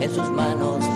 en 0.00 0.10
sus 0.14 0.30
manos 0.30 0.87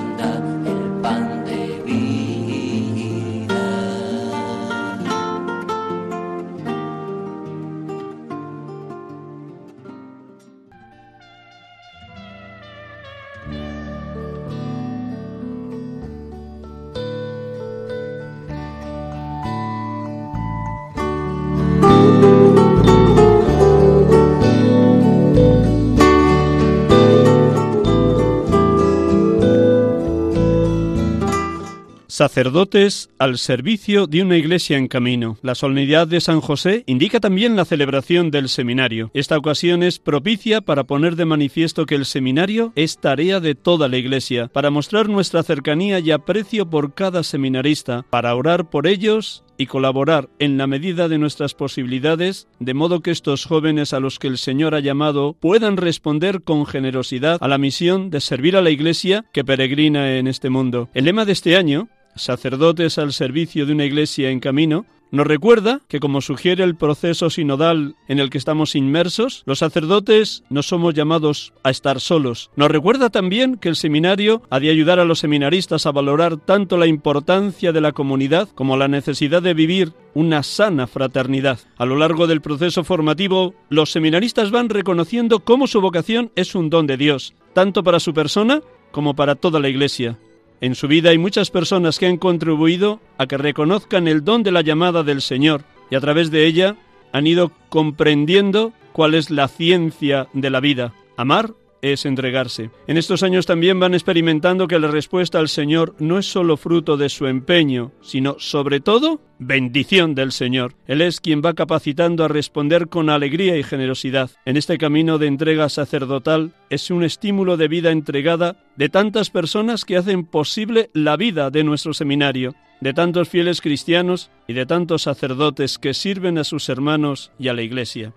Sacerdotes 32.22 33.10
al 33.18 33.36
servicio 33.36 34.06
de 34.06 34.22
una 34.22 34.36
iglesia 34.36 34.78
en 34.78 34.86
camino. 34.86 35.38
La 35.42 35.56
solemnidad 35.56 36.06
de 36.06 36.20
San 36.20 36.40
José 36.40 36.84
indica 36.86 37.18
también 37.18 37.56
la 37.56 37.64
celebración 37.64 38.30
del 38.30 38.48
seminario. 38.48 39.10
Esta 39.12 39.36
ocasión 39.36 39.82
es 39.82 39.98
propicia 39.98 40.60
para 40.60 40.84
poner 40.84 41.16
de 41.16 41.24
manifiesto 41.24 41.84
que 41.84 41.96
el 41.96 42.04
seminario 42.04 42.72
es 42.76 42.98
tarea 42.98 43.40
de 43.40 43.56
toda 43.56 43.88
la 43.88 43.96
iglesia, 43.96 44.46
para 44.46 44.70
mostrar 44.70 45.08
nuestra 45.08 45.42
cercanía 45.42 45.98
y 45.98 46.12
aprecio 46.12 46.70
por 46.70 46.94
cada 46.94 47.24
seminarista, 47.24 48.06
para 48.08 48.36
orar 48.36 48.70
por 48.70 48.86
ellos 48.86 49.42
y 49.56 49.66
colaborar 49.66 50.28
en 50.38 50.58
la 50.58 50.66
medida 50.66 51.08
de 51.08 51.18
nuestras 51.18 51.54
posibilidades, 51.54 52.48
de 52.58 52.74
modo 52.74 53.00
que 53.00 53.10
estos 53.10 53.44
jóvenes 53.44 53.92
a 53.92 54.00
los 54.00 54.18
que 54.18 54.28
el 54.28 54.38
Señor 54.38 54.74
ha 54.74 54.80
llamado 54.80 55.34
puedan 55.38 55.76
responder 55.76 56.42
con 56.42 56.66
generosidad 56.66 57.38
a 57.40 57.48
la 57.48 57.58
misión 57.58 58.10
de 58.10 58.20
servir 58.20 58.56
a 58.56 58.62
la 58.62 58.70
Iglesia 58.70 59.24
que 59.32 59.44
peregrina 59.44 60.16
en 60.16 60.26
este 60.26 60.50
mundo. 60.50 60.88
El 60.94 61.04
lema 61.04 61.24
de 61.24 61.32
este 61.32 61.56
año, 61.56 61.88
sacerdotes 62.14 62.98
al 62.98 63.12
servicio 63.12 63.66
de 63.66 63.72
una 63.72 63.84
iglesia 63.84 64.30
en 64.30 64.40
camino, 64.40 64.86
nos 65.12 65.26
recuerda 65.26 65.82
que, 65.88 66.00
como 66.00 66.22
sugiere 66.22 66.64
el 66.64 66.74
proceso 66.74 67.28
sinodal 67.28 67.96
en 68.08 68.18
el 68.18 68.30
que 68.30 68.38
estamos 68.38 68.74
inmersos, 68.74 69.42
los 69.44 69.58
sacerdotes 69.58 70.42
no 70.48 70.62
somos 70.62 70.94
llamados 70.94 71.52
a 71.62 71.70
estar 71.70 72.00
solos. 72.00 72.50
Nos 72.56 72.70
recuerda 72.70 73.10
también 73.10 73.56
que 73.56 73.68
el 73.68 73.76
seminario 73.76 74.42
ha 74.48 74.58
de 74.58 74.70
ayudar 74.70 74.98
a 74.98 75.04
los 75.04 75.18
seminaristas 75.18 75.84
a 75.84 75.92
valorar 75.92 76.38
tanto 76.38 76.78
la 76.78 76.86
importancia 76.86 77.72
de 77.72 77.82
la 77.82 77.92
comunidad 77.92 78.48
como 78.54 78.78
la 78.78 78.88
necesidad 78.88 79.42
de 79.42 79.52
vivir 79.52 79.92
una 80.14 80.42
sana 80.42 80.86
fraternidad. 80.86 81.60
A 81.76 81.84
lo 81.84 81.96
largo 81.96 82.26
del 82.26 82.40
proceso 82.40 82.82
formativo, 82.82 83.54
los 83.68 83.92
seminaristas 83.92 84.50
van 84.50 84.70
reconociendo 84.70 85.40
cómo 85.40 85.66
su 85.66 85.82
vocación 85.82 86.32
es 86.36 86.54
un 86.54 86.70
don 86.70 86.86
de 86.86 86.96
Dios, 86.96 87.34
tanto 87.52 87.84
para 87.84 88.00
su 88.00 88.14
persona 88.14 88.62
como 88.90 89.14
para 89.14 89.34
toda 89.34 89.60
la 89.60 89.68
Iglesia. 89.68 90.18
En 90.62 90.76
su 90.76 90.86
vida 90.86 91.10
hay 91.10 91.18
muchas 91.18 91.50
personas 91.50 91.98
que 91.98 92.06
han 92.06 92.18
contribuido 92.18 93.00
a 93.18 93.26
que 93.26 93.36
reconozcan 93.36 94.06
el 94.06 94.22
don 94.22 94.44
de 94.44 94.52
la 94.52 94.60
llamada 94.60 95.02
del 95.02 95.20
Señor 95.20 95.64
y 95.90 95.96
a 95.96 96.00
través 96.00 96.30
de 96.30 96.46
ella 96.46 96.76
han 97.12 97.26
ido 97.26 97.50
comprendiendo 97.68 98.72
cuál 98.92 99.14
es 99.14 99.30
la 99.30 99.48
ciencia 99.48 100.28
de 100.32 100.50
la 100.50 100.60
vida. 100.60 100.94
Amar 101.16 101.54
es 101.82 102.06
entregarse. 102.06 102.70
En 102.86 102.96
estos 102.96 103.22
años 103.22 103.44
también 103.44 103.78
van 103.78 103.92
experimentando 103.92 104.68
que 104.68 104.78
la 104.78 104.88
respuesta 104.88 105.38
al 105.38 105.48
Señor 105.48 105.94
no 105.98 106.18
es 106.18 106.26
solo 106.26 106.56
fruto 106.56 106.96
de 106.96 107.08
su 107.08 107.26
empeño, 107.26 107.92
sino 108.00 108.36
sobre 108.38 108.80
todo 108.80 109.20
bendición 109.38 110.14
del 110.14 110.32
Señor. 110.32 110.74
Él 110.86 111.00
es 111.02 111.20
quien 111.20 111.42
va 111.44 111.54
capacitando 111.54 112.24
a 112.24 112.28
responder 112.28 112.88
con 112.88 113.10
alegría 113.10 113.56
y 113.58 113.64
generosidad. 113.64 114.30
En 114.44 114.56
este 114.56 114.78
camino 114.78 115.18
de 115.18 115.26
entrega 115.26 115.68
sacerdotal 115.68 116.54
es 116.70 116.90
un 116.90 117.02
estímulo 117.02 117.56
de 117.56 117.68
vida 117.68 117.90
entregada 117.90 118.64
de 118.76 118.88
tantas 118.88 119.30
personas 119.30 119.84
que 119.84 119.96
hacen 119.96 120.24
posible 120.24 120.90
la 120.94 121.16
vida 121.16 121.50
de 121.50 121.64
nuestro 121.64 121.92
seminario, 121.92 122.54
de 122.80 122.94
tantos 122.94 123.28
fieles 123.28 123.60
cristianos 123.60 124.30
y 124.46 124.52
de 124.52 124.66
tantos 124.66 125.02
sacerdotes 125.02 125.78
que 125.78 125.94
sirven 125.94 126.38
a 126.38 126.44
sus 126.44 126.68
hermanos 126.68 127.32
y 127.38 127.48
a 127.48 127.54
la 127.54 127.62
Iglesia. 127.62 128.12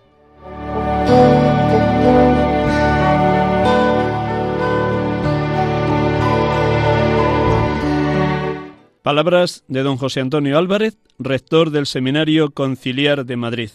Palabras 9.05 9.63
de 9.67 9.83
don 9.83 9.97
José 9.97 10.19
Antonio 10.19 10.57
Álvarez, 10.57 10.97
rector 11.19 11.69
del 11.69 11.85
Seminario 11.85 12.49
Conciliar 12.49 13.23
de 13.23 13.35
Madrid. 13.37 13.69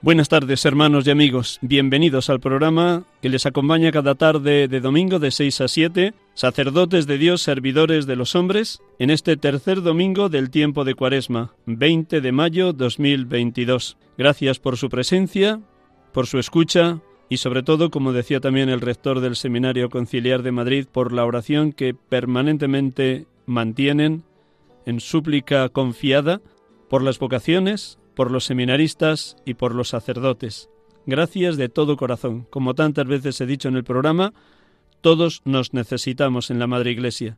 Buenas 0.00 0.30
tardes, 0.30 0.64
hermanos 0.64 1.06
y 1.06 1.10
amigos. 1.10 1.58
Bienvenidos 1.60 2.30
al 2.30 2.40
programa 2.40 3.04
que 3.20 3.28
les 3.28 3.44
acompaña 3.44 3.92
cada 3.92 4.14
tarde 4.14 4.66
de 4.66 4.80
domingo 4.80 5.18
de 5.18 5.30
6 5.30 5.60
a 5.60 5.68
7, 5.68 6.14
sacerdotes 6.34 7.06
de 7.06 7.18
Dios, 7.18 7.42
servidores 7.42 8.06
de 8.06 8.16
los 8.16 8.34
hombres, 8.34 8.82
en 8.98 9.10
este 9.10 9.36
tercer 9.36 9.82
domingo 9.82 10.28
del 10.28 10.50
tiempo 10.50 10.84
de 10.84 10.94
Cuaresma, 10.94 11.54
20 11.66 12.20
de 12.20 12.32
mayo 12.32 12.72
2022. 12.72 13.98
Gracias 14.16 14.58
por 14.58 14.76
su 14.76 14.88
presencia, 14.88 15.60
por 16.12 16.26
su 16.26 16.38
escucha 16.38 17.00
y 17.28 17.38
sobre 17.38 17.62
todo, 17.62 17.90
como 17.90 18.12
decía 18.12 18.40
también 18.40 18.68
el 18.68 18.80
rector 18.80 19.20
del 19.20 19.36
Seminario 19.36 19.88
Conciliar 19.88 20.42
de 20.42 20.52
Madrid, 20.52 20.86
por 20.90 21.12
la 21.12 21.24
oración 21.24 21.72
que 21.72 21.94
permanentemente 21.94 23.26
mantienen 23.46 24.24
en 24.84 25.00
súplica 25.00 25.68
confiada 25.68 26.40
por 26.88 27.02
las 27.02 27.18
vocaciones, 27.18 27.98
por 28.14 28.30
los 28.30 28.44
seminaristas 28.44 29.36
y 29.46 29.54
por 29.54 29.74
los 29.74 29.88
sacerdotes. 29.88 30.68
Gracias 31.06 31.56
de 31.56 31.68
todo 31.68 31.96
corazón. 31.96 32.46
Como 32.50 32.74
tantas 32.74 33.06
veces 33.06 33.40
he 33.40 33.46
dicho 33.46 33.68
en 33.68 33.76
el 33.76 33.84
programa, 33.84 34.32
todos 35.02 35.42
nos 35.44 35.74
necesitamos 35.74 36.50
en 36.50 36.58
la 36.58 36.66
Madre 36.66 36.92
Iglesia. 36.92 37.36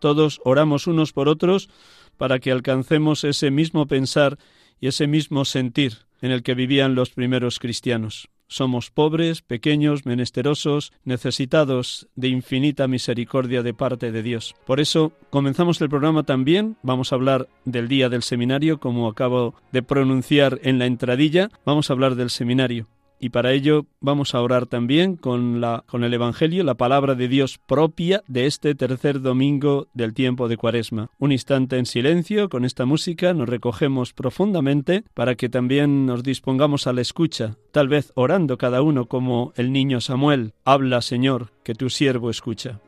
Todos 0.00 0.40
oramos 0.44 0.86
unos 0.86 1.12
por 1.12 1.28
otros 1.28 1.70
para 2.18 2.38
que 2.38 2.52
alcancemos 2.52 3.24
ese 3.24 3.50
mismo 3.50 3.86
pensar 3.86 4.38
y 4.80 4.88
ese 4.88 5.06
mismo 5.06 5.46
sentir 5.46 5.98
en 6.20 6.30
el 6.30 6.42
que 6.42 6.54
vivían 6.54 6.94
los 6.94 7.10
primeros 7.10 7.58
cristianos. 7.58 8.28
Somos 8.46 8.90
pobres, 8.90 9.40
pequeños, 9.40 10.04
menesterosos, 10.04 10.92
necesitados 11.04 12.08
de 12.14 12.28
infinita 12.28 12.86
misericordia 12.86 13.62
de 13.62 13.72
parte 13.72 14.12
de 14.12 14.22
Dios. 14.22 14.54
Por 14.66 14.80
eso 14.80 15.12
comenzamos 15.30 15.80
el 15.80 15.88
programa 15.88 16.24
también. 16.24 16.76
Vamos 16.82 17.12
a 17.12 17.16
hablar 17.16 17.48
del 17.64 17.88
día 17.88 18.08
del 18.08 18.22
seminario, 18.22 18.78
como 18.78 19.08
acabo 19.08 19.54
de 19.72 19.82
pronunciar 19.82 20.60
en 20.62 20.78
la 20.78 20.86
entradilla. 20.86 21.50
Vamos 21.64 21.88
a 21.88 21.94
hablar 21.94 22.16
del 22.16 22.30
seminario. 22.30 22.86
Y 23.24 23.30
para 23.30 23.52
ello 23.52 23.86
vamos 24.02 24.34
a 24.34 24.42
orar 24.42 24.66
también 24.66 25.16
con, 25.16 25.58
la, 25.58 25.82
con 25.86 26.04
el 26.04 26.12
Evangelio, 26.12 26.62
la 26.62 26.74
palabra 26.74 27.14
de 27.14 27.26
Dios 27.26 27.56
propia 27.56 28.22
de 28.28 28.44
este 28.44 28.74
tercer 28.74 29.22
domingo 29.22 29.88
del 29.94 30.12
tiempo 30.12 30.46
de 30.46 30.58
Cuaresma. 30.58 31.08
Un 31.18 31.32
instante 31.32 31.78
en 31.78 31.86
silencio, 31.86 32.50
con 32.50 32.66
esta 32.66 32.84
música 32.84 33.32
nos 33.32 33.48
recogemos 33.48 34.12
profundamente 34.12 35.04
para 35.14 35.36
que 35.36 35.48
también 35.48 36.04
nos 36.04 36.22
dispongamos 36.22 36.86
a 36.86 36.92
la 36.92 37.00
escucha, 37.00 37.56
tal 37.72 37.88
vez 37.88 38.12
orando 38.14 38.58
cada 38.58 38.82
uno 38.82 39.06
como 39.06 39.54
el 39.56 39.72
niño 39.72 40.02
Samuel. 40.02 40.52
Habla, 40.66 41.00
Señor, 41.00 41.50
que 41.62 41.74
tu 41.74 41.88
siervo 41.88 42.28
escucha. 42.28 42.82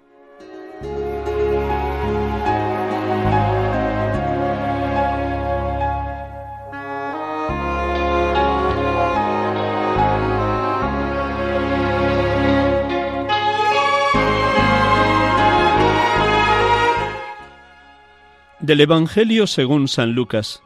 Del 18.67 18.81
Evangelio 18.81 19.47
según 19.47 19.87
San 19.87 20.15
Lucas. 20.15 20.61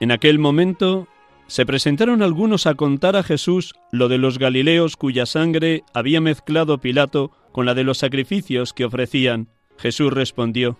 En 0.00 0.12
aquel 0.12 0.38
momento 0.38 1.08
se 1.46 1.66
presentaron 1.66 2.22
algunos 2.22 2.66
a 2.66 2.74
contar 2.74 3.16
a 3.16 3.22
Jesús 3.22 3.74
lo 3.92 4.08
de 4.08 4.16
los 4.16 4.38
Galileos 4.38 4.96
cuya 4.96 5.26
sangre 5.26 5.84
había 5.92 6.22
mezclado 6.22 6.78
Pilato 6.78 7.30
con 7.52 7.66
la 7.66 7.74
de 7.74 7.84
los 7.84 7.98
sacrificios 7.98 8.72
que 8.72 8.86
ofrecían. 8.86 9.50
Jesús 9.76 10.10
respondió, 10.10 10.78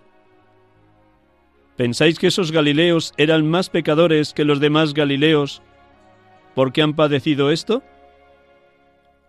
¿Pensáis 1.76 2.18
que 2.18 2.28
esos 2.28 2.50
Galileos 2.50 3.12
eran 3.18 3.46
más 3.46 3.68
pecadores 3.68 4.32
que 4.32 4.46
los 4.46 4.58
demás 4.58 4.94
Galileos 4.94 5.60
porque 6.54 6.80
han 6.80 6.96
padecido 6.96 7.50
esto? 7.50 7.82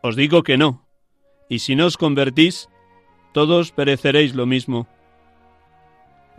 Os 0.02 0.16
digo 0.16 0.42
que 0.42 0.58
no, 0.58 0.88
y 1.50 1.60
si 1.60 1.76
no 1.76 1.86
os 1.86 1.98
convertís, 1.98 2.70
todos 3.34 3.74
pereceréis 3.74 4.36
lo 4.36 4.46
mismo. 4.46 4.88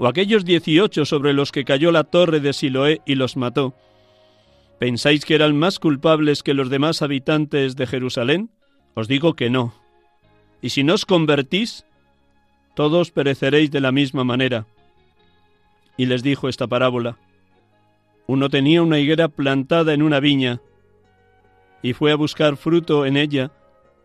O 0.02 0.08
aquellos 0.08 0.46
dieciocho 0.46 1.04
sobre 1.04 1.34
los 1.34 1.52
que 1.52 1.66
cayó 1.66 1.92
la 1.92 2.04
torre 2.04 2.40
de 2.40 2.54
Siloé 2.54 3.02
y 3.04 3.16
los 3.16 3.36
mató, 3.36 3.74
¿pensáis 4.78 5.26
que 5.26 5.34
eran 5.34 5.58
más 5.58 5.78
culpables 5.78 6.42
que 6.42 6.54
los 6.54 6.70
demás 6.70 7.02
habitantes 7.02 7.76
de 7.76 7.86
Jerusalén? 7.86 8.50
Os 8.94 9.08
digo 9.08 9.34
que 9.34 9.50
no. 9.50 9.74
Y 10.62 10.70
si 10.70 10.84
no 10.84 10.94
os 10.94 11.04
convertís, 11.04 11.84
todos 12.74 13.10
pereceréis 13.10 13.70
de 13.70 13.82
la 13.82 13.92
misma 13.92 14.24
manera. 14.24 14.66
Y 15.98 16.06
les 16.06 16.22
dijo 16.22 16.48
esta 16.48 16.66
parábola. 16.66 17.18
Uno 18.26 18.48
tenía 18.48 18.82
una 18.82 19.00
higuera 19.00 19.28
plantada 19.28 19.92
en 19.92 20.00
una 20.00 20.18
viña, 20.18 20.62
y 21.82 21.92
fue 21.92 22.10
a 22.10 22.16
buscar 22.16 22.56
fruto 22.56 23.04
en 23.04 23.18
ella, 23.18 23.52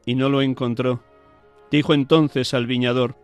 y 0.05 0.15
no 0.15 0.27
lo 0.27 0.41
encontró. 0.41 1.01
Dijo 1.71 1.93
entonces 1.93 2.53
al 2.53 2.67
viñador, 2.67 3.15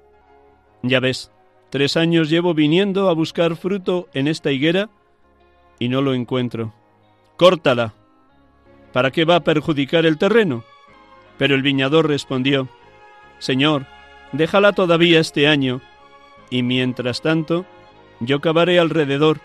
Ya 0.84 1.02
ves, 1.02 1.32
tres 1.72 1.98
años 1.98 2.30
llevo 2.30 2.54
viniendo 2.54 3.10
a 3.10 3.14
buscar 3.14 3.56
fruto 3.56 4.10
en 4.14 4.28
esta 4.28 4.52
higuera, 4.52 4.90
y 5.80 5.90
no 5.90 6.02
lo 6.02 6.14
encuentro. 6.14 6.74
Córtala. 7.38 7.96
¿Para 8.94 9.10
qué 9.10 9.26
va 9.26 9.38
a 9.38 9.44
perjudicar 9.44 10.06
el 10.06 10.20
terreno? 10.20 10.64
Pero 11.40 11.56
el 11.56 11.64
viñador 11.64 12.08
respondió, 12.08 12.68
Señor, 13.40 13.88
déjala 14.34 14.74
todavía 14.74 15.20
este 15.20 15.48
año, 15.48 15.82
y 16.50 16.62
mientras 16.62 17.22
tanto 17.22 17.66
yo 18.20 18.42
cavaré 18.42 18.78
alrededor, 18.78 19.40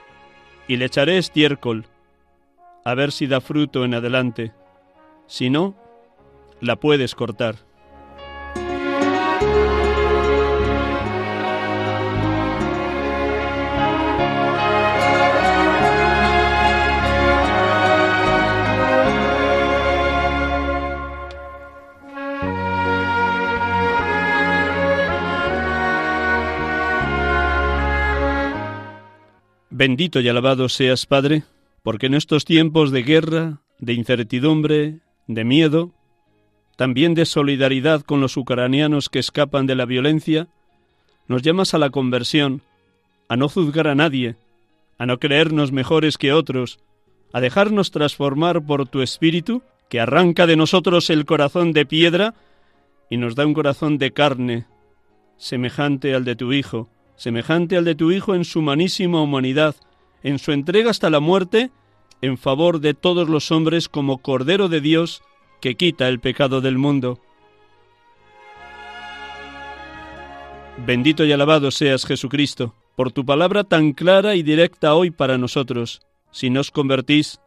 y 0.68 0.76
le 0.76 0.86
echaré 0.86 1.16
estiércol, 1.16 1.86
a 2.84 2.94
ver 2.94 3.12
si 3.12 3.28
da 3.28 3.40
fruto 3.40 3.84
en 3.84 3.94
adelante. 3.94 4.52
Si 5.28 5.48
no, 5.48 5.76
la 6.60 6.76
puedes 6.76 7.14
cortar. 7.14 7.65
Bendito 29.78 30.20
y 30.20 30.28
alabado 30.30 30.70
seas, 30.70 31.04
Padre, 31.04 31.42
porque 31.82 32.06
en 32.06 32.14
estos 32.14 32.46
tiempos 32.46 32.92
de 32.92 33.02
guerra, 33.02 33.60
de 33.78 33.92
incertidumbre, 33.92 35.00
de 35.26 35.44
miedo, 35.44 35.92
también 36.78 37.12
de 37.12 37.26
solidaridad 37.26 38.00
con 38.00 38.22
los 38.22 38.38
ucranianos 38.38 39.10
que 39.10 39.18
escapan 39.18 39.66
de 39.66 39.74
la 39.74 39.84
violencia, 39.84 40.48
nos 41.28 41.42
llamas 41.42 41.74
a 41.74 41.78
la 41.78 41.90
conversión, 41.90 42.62
a 43.28 43.36
no 43.36 43.50
juzgar 43.50 43.86
a 43.86 43.94
nadie, 43.94 44.36
a 44.96 45.04
no 45.04 45.18
creernos 45.18 45.72
mejores 45.72 46.16
que 46.16 46.32
otros, 46.32 46.78
a 47.34 47.42
dejarnos 47.42 47.90
transformar 47.90 48.64
por 48.64 48.88
tu 48.88 49.02
espíritu, 49.02 49.62
que 49.90 50.00
arranca 50.00 50.46
de 50.46 50.56
nosotros 50.56 51.10
el 51.10 51.26
corazón 51.26 51.72
de 51.72 51.84
piedra 51.84 52.32
y 53.10 53.18
nos 53.18 53.34
da 53.34 53.44
un 53.44 53.52
corazón 53.52 53.98
de 53.98 54.10
carne, 54.12 54.64
semejante 55.36 56.14
al 56.14 56.24
de 56.24 56.34
tu 56.34 56.54
Hijo, 56.54 56.88
semejante 57.16 57.76
al 57.76 57.84
de 57.84 57.94
tu 57.94 58.12
Hijo 58.12 58.34
en 58.34 58.44
su 58.44 58.60
humanísima 58.60 59.20
humanidad, 59.20 59.76
en 60.22 60.38
su 60.38 60.52
entrega 60.52 60.90
hasta 60.90 61.10
la 61.10 61.20
muerte, 61.20 61.70
en 62.22 62.38
favor 62.38 62.80
de 62.80 62.94
todos 62.94 63.28
los 63.28 63.50
hombres 63.50 63.88
como 63.88 64.18
Cordero 64.18 64.68
de 64.68 64.80
Dios 64.80 65.22
que 65.60 65.76
quita 65.76 66.08
el 66.08 66.20
pecado 66.20 66.60
del 66.60 66.78
mundo. 66.78 67.20
Bendito 70.84 71.24
y 71.24 71.32
alabado 71.32 71.70
seas 71.70 72.04
Jesucristo, 72.04 72.74
por 72.96 73.12
tu 73.12 73.24
palabra 73.24 73.64
tan 73.64 73.92
clara 73.92 74.34
y 74.34 74.42
directa 74.42 74.94
hoy 74.94 75.10
para 75.10 75.38
nosotros. 75.38 76.00
Si 76.30 76.50
nos 76.50 76.70
convertís, 76.70 77.40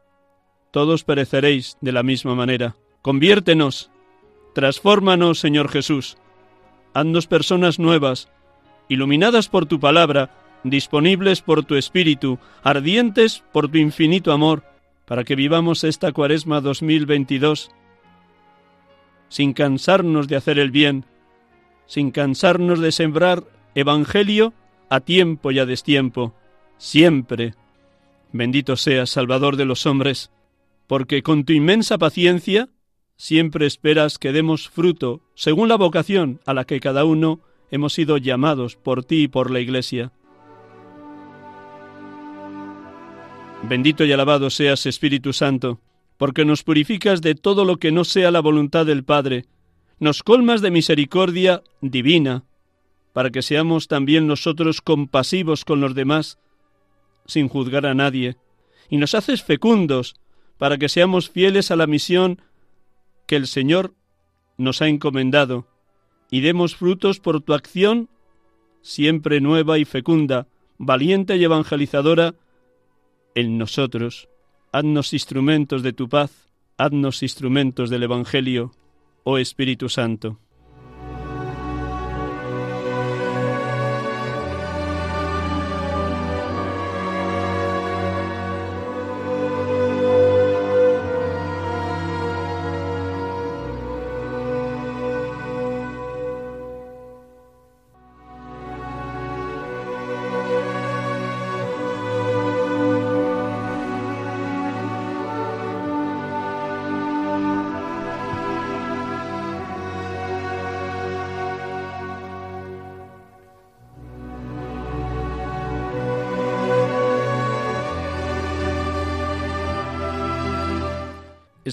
todos 0.72 1.04
pereceréis 1.04 1.77
de 1.81 1.92
la 1.92 2.04
misma 2.04 2.33
manera. 2.33 2.75
Conviértenos, 3.01 3.92
transfórmanos, 4.56 5.39
Señor 5.39 5.69
Jesús. 5.69 6.18
Haznos 6.94 7.27
personas 7.27 7.77
nuevas, 7.77 8.30
iluminadas 8.89 9.47
por 9.47 9.65
tu 9.65 9.80
palabra, 9.80 10.31
disponibles 10.63 11.41
por 11.41 11.63
tu 11.63 11.75
Espíritu, 11.75 12.39
ardientes 12.63 13.44
por 13.53 13.69
tu 13.69 13.77
infinito 13.77 14.33
amor, 14.33 14.63
para 15.06 15.24
que 15.24 15.36
vivamos 15.36 15.86
esta 15.86 16.12
cuaresma 16.12 16.59
2022 16.59 17.71
sin 19.30 19.53
cansarnos 19.53 20.27
de 20.27 20.36
hacer 20.36 20.59
el 20.59 20.71
bien, 20.71 21.06
sin 21.86 22.12
cansarnos 22.12 22.80
de 22.80 22.91
sembrar 22.91 23.44
Evangelio 23.75 24.53
a 24.89 25.00
tiempo 25.00 25.51
y 25.51 25.60
a 25.60 25.65
destiempo, 25.65 26.34
siempre. 26.77 27.53
Bendito 28.31 28.75
seas, 28.75 29.12
Salvador 29.12 29.55
de 29.55 29.65
los 29.65 29.86
hombres, 29.86 30.31
porque 30.88 31.24
con 31.24 31.46
tu 31.46 31.53
inmensa 31.53 31.98
paciencia 31.98 32.69
siempre 33.15 33.67
esperas 33.67 34.17
que 34.17 34.31
demos 34.31 34.69
fruto 34.69 35.22
según 35.36 35.69
la 35.69 35.77
vocación 35.77 36.41
a 36.46 36.53
la 36.53 36.65
que 36.65 36.79
cada 36.79 37.05
uno 37.05 37.41
hemos 37.71 37.93
sido 37.93 38.17
llamados 38.17 38.75
por 38.75 39.03
ti 39.03 39.23
y 39.23 39.27
por 39.27 39.51
la 39.51 39.59
Iglesia. 39.59 40.11
Bendito 43.63 44.05
y 44.05 44.11
alabado 44.11 44.49
seas, 44.49 44.85
Espíritu 44.85 45.33
Santo, 45.33 45.79
porque 46.17 46.45
nos 46.45 46.63
purificas 46.63 47.21
de 47.21 47.35
todo 47.35 47.65
lo 47.65 47.77
que 47.77 47.91
no 47.91 48.03
sea 48.03 48.31
la 48.31 48.39
voluntad 48.39 48.85
del 48.85 49.03
Padre, 49.03 49.45
nos 49.99 50.23
colmas 50.23 50.61
de 50.61 50.71
misericordia 50.71 51.61
divina, 51.81 52.45
para 53.13 53.31
que 53.31 53.41
seamos 53.41 53.88
también 53.88 54.27
nosotros 54.27 54.81
compasivos 54.81 55.65
con 55.65 55.81
los 55.81 55.93
demás, 55.93 56.39
sin 57.25 57.49
juzgar 57.49 57.85
a 57.85 57.93
nadie, 57.93 58.38
y 58.89 58.97
nos 58.97 59.13
haces 59.13 59.43
fecundos, 59.43 60.15
para 60.57 60.77
que 60.77 60.89
seamos 60.89 61.29
fieles 61.29 61.71
a 61.71 61.75
la 61.75 61.88
misión 61.88 62.41
que 63.27 63.35
el 63.35 63.47
Señor 63.47 63.93
nos 64.57 64.81
ha 64.81 64.88
encomendado, 64.88 65.67
y 66.31 66.41
demos 66.41 66.75
frutos 66.75 67.19
por 67.19 67.41
tu 67.41 67.53
acción 67.53 68.09
siempre 68.81 69.41
nueva 69.41 69.77
y 69.77 69.86
fecunda, 69.86 70.48
valiente 70.77 71.38
y 71.38 71.43
evangelizadora 71.43 72.36
en 73.36 73.57
nosotros. 73.57 74.29
Haznos 74.71 75.13
instrumentos 75.13 75.83
de 75.83 75.93
tu 75.93 76.09
paz, 76.09 76.50
haznos 76.77 77.24
instrumentos 77.24 77.89
del 77.89 78.03
Evangelio, 78.03 78.71
oh 79.24 79.38
Espíritu 79.38 79.89
Santo. 79.89 80.39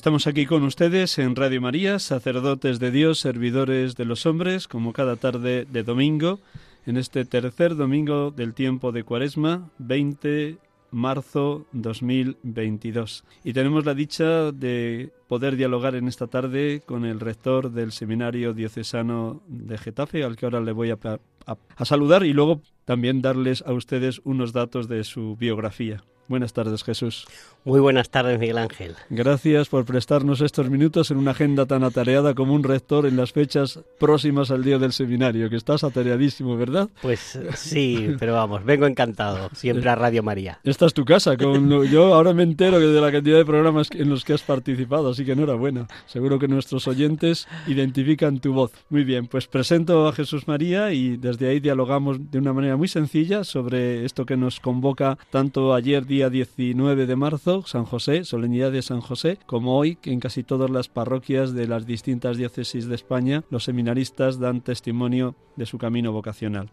Estamos 0.07 0.29
aquí 0.29 0.47
con 0.47 0.63
ustedes 0.63 1.19
en 1.19 1.35
Radio 1.35 1.61
María, 1.61 1.99
sacerdotes 1.99 2.79
de 2.79 2.93
Dios, 2.93 3.19
servidores 3.19 3.97
de 3.97 4.05
los 4.05 4.25
hombres, 4.25 4.69
como 4.69 4.93
cada 4.93 5.17
tarde 5.17 5.67
de 5.69 5.83
domingo, 5.83 6.39
en 6.87 6.97
este 6.97 7.25
tercer 7.25 7.75
domingo 7.75 8.31
del 8.31 8.55
tiempo 8.55 8.93
de 8.93 9.03
Cuaresma, 9.03 9.69
20 9.79 10.59
marzo 10.93 11.67
2022. 11.73 13.25
Y 13.43 13.53
tenemos 13.53 13.85
la 13.85 13.95
dicha 13.95 14.53
de 14.53 15.11
poder 15.27 15.57
dialogar 15.57 15.97
en 15.97 16.07
esta 16.07 16.29
tarde 16.29 16.85
con 16.87 17.05
el 17.05 17.19
rector 17.19 17.73
del 17.73 17.91
Seminario 17.91 18.53
Diocesano 18.53 19.43
de 19.49 19.77
Getafe, 19.77 20.23
al 20.23 20.37
que 20.37 20.47
ahora 20.47 20.61
le 20.61 20.71
voy 20.71 20.93
a, 20.93 20.99
a 21.47 21.85
saludar 21.85 22.25
y 22.25 22.33
luego 22.33 22.63
también 22.85 23.23
darles 23.23 23.65
a 23.67 23.73
ustedes 23.73 24.21
unos 24.23 24.53
datos 24.53 24.87
de 24.87 25.03
su 25.03 25.35
biografía. 25.35 26.05
Buenas 26.29 26.53
tardes, 26.53 26.83
Jesús. 26.83 27.27
Muy 27.67 27.81
buenas 27.81 28.11
tardes, 28.11 28.39
Miguel 28.39 28.59
Ángel. 28.59 28.95
Gracias 29.11 29.69
por 29.69 29.85
prestarnos 29.85 30.41
estos 30.41 30.71
minutos 30.71 31.11
en 31.11 31.17
una 31.17 31.33
agenda 31.33 31.67
tan 31.67 31.83
atareada 31.83 32.33
como 32.33 32.55
un 32.55 32.63
rector 32.63 33.07
en 33.07 33.17
las 33.17 33.33
fechas 33.33 33.81
próximas 33.99 34.53
al 34.53 34.63
día 34.63 34.79
del 34.79 34.93
seminario, 34.93 35.51
que 35.51 35.57
estás 35.57 35.83
atareadísimo, 35.83 36.57
¿verdad? 36.57 36.89
Pues 37.03 37.37
sí, 37.57 38.15
pero 38.21 38.35
vamos, 38.35 38.65
vengo 38.65 38.87
encantado, 38.87 39.51
siempre 39.53 39.91
a 39.91 39.97
Radio 39.97 40.23
María. 40.23 40.61
Esta 40.63 40.87
es 40.87 40.95
tu 40.95 41.05
casa, 41.05 41.37
con, 41.37 41.69
yo 41.89 42.15
ahora 42.15 42.33
me 42.35 42.45
entero 42.45 42.79
de 42.79 43.01
la 43.01 43.11
cantidad 43.11 43.37
de 43.37 43.45
programas 43.45 43.89
en 43.91 44.11
los 44.11 44.25
que 44.25 44.35
has 44.35 44.43
participado, 44.43 45.11
así 45.11 45.25
que 45.25 45.33
enhorabuena. 45.33 45.89
Seguro 46.07 46.39
que 46.39 46.47
nuestros 46.47 46.87
oyentes 46.87 47.49
identifican 47.67 48.39
tu 48.39 48.53
voz. 48.53 48.71
Muy 48.91 49.03
bien, 49.03 49.27
pues 49.27 49.49
presento 49.49 50.07
a 50.07 50.13
Jesús 50.13 50.47
María 50.47 50.93
y 50.93 51.17
desde 51.17 51.49
ahí 51.49 51.59
dialogamos 51.59 52.31
de 52.31 52.39
una 52.39 52.53
manera 52.53 52.77
muy 52.77 52.87
sencilla 52.87 53.43
sobre 53.43 54.05
esto 54.05 54.25
que 54.25 54.37
nos 54.37 54.61
convoca 54.61 55.19
tanto 55.31 55.75
ayer 55.75 56.07
día 56.07 56.31
19 56.31 57.07
de 57.07 57.17
marzo, 57.17 57.56
San 57.65 57.85
José, 57.85 58.25
solemnidad 58.25 58.73
de 58.73 58.83
San 58.83 59.01
José, 59.01 59.39
como 59.47 59.79
hoy 59.79 59.99
en 60.05 60.21
casi 60.21 60.43
todas 60.43 60.71
las 60.71 60.89
parroquias 60.89 61.55
de 61.55 61.67
las 61.67 61.87
distintas 61.87 62.37
diócesis 62.37 62.87
de 62.89 62.95
España 62.95 63.45
los 63.51 63.65
seminaristas 63.65 64.39
dan 64.39 64.61
testimonio 64.61 65.35
de 65.57 65.67
su 65.67 65.79
camino 65.79 66.13
vocacional. 66.13 66.71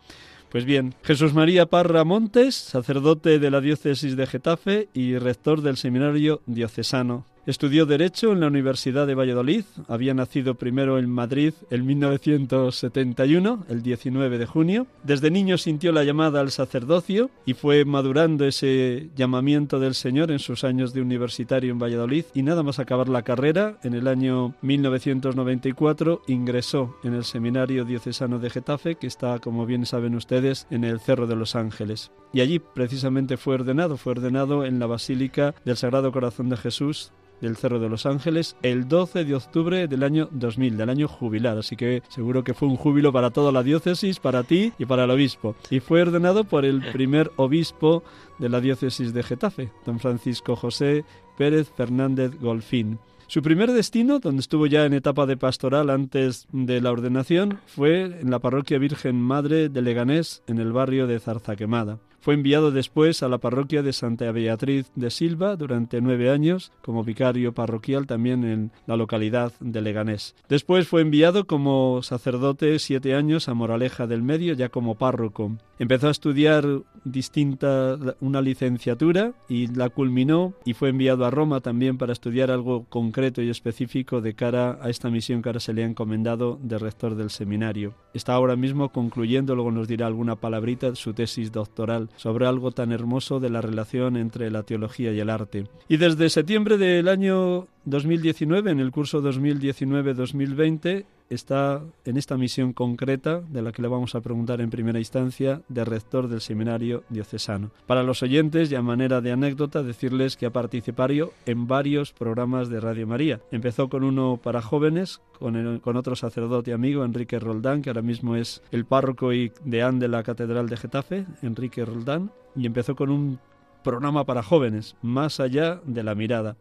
Pues 0.49 0.65
bien, 0.65 0.93
Jesús 1.03 1.33
María 1.33 1.65
Parra 1.65 2.03
Montes, 2.03 2.55
sacerdote 2.55 3.39
de 3.39 3.51
la 3.51 3.61
diócesis 3.61 4.15
de 4.15 4.27
Getafe 4.27 4.89
y 4.93 5.17
rector 5.17 5.61
del 5.61 5.77
seminario 5.77 6.41
diocesano 6.45 7.25
Estudió 7.45 7.85
Derecho 7.85 8.31
en 8.31 8.39
la 8.39 8.47
Universidad 8.47 9.05
de 9.05 9.15
Valladolid. 9.15 9.65
Había 9.89 10.13
nacido 10.13 10.55
primero 10.55 10.97
en 10.97 11.09
Madrid 11.09 11.53
en 11.71 11.85
1971, 11.85 13.65
el 13.67 13.83
19 13.83 14.37
de 14.37 14.45
junio. 14.45 14.87
Desde 15.03 15.29
niño 15.29 15.57
sintió 15.57 15.91
la 15.91 16.05
llamada 16.05 16.39
al 16.39 16.51
sacerdocio 16.51 17.29
y 17.45 17.53
fue 17.53 17.83
madurando 17.83 18.45
ese 18.45 19.09
llamamiento 19.17 19.81
del 19.81 19.93
Señor 19.93 20.31
en 20.31 20.39
sus 20.39 20.63
años 20.63 20.93
de 20.93 21.01
universitario 21.01 21.73
en 21.73 21.79
Valladolid. 21.79 22.23
Y 22.33 22.43
nada 22.43 22.63
más 22.63 22.79
acabar 22.79 23.09
la 23.09 23.23
carrera, 23.23 23.77
en 23.83 23.93
el 23.93 24.07
año 24.07 24.55
1994 24.61 26.21
ingresó 26.27 26.95
en 27.03 27.13
el 27.13 27.25
Seminario 27.25 27.83
Diocesano 27.83 28.39
de 28.39 28.51
Getafe, 28.51 28.95
que 28.95 29.07
está, 29.07 29.39
como 29.39 29.65
bien 29.65 29.85
saben 29.85 30.15
ustedes, 30.15 30.65
en 30.69 30.85
el 30.85 31.01
Cerro 31.01 31.27
de 31.27 31.35
los 31.35 31.57
Ángeles. 31.57 32.09
Y 32.31 32.39
allí 32.39 32.59
precisamente 32.59 33.35
fue 33.35 33.55
ordenado, 33.55 33.97
fue 33.97 34.11
ordenado 34.11 34.63
en 34.63 34.79
la 34.79 34.87
Basílica 34.87 35.53
del 35.65 35.75
Sagrado 35.75 36.13
Corazón 36.13 36.47
de 36.47 36.55
Jesús 36.55 37.11
del 37.43 37.57
Cerro 37.57 37.79
de 37.79 37.89
los 37.89 38.05
Ángeles 38.05 38.55
el 38.63 38.87
12 38.87 39.25
de 39.25 39.35
octubre 39.35 39.87
del 39.87 40.03
año 40.03 40.29
2000, 40.31 40.77
del 40.77 40.89
año 40.89 41.07
jubilar. 41.07 41.57
Así 41.57 41.75
que 41.75 42.01
seguro 42.07 42.43
que 42.43 42.53
fue 42.53 42.67
un 42.67 42.77
júbilo 42.77 43.11
para 43.11 43.31
toda 43.31 43.51
la 43.51 43.63
diócesis, 43.63 44.19
para 44.19 44.43
ti 44.43 44.73
y 44.79 44.85
para 44.85 45.03
el 45.03 45.11
obispo. 45.11 45.55
Y 45.69 45.79
fue 45.79 46.01
ordenado 46.01 46.45
por 46.45 46.65
el 46.65 46.81
primer 46.91 47.31
obispo 47.35 48.03
de 48.39 48.49
la 48.49 48.61
diócesis 48.61 49.13
de 49.13 49.23
Getafe, 49.23 49.71
don 49.85 49.99
Francisco 49.99 50.55
José 50.55 51.05
Pérez 51.37 51.69
Fernández 51.75 52.31
Golfín. 52.39 52.97
Su 53.27 53.41
primer 53.41 53.71
destino, 53.71 54.19
donde 54.19 54.41
estuvo 54.41 54.67
ya 54.67 54.85
en 54.85 54.93
etapa 54.93 55.25
de 55.25 55.37
pastoral 55.37 55.89
antes 55.89 56.47
de 56.51 56.81
la 56.81 56.91
ordenación, 56.91 57.59
fue 57.65 58.03
en 58.03 58.29
la 58.29 58.39
parroquia 58.39 58.77
Virgen 58.77 59.19
Madre 59.19 59.69
de 59.69 59.81
Leganés, 59.81 60.43
en 60.47 60.59
el 60.59 60.71
barrio 60.71 61.07
de 61.07 61.19
Zarzaquemada. 61.19 61.99
Fue 62.23 62.35
enviado 62.35 62.71
después 62.71 63.21
a 63.21 63.27
la 63.27 63.39
parroquia 63.39 63.83
de 63.83 63.91
Santa 63.91 64.31
Beatriz 64.31 64.89
de 64.95 65.11
Silva 65.11 65.57
durante 65.57 65.99
nueve 65.99 66.29
años 66.29 66.71
como 66.81 67.03
vicario 67.03 67.53
parroquial 67.53 68.07
también 68.07 68.45
en 68.45 68.71
la 68.87 68.95
localidad 68.95 69.51
de 69.59 69.81
Leganés. 69.81 70.33
Después 70.47 70.87
fue 70.87 71.01
enviado 71.01 71.47
como 71.47 72.01
sacerdote 72.01 72.79
siete 72.79 73.13
años 73.13 73.49
a 73.49 73.53
Moraleja 73.53 74.07
del 74.07 74.23
Medio 74.23 74.53
ya 74.53 74.69
como 74.69 74.95
párroco. 74.95 75.57
Empezó 75.79 76.07
a 76.07 76.11
estudiar 76.11 76.65
distinta 77.03 77.97
una 78.21 78.41
licenciatura 78.41 79.33
y 79.49 79.67
la 79.67 79.89
culminó 79.89 80.53
y 80.63 80.75
fue 80.75 80.89
enviado 80.89 81.25
a 81.25 81.29
Roma 81.29 81.59
también 81.59 81.97
para 81.97 82.13
estudiar 82.13 82.51
algo 82.51 82.85
concreto 82.85 83.41
y 83.41 83.49
específico 83.49 84.21
de 84.21 84.33
cara 84.33 84.79
a 84.81 84.89
esta 84.89 85.09
misión 85.09 85.41
que 85.41 85.49
ahora 85.49 85.59
se 85.59 85.73
le 85.73 85.83
ha 85.83 85.87
encomendado 85.87 86.57
de 86.61 86.77
rector 86.77 87.15
del 87.15 87.31
seminario. 87.31 87.95
Está 88.13 88.33
ahora 88.33 88.55
mismo 88.55 88.93
concluyendo, 88.93 89.55
luego 89.55 89.71
nos 89.71 89.89
dirá 89.89 90.07
alguna 90.07 90.37
palabrita, 90.37 90.95
su 90.95 91.13
tesis 91.13 91.51
doctoral 91.51 92.07
sobre 92.15 92.45
algo 92.45 92.71
tan 92.71 92.91
hermoso 92.91 93.39
de 93.39 93.49
la 93.49 93.61
relación 93.61 94.17
entre 94.17 94.51
la 94.51 94.63
teología 94.63 95.11
y 95.11 95.19
el 95.19 95.29
arte. 95.29 95.67
Y 95.87 95.97
desde 95.97 96.29
septiembre 96.29 96.77
del 96.77 97.07
año 97.07 97.67
2019, 97.85 98.71
en 98.71 98.79
el 98.79 98.91
curso 98.91 99.21
2019-2020, 99.21 101.05
está 101.33 101.81
en 102.05 102.17
esta 102.17 102.37
misión 102.37 102.73
concreta, 102.73 103.41
de 103.41 103.61
la 103.61 103.71
que 103.71 103.81
le 103.81 103.87
vamos 103.87 104.15
a 104.15 104.21
preguntar 104.21 104.61
en 104.61 104.69
primera 104.69 104.99
instancia, 104.99 105.61
de 105.67 105.85
rector 105.85 106.27
del 106.27 106.41
seminario 106.41 107.03
diocesano. 107.09 107.71
Para 107.87 108.03
los 108.03 108.23
oyentes, 108.23 108.71
y 108.71 108.75
a 108.75 108.81
manera 108.81 109.21
de 109.21 109.31
anécdota, 109.31 109.83
decirles 109.83 110.37
que 110.37 110.45
ha 110.45 110.53
participado 110.53 111.03
en 111.45 111.67
varios 111.67 112.13
programas 112.13 112.69
de 112.69 112.79
Radio 112.79 113.07
María. 113.07 113.41
Empezó 113.51 113.89
con 113.89 114.03
uno 114.03 114.39
para 114.41 114.61
jóvenes, 114.61 115.21
con, 115.37 115.79
con 115.79 115.97
otro 115.97 116.15
sacerdote 116.15 116.71
amigo, 116.71 117.03
Enrique 117.03 117.39
Roldán, 117.39 117.81
que 117.81 117.89
ahora 117.89 118.01
mismo 118.01 118.35
es 118.35 118.61
el 118.71 118.85
párroco 118.85 119.33
y 119.33 119.51
deán 119.65 119.99
de 119.99 120.07
la 120.07 120.23
Catedral 120.23 120.69
de 120.69 120.77
Getafe, 120.77 121.25
Enrique 121.41 121.83
Roldán, 121.83 122.31
y 122.55 122.65
empezó 122.65 122.95
con 122.95 123.09
un 123.09 123.39
programa 123.83 124.23
para 124.23 124.43
jóvenes, 124.43 124.95
Más 125.01 125.39
allá 125.39 125.81
de 125.83 126.03
la 126.03 126.15
mirada. 126.15 126.55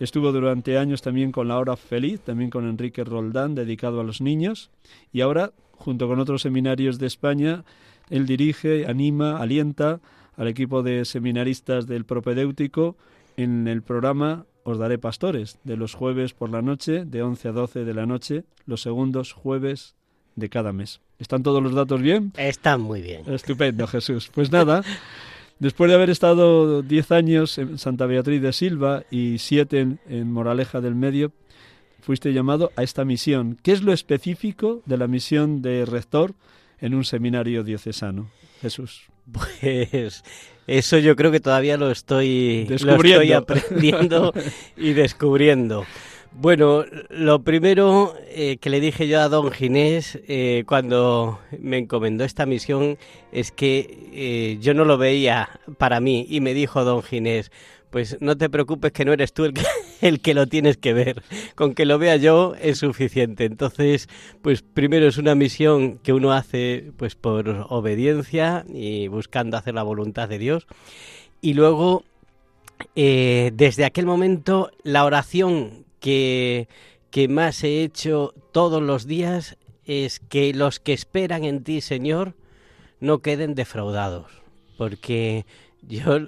Estuvo 0.00 0.32
durante 0.32 0.76
años 0.76 1.02
también 1.02 1.30
con 1.30 1.48
La 1.48 1.58
Hora 1.58 1.76
Feliz, 1.76 2.20
también 2.20 2.50
con 2.50 2.68
Enrique 2.68 3.04
Roldán, 3.04 3.54
dedicado 3.54 4.00
a 4.00 4.04
los 4.04 4.20
niños. 4.20 4.70
Y 5.12 5.20
ahora, 5.20 5.52
junto 5.72 6.08
con 6.08 6.18
otros 6.18 6.42
seminarios 6.42 6.98
de 6.98 7.06
España, 7.06 7.64
él 8.10 8.26
dirige, 8.26 8.86
anima, 8.86 9.38
alienta 9.38 10.00
al 10.36 10.48
equipo 10.48 10.82
de 10.82 11.04
seminaristas 11.04 11.86
del 11.86 12.04
propedéutico 12.04 12.96
en 13.36 13.68
el 13.68 13.82
programa 13.82 14.46
Os 14.64 14.78
Daré 14.78 14.98
Pastores, 14.98 15.58
de 15.64 15.76
los 15.76 15.94
jueves 15.94 16.34
por 16.34 16.50
la 16.50 16.62
noche, 16.62 17.04
de 17.04 17.22
11 17.22 17.48
a 17.48 17.52
12 17.52 17.84
de 17.84 17.94
la 17.94 18.06
noche, 18.06 18.44
los 18.66 18.82
segundos 18.82 19.32
jueves 19.32 19.94
de 20.34 20.48
cada 20.48 20.72
mes. 20.72 21.00
¿Están 21.18 21.44
todos 21.44 21.62
los 21.62 21.74
datos 21.74 22.02
bien? 22.02 22.32
Están 22.36 22.80
muy 22.80 23.00
bien. 23.00 23.22
Estupendo, 23.32 23.86
Jesús. 23.86 24.30
Pues 24.34 24.50
nada. 24.50 24.82
Después 25.58 25.88
de 25.88 25.94
haber 25.94 26.10
estado 26.10 26.82
diez 26.82 27.12
años 27.12 27.58
en 27.58 27.78
Santa 27.78 28.06
Beatriz 28.06 28.42
de 28.42 28.52
Silva 28.52 29.04
y 29.10 29.38
siete 29.38 29.98
en, 30.08 30.32
Moraleja 30.32 30.80
del 30.80 30.94
Medio, 30.94 31.32
fuiste 32.00 32.32
llamado 32.32 32.72
a 32.76 32.82
esta 32.82 33.04
misión. 33.04 33.58
¿Qué 33.62 33.72
es 33.72 33.82
lo 33.82 33.92
específico 33.92 34.82
de 34.84 34.98
la 34.98 35.06
misión 35.06 35.62
de 35.62 35.86
rector 35.86 36.34
en 36.80 36.94
un 36.94 37.04
seminario 37.04 37.62
diocesano? 37.62 38.30
Jesús. 38.60 39.04
Pues 39.32 40.22
eso 40.66 40.98
yo 40.98 41.16
creo 41.16 41.30
que 41.30 41.40
todavía 41.40 41.78
lo 41.78 41.90
estoy, 41.90 42.66
lo 42.68 42.96
estoy 42.96 43.32
aprendiendo 43.32 44.34
y 44.76 44.92
descubriendo. 44.92 45.86
Bueno, 46.36 46.84
lo 47.10 47.44
primero 47.44 48.12
eh, 48.26 48.56
que 48.60 48.68
le 48.68 48.80
dije 48.80 49.06
yo 49.06 49.20
a 49.20 49.28
don 49.28 49.52
Ginés 49.52 50.18
eh, 50.26 50.64
cuando 50.66 51.38
me 51.60 51.78
encomendó 51.78 52.24
esta 52.24 52.44
misión 52.44 52.98
es 53.30 53.52
que 53.52 54.10
eh, 54.12 54.58
yo 54.60 54.74
no 54.74 54.84
lo 54.84 54.98
veía 54.98 55.48
para 55.78 56.00
mí 56.00 56.26
y 56.28 56.40
me 56.40 56.52
dijo 56.52 56.82
don 56.82 57.04
Ginés, 57.04 57.52
pues 57.90 58.16
no 58.20 58.36
te 58.36 58.50
preocupes 58.50 58.90
que 58.90 59.04
no 59.04 59.12
eres 59.12 59.32
tú 59.32 59.44
el 59.44 59.54
que, 59.54 59.62
el 60.00 60.20
que 60.20 60.34
lo 60.34 60.48
tienes 60.48 60.76
que 60.76 60.92
ver, 60.92 61.22
con 61.54 61.72
que 61.72 61.84
lo 61.84 62.00
vea 62.00 62.16
yo 62.16 62.54
es 62.60 62.78
suficiente. 62.78 63.44
Entonces, 63.44 64.08
pues 64.42 64.62
primero 64.62 65.06
es 65.06 65.18
una 65.18 65.36
misión 65.36 65.98
que 65.98 66.12
uno 66.12 66.32
hace 66.32 66.90
pues 66.96 67.14
por 67.14 67.66
obediencia 67.68 68.64
y 68.68 69.06
buscando 69.06 69.56
hacer 69.56 69.74
la 69.74 69.84
voluntad 69.84 70.28
de 70.28 70.38
Dios 70.38 70.66
y 71.40 71.54
luego 71.54 72.02
desde 72.96 73.84
aquel 73.84 74.04
momento 74.04 74.72
la 74.82 75.04
oración 75.04 75.83
que, 76.04 76.68
más 77.30 77.64
he 77.64 77.82
hecho 77.82 78.34
todos 78.52 78.82
los 78.82 79.06
días 79.06 79.56
es 79.86 80.20
que 80.20 80.52
los 80.52 80.78
que 80.78 80.92
esperan 80.92 81.44
en 81.44 81.64
ti, 81.64 81.80
Señor, 81.80 82.34
no 83.00 83.20
queden 83.20 83.54
defraudados. 83.54 84.26
Porque 84.76 85.46
yo 85.82 86.18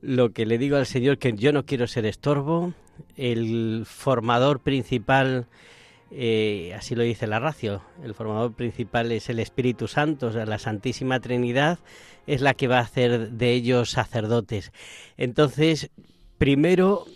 lo 0.00 0.32
que 0.32 0.46
le 0.46 0.58
digo 0.58 0.76
al 0.76 0.86
Señor 0.86 1.18
que 1.18 1.32
yo 1.34 1.52
no 1.52 1.64
quiero 1.64 1.86
ser 1.86 2.06
estorbo, 2.06 2.74
el 3.16 3.84
formador 3.86 4.60
principal, 4.60 5.46
eh, 6.10 6.74
así 6.76 6.96
lo 6.96 7.04
dice 7.04 7.28
la 7.28 7.38
racio, 7.38 7.82
el 8.02 8.14
formador 8.14 8.54
principal 8.54 9.12
es 9.12 9.28
el 9.30 9.38
Espíritu 9.38 9.86
Santo, 9.86 10.28
o 10.28 10.32
sea, 10.32 10.44
la 10.44 10.58
Santísima 10.58 11.20
Trinidad 11.20 11.78
es 12.26 12.40
la 12.40 12.54
que 12.54 12.66
va 12.68 12.78
a 12.78 12.82
hacer 12.82 13.30
de 13.30 13.52
ellos 13.52 13.90
sacerdotes. 13.90 14.72
Entonces, 15.16 15.90
primero 16.38 17.06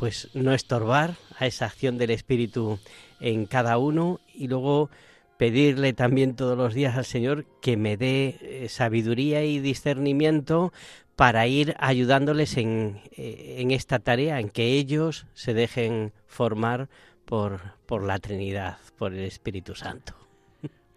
pues 0.00 0.30
no 0.32 0.54
estorbar 0.54 1.16
a 1.40 1.46
esa 1.46 1.64
acción 1.64 1.98
del 1.98 2.10
Espíritu 2.10 2.78
en 3.18 3.46
cada 3.46 3.78
uno 3.78 4.20
y 4.34 4.46
luego 4.46 4.90
pedirle 5.38 5.94
también 5.94 6.36
todos 6.36 6.56
los 6.56 6.74
días 6.74 6.98
al 6.98 7.06
Señor 7.06 7.46
que 7.62 7.78
me 7.78 7.96
dé 7.96 8.36
eh, 8.42 8.68
sabiduría 8.68 9.42
y 9.42 9.58
discernimiento 9.58 10.70
para 11.16 11.46
ir 11.46 11.74
ayudándoles 11.78 12.58
en, 12.58 13.00
eh, 13.16 13.56
en, 13.58 13.70
esta 13.70 13.98
tarea, 13.98 14.38
en 14.38 14.50
que 14.50 14.74
ellos 14.74 15.26
se 15.32 15.54
dejen 15.54 16.12
formar 16.26 16.90
por, 17.24 17.60
por 17.86 18.04
la 18.04 18.18
Trinidad, 18.18 18.76
por 18.98 19.14
el 19.14 19.20
Espíritu 19.20 19.74
Santo. 19.74 20.19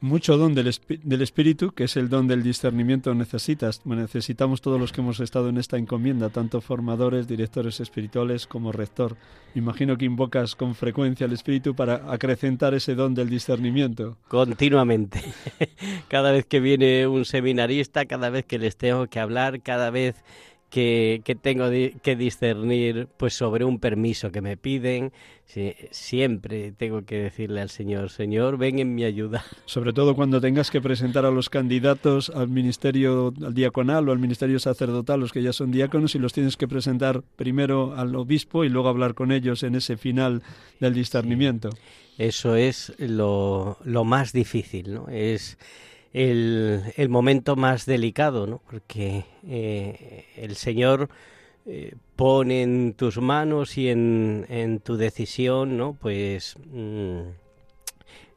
Mucho 0.03 0.36
don 0.36 0.53
del, 0.53 0.69
del, 1.01 1.22
Espíritu, 1.22 1.72
que 1.72 1.86
es 1.86 1.95
el 1.95 2.10
don 2.10 2.27
del 2.27 2.43
discernimiento 2.43 3.15
necesitas. 3.15 3.86
necesitamos 3.86 4.60
todos 4.60 4.77
los 4.77 4.91
que 4.91 5.00
hemos 5.00 5.22
estado 5.22 5.48
en 5.48 5.57
esta 5.57 5.77
encomienda, 5.77 6.29
tanto 6.29 6.60
formadores, 6.60 7.25
directores 7.25 7.79
espirituales 7.79 8.45
como 8.45 8.74
rector. 8.74 9.15
Imagino 9.55 9.98
que 9.98 10.03
invocas 10.03 10.57
con 10.57 10.75
frecuencia 10.75 11.25
al 11.25 11.31
Espíritu 11.31 11.74
para 11.74 12.12
acrecentar 12.12 12.74
ese 12.74 12.95
don 12.95 13.13
del 13.13 13.29
discernimiento. 13.29 14.17
Continuamente. 14.27 15.22
cada 16.10 16.33
vez 16.33 16.45
que 16.45 16.60
viene 16.60 17.07
un 17.07 17.24
seminarista, 17.24 18.05
cada 18.05 18.29
vez 18.29 18.43
que 18.43 18.60
les 18.60 18.75
tengo 18.75 19.07
que 19.07 19.22
hablar, 19.22 19.62
cada 19.62 19.89
vez 19.89 20.15
que, 20.74 21.38
tengo 21.39 21.65
que 22.01 22.15
discernir 22.15 23.08
pues 23.18 23.36
sobre 23.36 23.63
un 23.63 23.77
permiso 23.77 24.32
que 24.32 24.42
me 24.42 24.58
piden. 24.58 25.12
siempre 25.92 26.72
tengo 26.72 27.06
que 27.06 27.18
decirle 27.18 27.62
al 27.62 27.70
Señor, 27.70 28.10
Señor, 28.10 28.58
ven 28.58 28.80
en 28.80 28.96
mi 28.96 29.03
ayuda. 29.03 29.46
Sobre 29.65 29.94
todo 29.94 30.15
cuando 30.15 30.42
tengas 30.42 30.72
que 30.72 30.82
presentar 30.82 31.25
a 31.25 31.32
los 31.32 31.51
candidatos 31.51 32.32
al 32.32 32.48
ministerio 32.48 33.32
al 33.46 33.53
diaconal 33.53 34.10
o 34.10 34.12
al 34.12 34.18
ministerio 34.18 34.58
sacerdotal, 34.58 35.20
los 35.20 35.32
que 35.32 35.44
ya 35.44 35.53
son 35.53 35.72
diáconos, 35.72 36.15
y 36.15 36.20
los 36.20 36.34
tienes 36.34 36.58
que 36.58 36.68
presentar 36.68 37.22
primero 37.36 37.94
al 37.96 38.15
obispo 38.15 38.63
y 38.63 38.70
luego 38.70 38.89
hablar 38.89 39.13
con 39.13 39.32
ellos 39.32 39.62
en 39.62 39.75
ese 39.75 39.96
final 39.96 40.42
del 40.80 40.96
discernimiento. 40.96 41.70
Eso 42.18 42.56
es 42.56 42.94
lo, 42.98 43.77
lo 43.84 44.06
más 44.06 44.34
difícil, 44.34 44.92
¿no? 44.92 45.08
Es 45.08 45.60
el, 46.13 47.10
momento 47.10 47.55
más 47.55 47.86
delicado, 47.86 48.46
¿no? 48.46 48.62
Porque 48.70 49.25
eh, 49.48 50.25
el 50.38 50.55
Señor 50.55 51.10
eh, 51.65 51.96
pone 52.15 52.62
en 52.62 52.93
tus 52.93 53.17
manos 53.20 53.77
y 53.77 53.89
en, 53.89 54.82
tu 54.84 54.96
decisión, 54.96 55.75
¿no? 55.75 55.93
Pues 55.93 56.55
mm, 56.72 57.22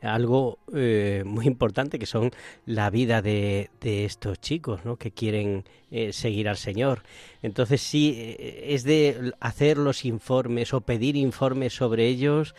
algo 0.00 0.58
eh, 0.74 1.22
muy 1.26 1.46
importante 1.46 1.98
que 1.98 2.06
son 2.06 2.30
la 2.64 2.88
vida 2.88 3.20
de, 3.20 3.68
de 3.80 4.06
estos 4.06 4.40
chicos, 4.40 4.84
¿no? 4.84 4.96
Que 4.96 5.10
quieren 5.10 5.64
seguir 6.10 6.48
al 6.48 6.56
Señor. 6.56 7.02
Entonces 7.42 7.80
sí, 7.80 8.36
es 8.38 8.84
de 8.84 9.32
hacer 9.40 9.78
los 9.78 10.04
informes 10.04 10.74
o 10.74 10.80
pedir 10.80 11.16
informes 11.16 11.74
sobre 11.74 12.06
ellos 12.06 12.54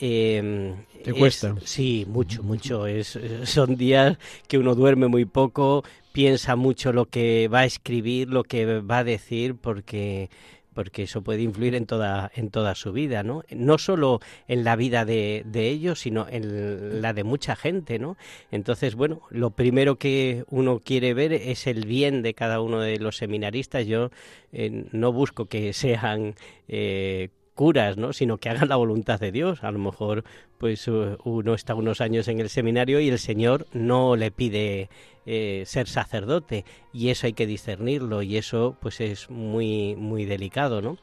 eh, 0.00 0.74
¿Te 1.04 1.12
cuesta? 1.12 1.54
sí, 1.64 2.06
mucho, 2.08 2.42
mucho. 2.42 2.86
Es, 2.86 3.18
son 3.44 3.76
días 3.76 4.18
que 4.46 4.58
uno 4.58 4.74
duerme 4.74 5.08
muy 5.08 5.24
poco, 5.24 5.84
piensa 6.12 6.56
mucho 6.56 6.92
lo 6.92 7.06
que 7.06 7.48
va 7.48 7.60
a 7.60 7.64
escribir, 7.64 8.28
lo 8.28 8.44
que 8.44 8.80
va 8.80 8.98
a 8.98 9.04
decir, 9.04 9.54
porque 9.56 10.30
porque 10.74 11.02
eso 11.02 11.22
puede 11.22 11.42
influir 11.42 11.74
en 11.74 11.86
toda 11.86 12.30
en 12.36 12.50
toda 12.50 12.76
su 12.76 12.92
vida, 12.92 13.24
¿no? 13.24 13.42
No 13.50 13.78
solo 13.78 14.20
en 14.46 14.62
la 14.62 14.76
vida 14.76 15.04
de, 15.04 15.42
de 15.44 15.70
ellos, 15.70 15.98
sino 15.98 16.28
en 16.30 17.02
la 17.02 17.12
de 17.12 17.24
mucha 17.24 17.56
gente, 17.56 17.98
¿no? 17.98 18.16
Entonces, 18.52 18.94
bueno, 18.94 19.22
lo 19.30 19.50
primero 19.50 19.96
que 19.96 20.44
uno 20.50 20.78
quiere 20.78 21.14
ver 21.14 21.32
es 21.32 21.66
el 21.66 21.84
bien 21.84 22.22
de 22.22 22.34
cada 22.34 22.60
uno 22.60 22.78
de 22.78 23.00
los 23.00 23.16
seminaristas. 23.16 23.86
Yo 23.86 24.10
eh, 24.52 24.84
no 24.92 25.12
busco 25.12 25.46
que 25.46 25.72
sean 25.72 26.36
eh, 26.68 27.30
curas, 27.58 27.96
¿no? 27.96 28.12
sino 28.12 28.38
que 28.38 28.50
hagan 28.50 28.68
la 28.68 28.76
voluntad 28.76 29.18
de 29.18 29.32
Dios. 29.32 29.64
A 29.64 29.72
lo 29.72 29.80
mejor 29.80 30.22
pues 30.58 30.86
uno 30.86 31.54
está 31.54 31.74
unos 31.74 32.00
años 32.00 32.28
en 32.28 32.38
el 32.38 32.50
seminario 32.50 33.00
y 33.00 33.08
el 33.08 33.18
Señor 33.18 33.66
no 33.72 34.14
le 34.14 34.30
pide 34.30 34.88
eh, 35.26 35.64
ser 35.66 35.88
sacerdote 35.88 36.64
y 36.92 37.08
eso 37.08 37.26
hay 37.26 37.32
que 37.32 37.48
discernirlo 37.48 38.22
y 38.22 38.36
eso 38.36 38.76
pues 38.80 39.00
es 39.00 39.28
muy 39.28 39.96
muy 39.96 40.24
delicado, 40.24 40.80
¿no? 40.80 40.98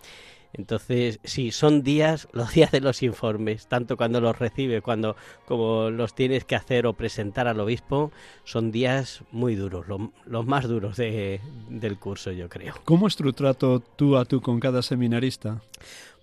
Entonces, 0.54 1.20
sí, 1.26 1.52
son 1.52 1.84
días, 1.84 2.30
los 2.32 2.54
días 2.54 2.72
de 2.72 2.80
los 2.80 3.04
informes, 3.04 3.68
tanto 3.68 3.98
cuando 3.98 4.22
los 4.22 4.40
recibe, 4.40 4.82
cuando 4.82 5.18
como 5.46 5.90
los 5.90 6.16
tienes 6.16 6.46
que 6.46 6.56
hacer 6.56 6.88
o 6.88 6.94
presentar 6.94 7.50
al 7.50 7.60
obispo, 7.60 8.14
son 8.46 8.72
días 8.72 9.26
muy 9.34 9.56
duros, 9.56 9.86
los 10.26 10.46
más 10.46 10.70
duros 10.70 10.96
de, 10.96 11.42
del 11.68 12.00
curso, 12.00 12.32
yo 12.32 12.48
creo. 12.48 12.76
¿Cómo 12.86 13.08
es 13.08 13.18
tu 13.18 13.34
trato 13.34 13.82
tú 13.82 14.16
a 14.16 14.24
tú 14.24 14.40
con 14.40 14.62
cada 14.62 14.82
seminarista? 14.82 15.62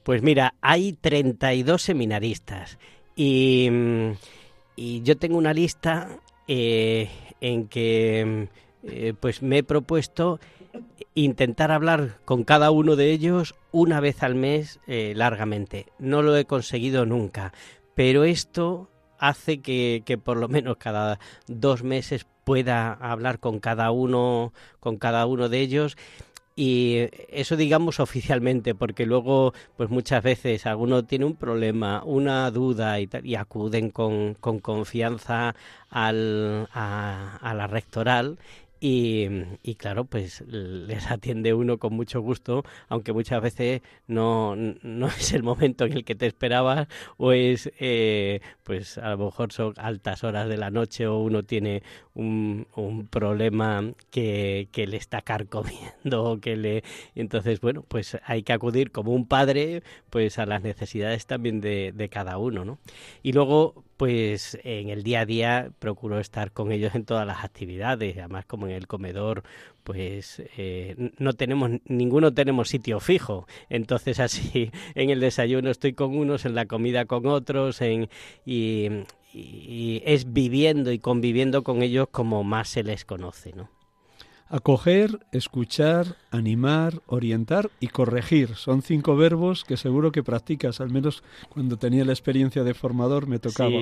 Pues 0.03 0.23
mira, 0.23 0.55
hay 0.61 0.95
32 0.95 1.83
seminaristas 1.83 2.79
y, 3.15 3.71
yo 4.77 5.17
tengo 5.17 5.39
una 5.39 5.55
lista 5.55 6.19
eh, 6.49 7.09
en 7.41 7.69
que 7.69 8.49
eh, 8.83 9.15
pues 9.19 9.43
me 9.43 9.59
he 9.59 9.63
propuesto 9.63 10.41
intentar 11.15 11.71
hablar 11.71 12.19
con 12.25 12.43
cada 12.43 12.71
uno 12.71 12.97
de 12.97 13.13
ellos 13.13 13.55
una 13.71 14.01
vez 14.01 14.23
al 14.23 14.35
mes 14.35 14.81
eh, 14.87 15.13
largamente. 15.15 15.87
No 15.99 16.23
lo 16.23 16.37
he 16.37 16.47
conseguido 16.47 17.07
nunca, 17.07 17.53
pero 17.95 18.25
esto 18.25 18.89
hace 19.19 19.61
que, 19.61 20.03
que, 20.05 20.19
por 20.19 20.37
lo 20.37 20.49
menos 20.49 20.79
cada 20.79 21.21
dos 21.47 21.85
meses 21.85 22.27
pueda 22.43 22.93
hablar 22.95 23.39
con 23.39 23.61
cada 23.61 23.93
uno, 23.93 24.53
con 24.81 24.97
cada 24.97 25.27
uno 25.27 25.49
de 25.49 25.61
ellos 25.61 25.97
y 26.55 27.09
eso 27.29 27.57
digamos 27.57 28.01
oficialmente 28.01 28.75
porque 28.75 29.07
luego 29.07 29.55
pues 29.77 29.91
muchas 29.91 30.23
veces 30.23 30.67
alguno 30.67 31.05
tiene 31.05 31.25
un 31.25 31.37
problema 31.37 32.03
una 32.05 32.51
duda 32.51 33.01
y, 33.01 33.09
y 33.23 33.35
acuden 33.37 33.91
con, 33.91 34.35
con 34.35 34.59
confianza 34.59 35.55
al, 35.91 36.69
a, 36.73 37.39
a 37.41 37.55
la 37.55 37.67
rectoral 37.67 38.39
y, 38.85 39.29
y, 39.63 39.77
claro, 39.77 40.07
pues 40.07 40.41
les 40.49 41.09
atiende 41.09 41.55
uno 41.55 41.79
con 41.79 41.95
mucho 41.95 42.21
gusto, 42.21 42.65
aunque 42.89 43.13
muchas 43.13 43.41
veces 43.41 43.81
no, 44.09 44.57
no 44.57 45.07
es 45.07 45.33
el 45.33 45.45
momento 45.45 45.85
en 45.85 45.93
el 45.93 46.05
que 46.05 46.17
te 46.17 46.27
esperabas 46.27 46.89
o 47.17 47.31
es, 47.31 47.71
eh, 47.79 48.41
pues 48.65 48.99
a 48.99 49.11
lo 49.11 49.27
mejor 49.27 49.53
son 49.53 49.75
altas 49.77 50.25
horas 50.25 50.49
de 50.49 50.57
la 50.57 50.71
noche 50.71 51.07
o 51.07 51.19
uno 51.19 51.45
tiene 51.45 51.85
un, 52.15 52.67
un 52.75 53.07
problema 53.07 53.85
que, 54.11 54.69
que, 54.73 54.89
le 54.89 54.97
está 54.97 55.23
carcomiendo 55.23 56.25
o 56.25 56.41
que 56.41 56.57
le... 56.57 56.83
Entonces, 57.15 57.61
bueno, 57.61 57.85
pues 57.87 58.19
hay 58.25 58.43
que 58.43 58.53
acudir 58.53 58.91
como 58.91 59.13
un 59.13 59.29
padre 59.29 59.85
pues 60.11 60.41
a 60.41 60.47
las 60.47 60.61
necesidades 60.63 61.27
también 61.27 61.61
de, 61.61 61.93
de 61.95 62.09
cada 62.09 62.37
uno, 62.37 62.65
¿no? 62.65 62.81
Y 63.23 63.33
luego, 63.33 63.85
pues 64.03 64.59
en 64.65 64.89
el 64.89 65.05
día 65.05 65.21
a 65.21 65.27
día 65.27 65.71
procuro 65.79 66.19
estar 66.19 66.51
con 66.51 66.73
ellos 66.73 66.97
en 66.97 67.05
todas 67.05 67.25
las 67.25 67.45
actividades, 67.45 68.19
además 68.19 68.45
como 68.47 68.67
en 68.67 68.73
el 68.73 68.89
comedor, 68.89 69.45
pues 69.85 70.43
eh, 70.57 71.13
no 71.19 71.35
tenemos, 71.35 71.71
ninguno 71.85 72.35
tenemos 72.35 72.69
sitio 72.69 72.99
fijo, 72.99 73.47
entonces 73.69 74.19
así 74.19 74.73
en 74.97 75.11
el 75.11 75.21
desayuno 75.21 75.71
estoy 75.71 75.93
con 75.93 76.17
unos, 76.17 76.45
en 76.47 76.57
la 76.57 76.67
comida 76.67 77.05
con 77.05 77.27
otros, 77.27 77.81
en, 77.81 78.09
y, 78.45 78.89
y 79.33 80.03
es 80.05 80.33
viviendo 80.33 80.91
y 80.91 80.99
conviviendo 80.99 81.63
con 81.63 81.81
ellos 81.81 82.09
como 82.11 82.43
más 82.43 82.71
se 82.71 82.83
les 82.83 83.05
conoce, 83.05 83.53
¿no? 83.53 83.71
Acoger, 84.53 85.19
escuchar, 85.33 86.19
animar, 86.31 87.01
orientar 87.07 87.71
y 87.81 87.87
corregir. 87.87 88.55
Son 88.55 88.83
cinco 88.83 89.17
verbos 89.17 89.65
que 89.65 89.79
seguro 89.79 90.13
que 90.13 90.23
practicas, 90.23 90.83
al 90.83 90.91
menos 90.91 91.25
cuando 91.49 91.79
tenía 91.79 92.05
la 92.05 92.13
experiencia 92.13 92.63
de 92.63 92.75
formador 92.75 93.27
me 93.27 93.39
tocaba. 93.39 93.81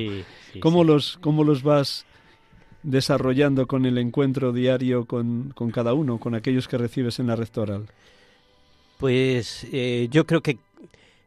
¿Cómo, 0.61 0.85
Los, 0.85 1.19
¿Cómo 1.21 1.43
los 1.43 1.65
vas 1.65 2.07
desarrollando 2.85 3.67
con 3.67 3.85
el 3.85 3.99
encuentro 3.99 4.53
diario 4.53 5.07
con, 5.07 5.51
con 5.57 5.73
cada 5.73 5.93
uno, 5.93 6.19
con 6.19 6.37
aquellos 6.37 6.69
que 6.69 6.79
recibes 6.79 7.19
en 7.19 7.27
la 7.27 7.35
rectoral? 7.35 7.87
Pues 8.99 9.67
eh, 9.73 10.07
yo 10.09 10.25
creo 10.25 10.41
que 10.41 10.59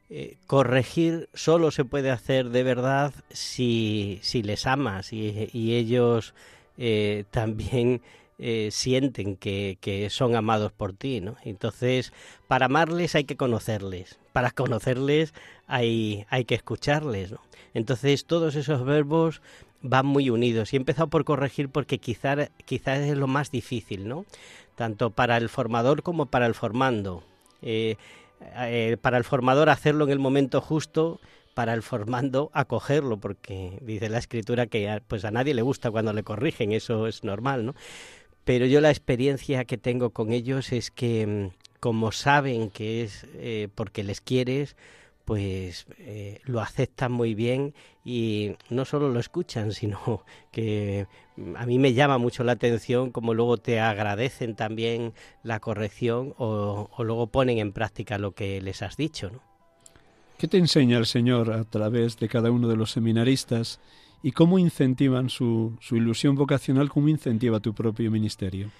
eh, 0.09 0.37
corregir 0.47 1.27
solo 1.33 1.71
se 1.71 1.83
puede 1.83 2.11
hacer 2.11 2.49
de 2.49 2.63
verdad 2.63 3.13
si, 3.29 4.19
si 4.21 4.41
les 4.41 4.65
amas 4.67 5.11
y, 5.11 5.49
y 5.51 5.75
ellos 5.75 6.33
eh, 6.77 7.25
también 7.29 8.01
eh, 8.45 8.71
sienten 8.71 9.37
que, 9.37 9.77
que, 9.79 10.09
son 10.09 10.35
amados 10.35 10.73
por 10.73 10.91
ti, 10.91 11.21
¿no? 11.21 11.37
Entonces, 11.45 12.11
para 12.49 12.65
amarles 12.65 13.15
hay 13.15 13.23
que 13.23 13.37
conocerles, 13.37 14.19
para 14.33 14.51
conocerles 14.51 15.33
hay, 15.65 16.25
hay 16.29 16.43
que 16.43 16.55
escucharles, 16.55 17.31
¿no? 17.31 17.39
Entonces, 17.73 18.25
todos 18.25 18.55
esos 18.55 18.83
verbos 18.83 19.41
van 19.81 20.05
muy 20.05 20.29
unidos. 20.29 20.73
Y 20.73 20.75
he 20.75 20.79
empezado 20.79 21.07
por 21.07 21.23
corregir 21.23 21.69
porque 21.69 21.99
quizás 21.99 22.51
quizás 22.65 22.99
es 22.99 23.15
lo 23.15 23.27
más 23.27 23.49
difícil, 23.49 24.09
¿no? 24.09 24.25
Tanto 24.75 25.11
para 25.11 25.37
el 25.37 25.47
formador 25.47 26.03
como 26.03 26.25
para 26.25 26.45
el 26.45 26.53
formando. 26.53 27.23
Eh, 27.61 27.95
eh, 28.57 28.97
para 28.99 29.17
el 29.17 29.23
formador 29.23 29.69
hacerlo 29.69 30.03
en 30.03 30.11
el 30.11 30.19
momento 30.19 30.59
justo, 30.59 31.21
para 31.53 31.73
el 31.73 31.81
formando 31.81 32.51
acogerlo, 32.53 33.21
porque 33.21 33.79
dice 33.81 34.09
la 34.09 34.17
escritura 34.17 34.67
que 34.67 35.01
pues 35.07 35.23
a 35.23 35.31
nadie 35.31 35.53
le 35.53 35.61
gusta 35.61 35.91
cuando 35.91 36.11
le 36.11 36.23
corrigen, 36.23 36.73
eso 36.73 37.07
es 37.07 37.23
normal, 37.23 37.65
¿no? 37.65 37.75
Pero 38.45 38.65
yo 38.65 38.81
la 38.81 38.89
experiencia 38.89 39.65
que 39.65 39.77
tengo 39.77 40.11
con 40.11 40.31
ellos 40.31 40.71
es 40.71 40.91
que 40.91 41.25
mm, 41.27 41.79
como 41.79 42.11
saben 42.11 42.69
que 42.69 43.03
es 43.03 43.25
eh, 43.35 43.69
porque 43.75 44.03
les 44.03 44.21
quieres, 44.21 44.75
pues 45.25 45.85
eh, 45.99 46.39
lo 46.43 46.61
aceptan 46.61 47.11
muy 47.11 47.33
bien 47.33 47.73
y 48.03 48.55
no 48.69 48.85
solo 48.85 49.09
lo 49.09 49.19
escuchan, 49.19 49.71
sino 49.73 50.23
que 50.51 51.07
mm, 51.37 51.55
a 51.55 51.65
mí 51.65 51.79
me 51.79 51.93
llama 51.93 52.17
mucho 52.17 52.43
la 52.43 52.53
atención 52.53 53.11
como 53.11 53.33
luego 53.33 53.57
te 53.57 53.79
agradecen 53.79 54.55
también 54.55 55.13
la 55.43 55.59
corrección 55.59 56.33
o, 56.37 56.89
o 56.95 57.03
luego 57.03 57.27
ponen 57.27 57.57
en 57.59 57.71
práctica 57.71 58.17
lo 58.17 58.33
que 58.33 58.61
les 58.61 58.81
has 58.81 58.97
dicho. 58.97 59.29
¿no? 59.29 59.41
¿Qué 60.37 60.47
te 60.47 60.57
enseña 60.57 60.97
el 60.97 61.05
Señor 61.05 61.53
a 61.53 61.63
través 61.63 62.17
de 62.17 62.27
cada 62.27 62.51
uno 62.51 62.67
de 62.67 62.75
los 62.75 62.91
seminaristas 62.91 63.79
¿Y 64.23 64.31
cómo 64.31 64.57
incentivan 64.57 65.29
su, 65.29 65.73
su 65.81 65.97
ilusión 65.97 66.35
vocacional? 66.35 66.89
¿Cómo 66.89 67.09
incentiva 67.09 67.59
tu 67.59 67.73
propio 67.73 68.09
ministerio? 68.09 68.71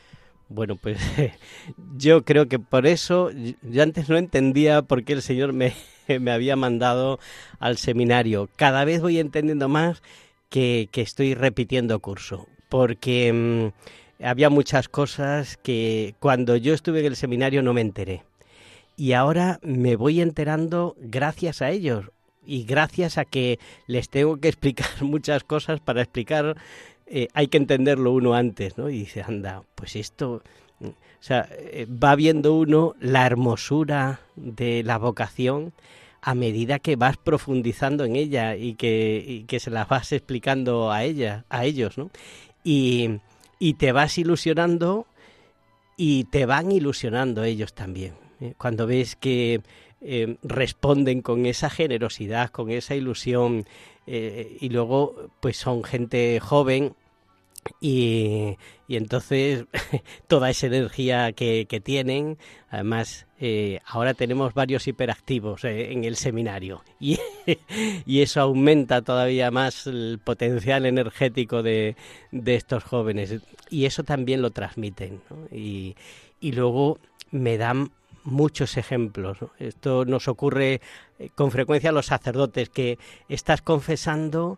Bueno, 0.48 0.78
pues 0.78 0.98
yo 1.98 2.24
creo 2.24 2.48
que 2.48 2.60
por 2.60 2.88
eso, 2.88 3.30
yo 3.62 3.84
antes 3.84 4.08
no 4.08 4.18
entendía 4.18 4.84
por 4.84 5.04
qué 5.04 5.12
el 5.14 5.22
Señor 5.22 5.52
me, 5.52 5.74
me 6.22 6.32
había 6.32 6.56
mandado 6.56 7.20
al 7.60 7.78
seminario. 7.78 8.50
Cada 8.56 8.86
vez 8.86 9.02
voy 9.02 9.20
entendiendo 9.20 9.68
más 9.68 10.02
que, 10.50 10.88
que 10.92 11.02
estoy 11.02 11.34
repitiendo 11.34 12.00
curso, 12.00 12.48
porque 12.70 13.34
mm, 13.34 14.24
había 14.24 14.50
muchas 14.50 14.88
cosas 14.88 15.58
que 15.58 16.16
cuando 16.22 16.56
yo 16.56 16.74
estuve 16.74 17.02
en 17.02 17.08
el 17.08 17.16
seminario 17.18 17.62
no 17.64 17.74
me 17.74 17.82
enteré. 17.82 18.24
Y 18.96 19.12
ahora 19.12 19.60
me 19.62 19.98
voy 19.98 20.22
enterando 20.22 20.96
gracias 21.00 21.62
a 21.62 21.72
ellos 21.72 22.06
y 22.46 22.64
gracias 22.66 23.18
a 23.18 23.26
que 23.26 23.60
les 23.88 24.10
tengo 24.10 24.38
que 24.38 24.50
explicar 24.50 24.88
muchas 25.02 25.44
cosas 25.44 25.80
para 25.80 26.02
explicar 26.02 26.56
eh, 27.06 27.28
hay 27.34 27.48
que 27.48 27.58
entenderlo 27.58 28.12
uno 28.12 28.34
antes, 28.34 28.78
¿no? 28.78 28.90
Y 28.90 29.00
dice, 29.00 29.22
anda, 29.22 29.64
pues 29.76 29.96
esto, 29.96 30.42
o 30.82 30.94
sea, 31.20 31.48
eh, 31.52 31.86
va 31.88 32.16
viendo 32.16 32.54
uno 32.54 32.96
la 33.00 33.26
hermosura 33.26 34.22
de 34.36 34.84
la 34.84 34.98
vocación 34.98 35.74
a 36.22 36.36
medida 36.36 36.80
que 36.80 36.96
vas 36.96 37.18
profundizando 37.18 38.06
en 38.06 38.16
ella 38.16 38.56
y 38.56 38.76
que, 38.76 39.46
se 39.60 39.70
la 39.70 39.86
vas 39.86 40.14
explicando 40.14 40.92
a 40.92 41.04
ella, 41.04 41.46
a 41.50 41.66
ellos, 41.66 41.98
¿no? 41.98 42.10
Y, 42.64 43.20
te 43.78 43.92
vas 43.92 44.18
ilusionando 44.18 45.06
y 45.96 46.26
te 46.26 46.46
van 46.46 46.72
ilusionando 46.72 47.44
ellos 47.44 47.74
también. 47.74 48.14
¿eh? 48.42 48.54
Cuando 48.58 48.88
ves 48.88 49.16
que 49.16 49.62
responden 50.44 51.22
con 51.22 51.46
esa 51.46 51.70
generosidad, 51.70 52.50
con 52.50 52.70
esa 52.70 52.96
ilusión, 52.96 53.66
y 54.06 54.70
luego 54.70 55.30
pues 55.40 55.58
son 55.58 55.84
gente 55.84 56.40
joven 56.42 56.96
y, 57.80 58.58
entonces 58.90 59.66
toda 60.28 60.50
esa 60.50 60.68
energía 60.68 61.32
que, 61.32 61.82
tienen, 61.84 62.38
además 62.70 63.26
eh, 63.40 63.80
ahora 63.86 64.14
tenemos 64.14 64.54
varios 64.54 64.88
hiperactivos 64.88 65.64
eh, 65.64 65.92
en 65.92 66.04
el 66.04 66.16
seminario 66.16 66.84
y, 67.00 67.20
eso 68.08 68.42
aumenta 68.42 69.02
todavía 69.02 69.52
más 69.52 69.88
el 69.88 70.20
potencial 70.24 70.86
energético 70.86 71.64
de, 71.64 71.96
estos 72.46 72.84
jóvenes. 72.84 73.42
Y 73.70 73.86
eso 73.86 74.04
también 74.04 74.42
lo 74.42 74.52
transmiten 74.52 75.22
y, 75.52 75.96
luego 76.42 77.00
me 77.32 77.58
dan 77.58 77.92
muchos 78.24 78.78
ejemplos. 78.78 79.38
Esto 79.60 80.06
nos 80.06 80.28
ocurre 80.28 80.82
eh, 81.20 81.30
con 81.36 81.52
frecuencia 81.52 81.90
a 81.90 81.94
los 81.94 82.08
sacerdotes 82.08 82.70
que 82.70 82.98
estás 83.30 83.62
confesando 83.62 84.58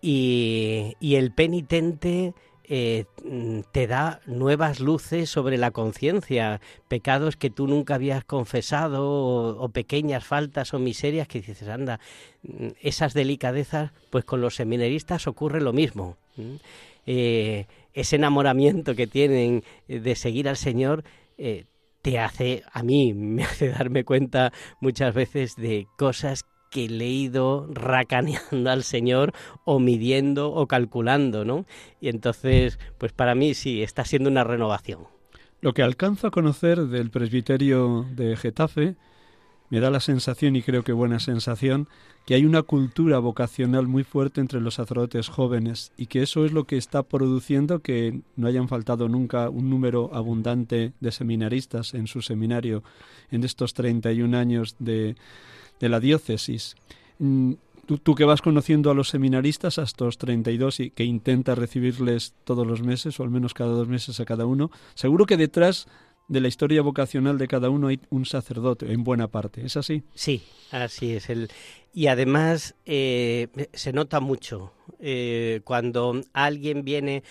y, 0.00 0.96
el 1.00 1.32
penitente 1.32 2.34
eh, 2.64 3.04
te 3.72 3.86
da 3.86 4.20
nuevas 4.26 4.80
luces 4.80 5.30
sobre 5.30 5.56
la 5.56 5.70
conciencia, 5.70 6.60
pecados 6.88 7.36
que 7.36 7.50
tú 7.50 7.66
nunca 7.66 7.94
habías 7.94 8.24
confesado 8.24 9.56
o, 9.58 9.68
pequeñas 9.70 10.24
faltas 10.24 10.74
o 10.74 10.78
miserias 10.78 11.26
que 11.28 11.40
dices, 11.40 11.68
anda, 11.68 12.00
mm, 12.42 12.68
esas 12.82 13.14
delicadezas, 13.14 13.92
pues 14.10 14.24
con 14.24 14.40
los 14.40 14.56
seminaristas 14.56 15.26
ocurre 15.26 15.62
lo 15.62 15.72
mismo. 15.72 16.18
Eh, 17.06 17.66
ese 17.94 18.16
enamoramiento 18.16 18.94
que 18.94 19.06
tienen 19.06 19.62
de 19.88 20.16
seguir 20.16 20.48
al 20.48 20.56
Señor 20.56 21.04
te 22.04 22.18
hace, 22.18 22.62
a 22.70 22.82
mí 22.82 23.14
me 23.14 23.44
hace 23.44 23.70
darme 23.70 24.04
cuenta 24.04 24.52
muchas 24.78 25.14
veces 25.14 25.56
de 25.56 25.88
cosas 25.96 26.44
que 26.70 26.86
le 26.88 27.06
he 27.06 27.10
ido 27.10 27.66
racaneando 27.72 28.70
al 28.70 28.82
Señor 28.82 29.32
o 29.64 29.78
midiendo 29.78 30.52
o 30.52 30.66
calculando, 30.66 31.44
¿no? 31.46 31.64
Y 32.00 32.10
entonces, 32.10 32.78
pues 32.98 33.12
para 33.12 33.34
mí 33.34 33.54
sí, 33.54 33.82
está 33.82 34.04
siendo 34.04 34.28
una 34.28 34.44
renovación. 34.44 35.06
Lo 35.62 35.72
que 35.72 35.82
alcanzo 35.82 36.26
a 36.26 36.30
conocer 36.30 36.78
del 36.88 37.10
presbiterio 37.10 38.04
de 38.10 38.36
Getafe 38.36 38.96
me 39.70 39.80
da 39.80 39.90
la 39.90 40.00
sensación, 40.00 40.56
y 40.56 40.62
creo 40.62 40.84
que 40.84 40.92
buena 40.92 41.20
sensación, 41.20 41.88
que 42.26 42.34
hay 42.34 42.46
una 42.46 42.62
cultura 42.62 43.18
vocacional 43.18 43.86
muy 43.86 44.02
fuerte 44.02 44.40
entre 44.40 44.60
los 44.60 44.74
sacerdotes 44.74 45.28
jóvenes 45.28 45.92
y 45.96 46.06
que 46.06 46.22
eso 46.22 46.46
es 46.46 46.52
lo 46.52 46.64
que 46.64 46.78
está 46.78 47.02
produciendo 47.02 47.80
que 47.80 48.20
no 48.36 48.46
hayan 48.46 48.68
faltado 48.68 49.08
nunca 49.08 49.50
un 49.50 49.68
número 49.68 50.10
abundante 50.14 50.92
de 51.00 51.12
seminaristas 51.12 51.92
en 51.92 52.06
su 52.06 52.22
seminario 52.22 52.82
en 53.30 53.44
estos 53.44 53.74
31 53.74 54.36
años 54.38 54.76
de, 54.78 55.16
de 55.80 55.88
la 55.88 56.00
diócesis. 56.00 56.76
Mm, 57.18 57.52
tú, 57.84 58.14
que 58.14 58.24
vas 58.24 58.42
conociendo 58.42 58.90
a 58.90 58.94
los 58.94 59.08
seminaristas, 59.08 59.78
a 59.78 59.82
estos 59.82 60.18
32 60.18 60.80
y 60.80 60.90
que 60.90 61.04
intentas 61.04 61.58
recibirles 61.58 62.34
todos 62.44 62.66
los 62.66 62.82
meses, 62.82 63.20
o 63.20 63.22
al 63.22 63.30
menos 63.30 63.54
cada 63.54 63.72
dos 63.72 63.88
meses 63.88 64.18
a 64.20 64.24
cada 64.24 64.46
uno, 64.46 64.70
seguro 64.94 65.26
que 65.26 65.36
detrás 65.36 65.86
de 66.28 66.40
la 66.40 66.48
historia 66.48 66.82
vocacional 66.82 67.38
de 67.38 67.48
cada 67.48 67.70
uno 67.70 67.88
hay 67.88 68.00
un 68.10 68.24
sacerdote, 68.24 68.92
en 68.92 69.04
buena 69.04 69.28
parte. 69.28 69.64
¿Es 69.64 69.76
así? 69.76 70.02
Sí, 70.14 70.42
así 70.70 71.14
es. 71.14 71.28
El... 71.28 71.48
Y 71.92 72.08
además 72.08 72.74
eh, 72.86 73.48
se 73.72 73.92
nota 73.92 74.20
mucho 74.20 74.72
eh, 74.98 75.60
cuando 75.64 76.20
alguien 76.32 76.84
viene 76.84 77.22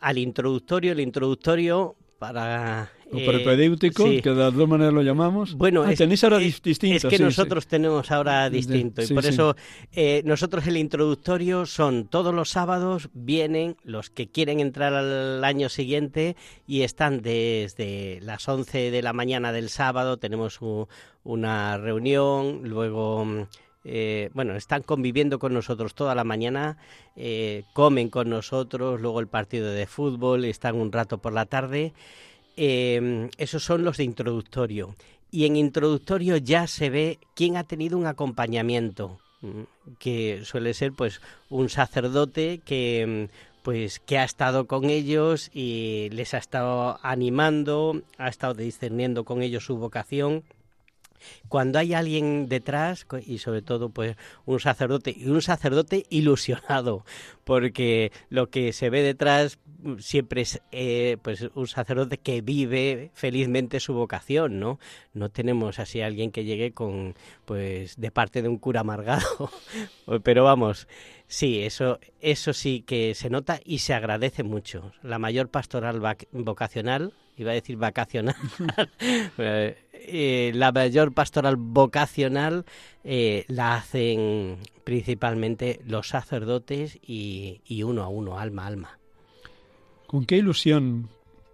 al 0.00 0.18
introductorio, 0.18 0.92
el 0.92 1.00
introductorio 1.00 1.96
para 2.18 2.90
o 3.12 3.18
propedéutico, 3.24 4.04
que 4.04 4.30
de 4.30 4.34
las 4.34 4.54
dos 4.54 4.68
maneras 4.68 4.92
lo 4.92 5.02
llamamos. 5.02 5.54
Bueno, 5.54 5.84
ah, 5.86 5.94
tenéis 5.94 6.24
ahora 6.24 6.38
distinto. 6.38 6.96
Es 6.96 7.04
que 7.04 7.18
nosotros 7.18 7.66
tenemos 7.66 8.10
ahora 8.10 8.50
distinto. 8.50 9.02
y 9.02 9.06
por 9.06 9.24
eso 9.24 9.56
eh, 9.92 10.22
nosotros 10.24 10.66
el 10.66 10.76
introductorio 10.76 11.66
son 11.66 12.08
todos 12.08 12.34
los 12.34 12.50
sábados, 12.50 13.08
vienen 13.14 13.76
los 13.84 14.10
que 14.10 14.28
quieren 14.28 14.60
entrar 14.60 14.92
al 14.94 15.44
año 15.44 15.68
siguiente 15.68 16.36
y 16.66 16.82
están 16.82 17.22
desde 17.22 18.18
las 18.22 18.48
11 18.48 18.90
de 18.90 19.02
la 19.02 19.12
mañana 19.12 19.52
del 19.52 19.68
sábado, 19.68 20.16
tenemos 20.16 20.60
una 21.22 21.78
reunión, 21.78 22.62
luego... 22.64 23.46
Eh, 23.88 24.30
bueno, 24.34 24.56
están 24.56 24.82
conviviendo 24.82 25.38
con 25.38 25.54
nosotros 25.54 25.94
toda 25.94 26.16
la 26.16 26.24
mañana, 26.24 26.76
eh, 27.14 27.62
comen 27.72 28.10
con 28.10 28.28
nosotros, 28.28 29.00
luego 29.00 29.20
el 29.20 29.28
partido 29.28 29.70
de 29.70 29.86
fútbol, 29.86 30.44
están 30.44 30.74
un 30.74 30.90
rato 30.90 31.18
por 31.18 31.32
la 31.32 31.46
tarde 31.46 31.92
eh, 32.56 33.30
esos 33.38 33.64
son 33.64 33.84
los 33.84 33.98
de 33.98 34.04
introductorio. 34.04 34.94
Y 35.30 35.44
en 35.46 35.56
introductorio 35.56 36.36
ya 36.36 36.66
se 36.66 36.90
ve 36.90 37.18
quién 37.34 37.56
ha 37.56 37.64
tenido 37.64 37.98
un 37.98 38.06
acompañamiento, 38.06 39.18
que 39.98 40.40
suele 40.44 40.72
ser 40.74 40.92
pues 40.92 41.20
un 41.50 41.68
sacerdote 41.68 42.60
que 42.64 43.28
pues 43.62 43.98
que 43.98 44.16
ha 44.18 44.24
estado 44.24 44.66
con 44.68 44.90
ellos 44.90 45.50
y 45.52 46.08
les 46.12 46.34
ha 46.34 46.38
estado 46.38 47.00
animando, 47.02 48.00
ha 48.16 48.28
estado 48.28 48.54
discerniendo 48.54 49.24
con 49.24 49.42
ellos 49.42 49.64
su 49.64 49.76
vocación 49.76 50.44
cuando 51.48 51.78
hay 51.78 51.94
alguien 51.94 52.48
detrás 52.48 53.06
y 53.24 53.38
sobre 53.38 53.62
todo 53.62 53.88
pues 53.88 54.16
un 54.44 54.60
sacerdote 54.60 55.14
y 55.16 55.28
un 55.28 55.42
sacerdote 55.42 56.06
ilusionado 56.10 57.04
porque 57.44 58.12
lo 58.28 58.50
que 58.50 58.72
se 58.72 58.90
ve 58.90 59.02
detrás 59.02 59.58
siempre 59.98 60.42
es 60.42 60.60
eh, 60.72 61.16
pues 61.22 61.48
un 61.54 61.66
sacerdote 61.66 62.18
que 62.18 62.40
vive 62.40 63.10
felizmente 63.14 63.80
su 63.80 63.94
vocación 63.94 64.58
no 64.58 64.78
no 65.14 65.28
tenemos 65.30 65.78
así 65.78 66.00
alguien 66.00 66.30
que 66.30 66.44
llegue 66.44 66.72
con 66.72 67.14
pues 67.44 67.96
de 67.96 68.10
parte 68.10 68.42
de 68.42 68.48
un 68.48 68.58
cura 68.58 68.80
amargado. 68.80 69.50
Pero 70.22 70.44
vamos 70.44 70.88
sí 71.26 71.62
eso 71.62 71.98
eso 72.20 72.52
sí 72.52 72.82
que 72.82 73.14
se 73.14 73.30
nota 73.30 73.60
y 73.64 73.78
se 73.78 73.94
agradece 73.94 74.42
mucho. 74.42 74.92
La 75.02 75.18
mayor 75.18 75.48
pastoral 75.48 76.00
vocacional 76.32 77.12
iba 77.36 77.50
a 77.50 77.54
decir 77.54 77.76
vacacional 77.76 78.36
eh, 79.38 79.76
eh, 80.08 80.52
la 80.54 80.72
mayor 80.72 81.12
pastoral 81.12 81.56
vocacional 81.56 82.64
eh, 83.02 83.44
la 83.48 83.74
hacen 83.74 84.58
principalmente 84.84 85.80
los 85.84 86.08
sacerdotes 86.08 86.98
y, 87.02 87.82
uno 87.82 88.02
a 88.02 88.08
uno, 88.08 88.38
alma 88.38 88.64
a 88.64 88.66
alma. 88.66 88.98
¿Con 90.06 90.24
qué 90.24 90.36
ilusión 90.36 91.08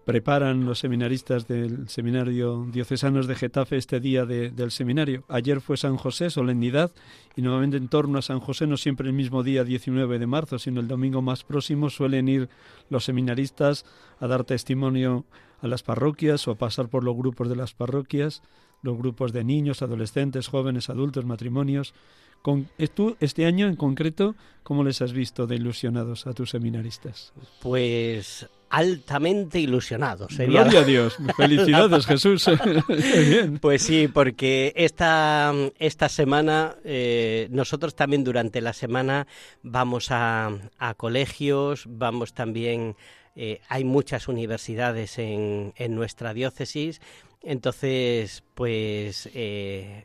preparan 0.05 0.67
los 0.67 0.79
seminaristas 0.79 1.49
del 1.49 1.89
Seminario 1.89 2.67
Diocesanos 2.71 3.27
de 3.27 3.35
Getafe 3.35 3.79
este 3.79 3.99
día 3.99 4.27
del 4.27 4.71
seminario? 4.71 5.25
Ayer 5.29 5.63
fue 5.63 5.79
San 5.79 5.97
José, 5.97 6.29
solemnidad, 6.29 6.93
y 7.35 7.41
nuevamente 7.41 7.79
en 7.79 7.89
torno 7.89 8.19
a 8.19 8.23
San 8.23 8.41
José, 8.41 8.67
no 8.67 8.77
siempre 8.77 9.09
el 9.09 9.15
mismo 9.15 9.43
día 9.43 9.65
19 9.65 10.19
de 10.19 10.27
marzo, 10.27 10.59
sino 10.59 10.81
el 10.81 10.89
domingo 10.89 11.23
más 11.23 11.45
próximo, 11.45 11.89
suelen 11.89 12.29
ir 12.29 12.51
los 12.91 13.05
seminaristas 13.05 13.87
a 14.21 14.27
dar 14.27 14.45
testimonio 14.45 15.25
a 15.63 15.67
las 15.67 15.83
parroquias 15.83 16.47
o 16.47 16.51
a 16.51 16.57
pasar 16.57 16.89
por 16.89 17.05
los 17.05 17.17
grupos 17.17 17.49
de 17.49 17.57
las 17.57 17.73
parroquias, 17.73 18.43
los 18.83 18.99
grupos 18.99 19.33
de 19.33 19.45
niños, 19.45 19.81
adolescentes, 19.81 20.49
jóvenes, 20.49 20.91
adultos, 20.91 21.25
matrimonios. 21.25 21.95
Con, 22.43 22.69
tú, 22.95 23.17
este 23.21 23.47
año 23.47 23.69
en 23.69 23.77
concreto, 23.77 24.35
¿cómo 24.65 24.83
les 24.83 25.01
has 25.01 25.13
visto 25.13 25.47
de 25.47 25.57
ilusionados 25.57 26.27
a 26.27 26.33
tus 26.35 26.51
seminaristas? 26.51 27.33
Pues 27.61 28.49
altamente 28.73 29.61
ilusionados. 29.61 30.37
Gloria 30.37 30.81
a 30.81 30.85
Dios. 30.85 31.19
Felicidades, 31.37 32.07
Jesús. 32.07 32.47
Pues 33.61 33.83
sí, 33.83 34.09
porque 34.09 34.73
esta, 34.75 35.53
esta 35.79 36.09
semana, 36.09 36.77
eh, 36.85 37.49
nosotros 37.51 37.95
también 37.95 38.25
durante 38.25 38.61
la 38.61 38.73
semana 38.73 39.27
vamos 39.63 40.11
a, 40.11 40.51
a 40.79 40.95
colegios, 40.95 41.85
vamos 41.87 42.35
también... 42.35 42.97
Eh, 43.35 43.61
hay 43.69 43.85
muchas 43.85 44.29
universidades 44.29 45.19
en, 45.19 45.73
en 45.77 45.95
nuestra 45.95 46.35
diócesis 46.35 47.01
entonces, 47.45 48.45
pues 48.55 49.29
eh, 49.35 50.05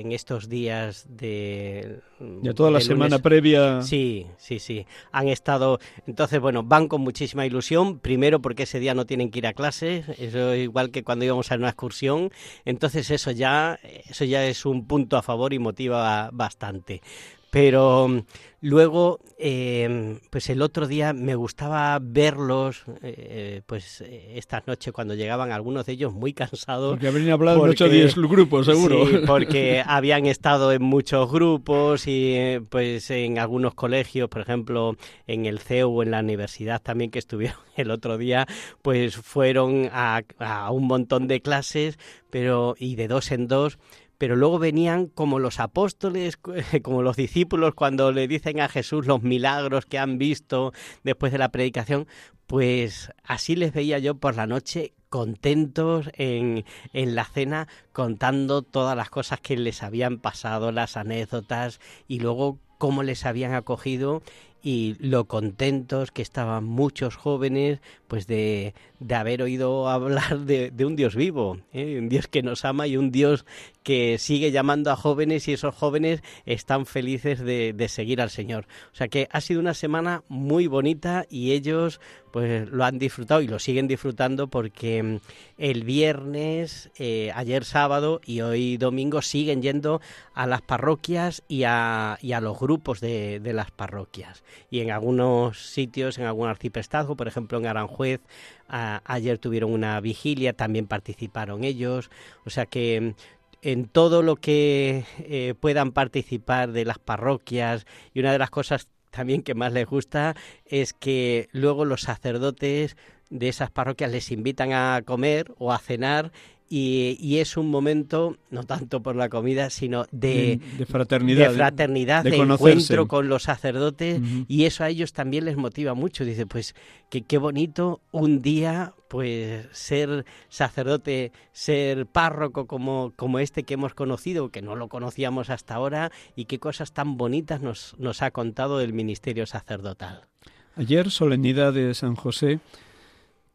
en 0.00 0.12
estos 0.12 0.48
días 0.48 1.06
de... 1.10 2.00
Ya 2.42 2.54
toda 2.54 2.70
la 2.70 2.80
semana 2.80 3.18
previa... 3.18 3.82
Sí, 3.82 4.26
sí, 4.38 4.58
sí. 4.58 4.86
Han 5.12 5.28
estado... 5.28 5.78
Entonces, 6.06 6.40
bueno, 6.40 6.62
van 6.62 6.88
con 6.88 7.02
muchísima 7.02 7.44
ilusión. 7.44 7.98
Primero 7.98 8.40
porque 8.40 8.62
ese 8.62 8.80
día 8.80 8.94
no 8.94 9.04
tienen 9.04 9.30
que 9.30 9.40
ir 9.40 9.46
a 9.46 9.52
clases. 9.52 10.08
Eso 10.18 10.54
igual 10.54 10.90
que 10.90 11.04
cuando 11.04 11.26
íbamos 11.26 11.52
a 11.52 11.56
una 11.56 11.68
excursión. 11.68 12.30
Entonces 12.64 13.10
eso 13.10 13.30
ya, 13.30 13.78
eso 14.08 14.24
ya 14.24 14.46
es 14.46 14.64
un 14.64 14.86
punto 14.86 15.18
a 15.18 15.22
favor 15.22 15.52
y 15.52 15.58
motiva 15.58 16.30
bastante. 16.32 17.02
Pero 17.50 18.08
mm, 18.08 18.20
luego, 18.60 19.18
em, 19.38 20.20
pues 20.30 20.48
el 20.50 20.62
otro 20.62 20.86
día 20.86 21.12
me 21.12 21.34
gustaba 21.34 21.98
verlos, 22.00 22.84
eh, 23.02 23.62
pues 23.66 24.02
esta 24.02 24.62
noche 24.66 24.92
cuando 24.92 25.14
llegaban 25.14 25.50
algunos 25.50 25.86
de 25.86 25.92
ellos 25.92 26.12
muy 26.12 26.32
cansados. 26.32 26.92
Porque 26.92 27.08
habrían 27.08 27.30
hablado 27.30 27.64
en 27.64 27.70
8 27.70 27.84
o 27.84 27.88
10 27.88 28.14
grupos, 28.16 28.66
seguro. 28.66 29.06
Sí, 29.06 29.16
porque 29.26 29.82
habían 29.84 30.26
estado 30.26 30.72
en 30.72 30.82
muchos 30.82 31.30
grupos 31.30 32.06
y 32.06 32.34
eh, 32.34 32.62
pues 32.68 33.10
en 33.10 33.38
algunos 33.38 33.74
colegios, 33.74 34.28
por 34.28 34.42
ejemplo, 34.42 34.96
en 35.26 35.46
el 35.46 35.58
CEU 35.58 35.90
o 35.90 36.02
en 36.02 36.12
la 36.12 36.20
universidad 36.20 36.80
también 36.80 37.10
que 37.10 37.18
estuvieron 37.18 37.58
el 37.76 37.90
otro 37.90 38.16
día, 38.16 38.46
pues 38.82 39.16
fueron 39.16 39.88
a, 39.92 40.22
a 40.38 40.70
un 40.70 40.86
montón 40.86 41.26
de 41.26 41.40
clases, 41.40 41.98
pero 42.30 42.76
y 42.78 42.94
de 42.94 43.08
dos 43.08 43.32
en 43.32 43.48
dos 43.48 43.78
pero 44.20 44.36
luego 44.36 44.58
venían 44.58 45.06
como 45.06 45.38
los 45.38 45.60
apóstoles, 45.60 46.36
como 46.82 47.00
los 47.00 47.16
discípulos 47.16 47.74
cuando 47.74 48.12
le 48.12 48.28
dicen 48.28 48.60
a 48.60 48.68
Jesús 48.68 49.06
los 49.06 49.22
milagros 49.22 49.86
que 49.86 49.98
han 49.98 50.18
visto 50.18 50.74
después 51.02 51.32
de 51.32 51.38
la 51.38 51.48
predicación, 51.48 52.06
pues 52.46 53.10
así 53.24 53.56
les 53.56 53.72
veía 53.72 53.98
yo 53.98 54.16
por 54.16 54.36
la 54.36 54.46
noche 54.46 54.92
contentos 55.08 56.10
en, 56.12 56.66
en, 56.92 57.14
la 57.14 57.24
cena 57.24 57.66
contando 57.94 58.60
todas 58.60 58.94
las 58.94 59.08
cosas 59.08 59.40
que 59.40 59.56
les 59.56 59.82
habían 59.82 60.18
pasado, 60.18 60.70
las 60.70 60.98
anécdotas 60.98 61.80
y 62.06 62.20
luego 62.20 62.58
cómo 62.76 63.02
les 63.02 63.24
habían 63.24 63.54
acogido 63.54 64.22
y 64.62 64.96
lo 64.98 65.24
contentos 65.26 66.10
que 66.10 66.22
estaban 66.22 66.64
muchos 66.64 67.16
jóvenes 67.16 67.80
pues 68.08 68.26
de, 68.26 68.74
de 68.98 69.14
haber 69.14 69.42
oído 69.42 69.88
hablar 69.90 70.40
de, 70.40 70.72
un 70.84 70.96
Dios 70.96 71.14
vivo, 71.14 71.58
¿eh? 71.72 71.98
un 71.98 72.08
Dios 72.08 72.26
que 72.26 72.42
nos 72.42 72.64
ama 72.64 72.86
y 72.86 72.96
un 72.96 73.10
Dios 73.10 73.44
que 73.82 74.18
sigue 74.18 74.50
llamando 74.50 74.90
a 74.90 74.96
jóvenes 74.96 75.48
y 75.48 75.52
esos 75.52 75.74
jóvenes 75.74 76.22
están 76.44 76.86
felices 76.86 77.40
de, 77.40 77.72
de, 77.72 77.88
seguir 77.88 78.20
al 78.20 78.30
Señor. 78.30 78.66
O 78.92 78.96
sea 78.96 79.08
que 79.08 79.28
ha 79.30 79.40
sido 79.40 79.60
una 79.60 79.74
semana 79.74 80.22
muy 80.28 80.66
bonita 80.66 81.24
y 81.30 81.52
ellos 81.52 82.00
pues 82.30 82.68
lo 82.70 82.84
han 82.84 82.98
disfrutado 82.98 83.42
y 83.42 83.48
lo 83.48 83.58
siguen 83.58 83.88
disfrutando 83.88 84.48
porque 84.48 85.02
mm, 85.02 85.16
el 85.58 85.84
viernes, 85.84 86.90
eh, 86.98 87.32
ayer 87.34 87.64
sábado 87.64 88.20
y 88.24 88.40
hoy 88.40 88.76
domingo 88.76 89.22
siguen 89.22 89.62
yendo 89.62 90.00
a 90.34 90.46
las 90.46 90.62
parroquias 90.62 91.42
y 91.48 91.64
a, 91.64 92.18
y 92.20 92.32
a 92.32 92.40
los 92.40 92.58
grupos 92.58 93.00
de, 93.00 93.40
de 93.40 93.52
las 93.52 93.70
parroquias. 93.70 94.42
Y 94.70 94.80
en 94.80 94.90
algunos 94.90 95.70
sitios, 95.70 96.18
en 96.18 96.24
algún 96.24 96.48
arciprestazgo, 96.48 97.16
por 97.16 97.28
ejemplo 97.28 97.58
en 97.58 97.66
Aranjuez, 97.66 98.20
ayer 98.68 99.38
tuvieron 99.38 99.72
una 99.72 100.00
vigilia, 100.00 100.52
también 100.52 100.86
participaron 100.86 101.64
ellos. 101.64 102.10
O 102.44 102.50
sea 102.50 102.66
que 102.66 103.00
mm, 103.00 103.14
en 103.62 103.86
todo 103.86 104.22
lo 104.22 104.36
que 104.36 105.04
eh, 105.18 105.54
puedan 105.58 105.92
participar 105.92 106.72
de 106.72 106.84
las 106.84 106.98
parroquias 106.98 107.86
y 108.14 108.20
una 108.20 108.32
de 108.32 108.38
las 108.38 108.50
cosas 108.50 108.88
también 109.10 109.42
que 109.42 109.54
más 109.54 109.72
les 109.72 109.86
gusta 109.86 110.36
es 110.64 110.92
que 110.92 111.48
luego 111.52 111.84
los 111.84 112.02
sacerdotes 112.02 112.96
de 113.28 113.48
esas 113.48 113.70
parroquias 113.70 114.10
les 114.10 114.30
invitan 114.30 114.72
a 114.72 115.02
comer 115.04 115.52
o 115.58 115.72
a 115.72 115.78
cenar 115.78 116.32
y, 116.72 117.38
es 117.38 117.56
un 117.56 117.68
momento, 117.68 118.36
no 118.50 118.62
tanto 118.62 119.02
por 119.02 119.16
la 119.16 119.28
comida, 119.28 119.70
sino 119.70 120.04
de, 120.12 120.60
fraternidad, 120.86 121.50
de, 121.50 121.56
fraternidad, 121.56 122.22
de, 122.22 122.36
encuentro 122.36 123.08
con 123.08 123.28
los 123.28 123.42
sacerdotes, 123.42 124.20
y 124.46 124.66
eso 124.66 124.84
a 124.84 124.88
ellos 124.88 125.12
también 125.12 125.46
les 125.46 125.56
motiva 125.56 125.94
mucho. 125.94 126.24
Dice, 126.24 126.46
pues, 126.46 126.76
que 127.08 127.22
qué 127.22 127.38
bonito 127.38 128.00
un 128.12 128.40
día, 128.40 128.94
pues, 129.08 129.66
ser 129.72 130.24
sacerdote, 130.48 131.32
ser 131.50 132.06
párroco 132.06 132.68
como, 132.68 133.14
como 133.16 133.40
este 133.40 133.64
que 133.64 133.74
hemos 133.74 133.94
conocido, 133.94 134.50
que 134.50 134.62
no 134.62 134.76
lo 134.76 134.88
conocíamos 134.88 135.50
hasta 135.50 135.74
ahora, 135.74 136.12
y 136.36 136.44
qué 136.44 136.60
cosas 136.60 136.92
tan 136.92 137.16
bonitas 137.16 137.60
nos, 137.60 137.96
nos 137.98 138.22
ha 138.22 138.30
contado 138.30 138.80
el 138.80 138.92
ministerio 138.92 139.44
sacerdotal. 139.44 140.28
Ayer, 140.76 141.10
solemnidad 141.10 141.72
de 141.72 141.92
San 141.94 142.14
José, 142.14 142.60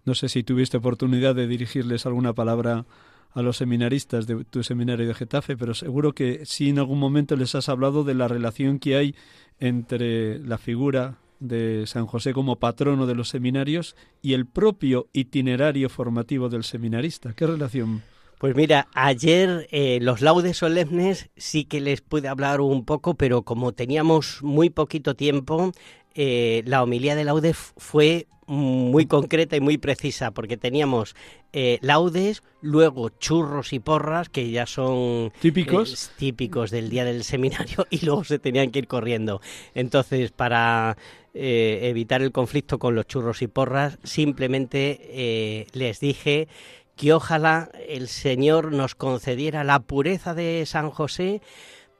no 0.05 0.15
sé 0.15 0.29
si 0.29 0.43
tuviste 0.43 0.77
oportunidad 0.77 1.35
de 1.35 1.47
dirigirles 1.47 2.05
alguna 2.05 2.33
palabra 2.33 2.85
a 3.31 3.41
los 3.41 3.57
seminaristas 3.57 4.27
de 4.27 4.45
tu 4.45 4.63
seminario 4.63 5.07
de 5.07 5.13
Getafe, 5.13 5.57
pero 5.57 5.73
seguro 5.73 6.13
que 6.13 6.45
sí 6.45 6.69
en 6.69 6.79
algún 6.79 6.99
momento 6.99 7.35
les 7.35 7.53
has 7.53 7.67
hablado 7.67 8.03
de 8.03 8.13
la 8.13 8.29
relación 8.29 8.79
que 8.79 8.95
hay 8.95 9.15
entre 9.59 10.39
la 10.39 10.57
figura 10.57 11.17
de 11.39 11.85
San 11.85 12.05
José 12.05 12.33
como 12.33 12.57
patrono 12.57 13.05
de 13.05 13.15
los 13.15 13.29
seminarios 13.29 13.95
y 14.21 14.33
el 14.33 14.45
propio 14.45 15.09
itinerario 15.11 15.89
formativo 15.89 16.47
del 16.47 16.63
seminarista. 16.63 17.33
¿Qué 17.33 17.45
relación? 17.45 18.03
Pues 18.39 18.55
mira, 18.55 18.87
ayer 18.93 19.67
eh, 19.71 19.99
los 20.01 20.21
laudes 20.21 20.57
solemnes 20.57 21.29
sí 21.35 21.65
que 21.65 21.81
les 21.81 22.01
pude 22.01 22.27
hablar 22.27 22.61
un 22.61 22.85
poco, 22.85 23.15
pero 23.15 23.43
como 23.43 23.73
teníamos 23.73 24.43
muy 24.43 24.69
poquito 24.69 25.15
tiempo, 25.15 25.71
eh, 26.13 26.61
la 26.65 26.83
homilía 26.83 27.15
de 27.15 27.23
laudes 27.23 27.57
fue 27.77 28.27
muy 28.47 29.05
concreta 29.05 29.55
y 29.55 29.61
muy 29.61 29.77
precisa, 29.77 30.31
porque 30.31 30.57
teníamos 30.57 31.15
eh, 31.53 31.79
laudes, 31.81 32.43
luego 32.61 33.09
churros 33.09 33.73
y 33.73 33.79
porras, 33.79 34.29
que 34.29 34.51
ya 34.51 34.65
son 34.65 35.31
típicos, 35.39 36.09
eh, 36.09 36.13
típicos 36.17 36.71
del 36.71 36.89
día 36.89 37.05
del 37.05 37.23
seminario, 37.23 37.87
y 37.89 38.05
luego 38.05 38.23
se 38.23 38.39
tenían 38.39 38.71
que 38.71 38.79
ir 38.79 38.87
corriendo. 38.87 39.41
Entonces, 39.73 40.31
para 40.31 40.97
eh, 41.33 41.79
evitar 41.83 42.21
el 42.21 42.31
conflicto 42.31 42.77
con 42.77 42.95
los 42.95 43.07
churros 43.07 43.41
y 43.41 43.47
porras, 43.47 43.97
simplemente 44.03 45.65
les 45.73 45.99
dije 45.99 46.47
que 46.95 47.13
ojalá 47.13 47.69
el 47.89 48.07
Señor 48.07 48.71
nos 48.71 48.95
concediera 48.95 49.63
la 49.63 49.79
pureza 49.79 50.33
de 50.33 50.65
San 50.65 50.91
José 50.91 51.41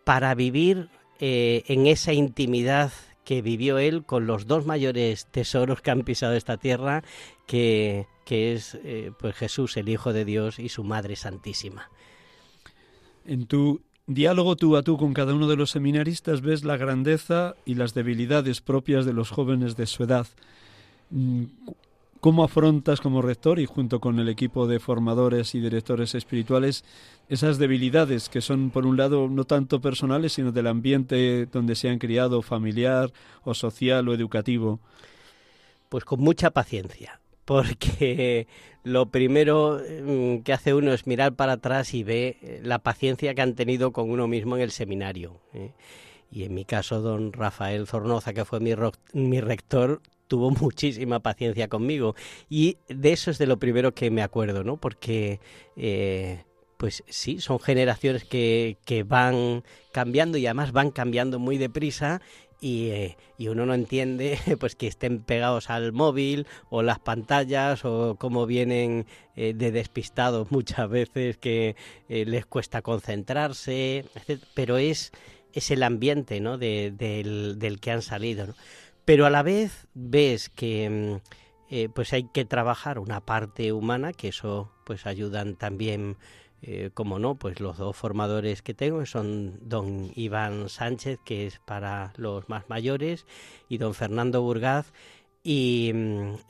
para 0.06 0.34
vivir 0.36 0.90
en 1.20 1.88
esa 1.88 2.14
intimidad 2.14 2.92
que 3.26 3.42
vivió 3.42 3.78
él 3.80 4.06
con 4.06 4.28
los 4.28 4.48
dos 4.48 4.66
mayores 4.66 5.26
tesoros 5.26 5.82
que 5.82 5.92
han 5.92 6.04
pisado 6.04 6.36
esta 6.36 6.58
tierra, 6.58 7.04
que, 7.48 8.08
que 8.24 8.54
es 8.54 8.78
eh, 8.84 9.12
pues 9.20 9.36
Jesús, 9.36 9.76
el 9.76 9.90
Hijo 9.90 10.14
de 10.14 10.24
Dios, 10.24 10.60
y 10.60 10.70
su 10.70 10.84
Madre 10.84 11.16
Santísima. 11.16 11.90
En 13.26 13.48
tu 13.48 13.82
diálogo 14.08 14.56
tú 14.56 14.78
a 14.78 14.84
tú 14.84 14.98
con 14.98 15.14
cada 15.14 15.34
uno 15.34 15.48
de 15.48 15.56
los 15.56 15.72
seminaristas 15.72 16.42
ves 16.42 16.64
la 16.64 16.78
grandeza 16.78 17.56
y 17.66 17.74
las 17.74 17.94
debilidades 17.94 18.62
propias 18.62 19.06
de 19.06 19.14
los 19.14 19.32
jóvenes 19.32 19.76
de 19.76 19.88
su 19.88 20.04
edad. 20.04 20.28
Mm, 21.10 21.46
¿Cómo 22.20 22.44
afrontas 22.44 23.02
como 23.02 23.22
rector 23.22 23.60
y 23.60 23.66
junto 23.66 24.00
con 24.00 24.20
el 24.20 24.30
equipo 24.30 24.66
de 24.66 24.80
formadores 24.80 25.54
y 25.54 25.60
directores 25.60 26.16
espirituales 26.16 26.84
esas 27.30 27.58
debilidades 27.58 28.30
que 28.30 28.42
son, 28.42 28.70
por 28.70 28.86
un 28.86 28.98
lado, 28.98 29.28
no 29.30 29.46
tanto 29.46 29.82
personales, 29.82 30.34
sino 30.34 30.52
del 30.52 30.68
ambiente 30.68 31.48
donde 31.48 31.76
se 31.76 31.90
han 31.90 32.00
criado, 32.00 32.42
familiar 32.42 33.12
o 33.44 33.54
social 33.54 34.08
o 34.08 34.14
educativo? 34.14 34.80
Pues 35.90 36.06
con 36.06 36.20
mucha 36.20 36.52
paciencia, 36.52 37.20
porque 37.46 38.48
lo 38.84 39.08
primero 39.08 39.82
mm, 40.04 40.40
que 40.40 40.54
hace 40.54 40.74
uno 40.74 40.94
es 40.94 41.08
mirar 41.08 41.34
para 41.34 41.54
atrás 41.54 41.94
y 41.94 42.04
ve 42.04 42.62
la 42.64 42.80
paciencia 42.80 43.34
que 43.34 43.42
han 43.42 43.56
tenido 43.56 43.92
con 43.92 44.10
uno 44.10 44.28
mismo 44.28 44.56
en 44.56 44.62
el 44.62 44.72
seminario. 44.72 45.40
¿eh? 45.54 45.72
Y 46.32 46.44
en 46.44 46.54
mi 46.54 46.66
caso, 46.66 47.02
don 47.02 47.34
Rafael 47.34 47.88
Zornoza, 47.88 48.34
que 48.34 48.46
fue 48.46 48.60
mi, 48.60 48.74
mi 49.14 49.42
rector, 49.42 50.02
tuvo 50.28 50.52
muchísima 50.62 51.20
paciencia 51.20 51.68
conmigo. 51.68 52.16
Y 52.50 52.78
de 52.90 53.14
eso 53.14 53.32
es 53.32 53.38
de 53.38 53.48
lo 53.48 53.58
primero 53.58 53.94
que 53.94 54.12
me 54.12 54.22
acuerdo, 54.22 54.64
¿no? 54.64 54.78
Porque, 54.78 55.40
eh, 55.76 56.44
pues 56.78 57.04
sí, 57.08 57.40
son 57.40 57.60
generaciones 57.60 58.26
que, 58.26 58.78
que, 58.86 59.04
van 59.04 59.64
cambiando 59.92 60.38
y 60.38 60.46
además 60.46 60.72
van 60.72 60.92
cambiando 60.92 61.40
muy 61.40 61.58
deprisa. 61.58 62.22
Y, 62.62 62.88
eh, 62.90 63.18
y, 63.38 63.50
uno 63.50 63.66
no 63.66 63.74
entiende 63.74 64.40
pues 64.60 64.76
que 64.76 64.88
estén 64.88 65.20
pegados 65.20 65.70
al 65.70 65.92
móvil 65.92 66.48
o 66.70 66.82
las 66.82 67.00
pantallas 67.00 67.84
o 67.86 68.16
cómo 68.18 68.46
vienen 68.46 69.06
eh, 69.36 69.54
de 69.54 69.72
despistados 69.72 70.52
muchas 70.52 70.90
veces 70.90 71.38
que 71.38 71.76
les 72.08 72.46
cuesta 72.46 72.82
concentrarse, 72.82 74.06
pero 74.54 74.78
es, 74.78 75.12
es 75.54 75.70
el 75.70 75.84
ambiente 75.84 76.40
¿no? 76.40 76.58
de, 76.58 76.92
del, 76.96 77.60
del 77.60 77.80
que 77.80 77.92
han 77.92 78.02
salido. 78.02 78.56
pero 79.04 79.26
a 79.26 79.30
la 79.30 79.44
vez 79.44 79.88
ves 79.94 80.50
que 80.50 80.90
mm, 80.90 81.36
eh, 81.70 81.90
pues 81.90 82.14
hay 82.14 82.26
que 82.26 82.46
trabajar 82.46 83.00
una 83.00 83.22
parte 83.26 83.74
humana, 83.74 84.14
que 84.14 84.28
eso 84.28 84.72
pues 84.86 85.08
ayudan 85.08 85.56
también, 85.56 86.18
eh, 86.68 86.90
como 86.96 87.20
no, 87.20 87.36
pues 87.36 87.60
los 87.60 87.78
dos 87.78 87.96
formadores 87.96 88.64
que 88.64 88.74
tengo 88.74 89.06
son 89.06 89.60
don 89.62 90.12
Iván 90.16 90.68
Sánchez, 90.68 91.20
que 91.24 91.46
es 91.46 91.60
para 91.60 92.12
los 92.18 92.50
más 92.50 92.70
mayores, 92.70 93.28
y 93.70 93.78
don 93.78 93.94
Fernando 93.94 94.42
Burgaz, 94.42 94.92
y, 95.44 95.94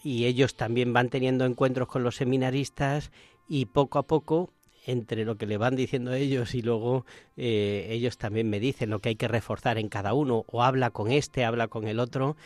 y 0.04 0.24
ellos 0.24 0.56
también 0.56 0.94
van 0.94 1.10
teniendo 1.10 1.44
encuentros 1.44 1.90
con 1.90 2.04
los 2.04 2.16
seminaristas 2.16 3.12
y 3.50 3.66
poco 3.66 4.00
a 4.00 4.04
poco 4.04 4.54
entre 4.86 5.26
lo 5.26 5.36
que 5.36 5.48
le 5.48 5.58
van 5.58 5.76
diciendo 5.76 6.14
ellos 6.14 6.56
y 6.56 6.62
luego 6.62 7.06
eh, 7.36 7.88
ellos 7.90 8.18
también 8.18 8.50
me 8.50 8.62
dicen 8.62 8.92
lo 8.92 9.00
que 9.00 9.10
hay 9.10 9.16
que 9.16 9.28
reforzar 9.28 9.78
en 9.78 9.90
cada 9.90 10.14
uno, 10.14 10.46
o 10.48 10.64
habla 10.64 10.92
con 10.92 11.12
este, 11.12 11.44
habla 11.44 11.68
con 11.68 11.90
el 11.90 12.00
otro, 12.00 12.38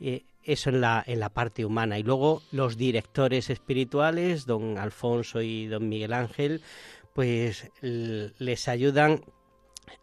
eh, 0.00 0.22
eso 0.44 0.70
en 0.70 0.80
la, 0.80 1.04
en 1.06 1.20
la 1.20 1.28
parte 1.28 1.66
humana. 1.66 1.98
Y 1.98 2.02
luego 2.02 2.42
los 2.52 2.78
directores 2.78 3.50
espirituales, 3.50 4.46
don 4.46 4.78
Alfonso 4.78 5.42
y 5.42 5.66
don 5.66 5.88
Miguel 5.88 6.14
Ángel, 6.14 6.62
pues 7.18 7.68
les 7.82 8.68
ayudan 8.68 9.22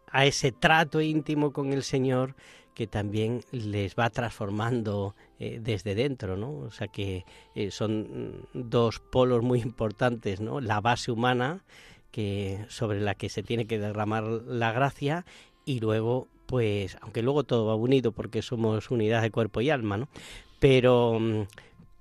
a 0.06 0.26
ese 0.26 0.52
trato 0.52 1.00
íntimo 1.00 1.50
con 1.50 1.72
el 1.72 1.82
Señor 1.82 2.34
que 2.74 2.86
también 2.86 3.42
les 3.52 3.94
va 3.94 4.10
transformando 4.10 5.14
eh, 5.38 5.58
desde 5.62 5.94
dentro, 5.94 6.36
¿no? 6.36 6.50
O 6.58 6.70
sea 6.70 6.88
que 6.88 7.24
eh, 7.54 7.70
son 7.70 8.46
dos 8.52 9.00
polos 9.00 9.42
muy 9.42 9.62
importantes, 9.62 10.42
¿no? 10.42 10.60
La 10.60 10.82
base 10.82 11.10
humana 11.10 11.64
que 12.10 12.66
sobre 12.68 13.00
la 13.00 13.14
que 13.14 13.30
se 13.30 13.42
tiene 13.42 13.66
que 13.66 13.78
derramar 13.78 14.24
la 14.24 14.72
gracia 14.72 15.24
y 15.64 15.80
luego 15.80 16.28
pues 16.44 16.98
aunque 17.00 17.22
luego 17.22 17.44
todo 17.44 17.64
va 17.64 17.76
unido 17.76 18.12
porque 18.12 18.42
somos 18.42 18.90
unidad 18.90 19.22
de 19.22 19.30
cuerpo 19.30 19.62
y 19.62 19.70
alma, 19.70 19.96
¿no? 19.96 20.10
Pero 20.58 21.18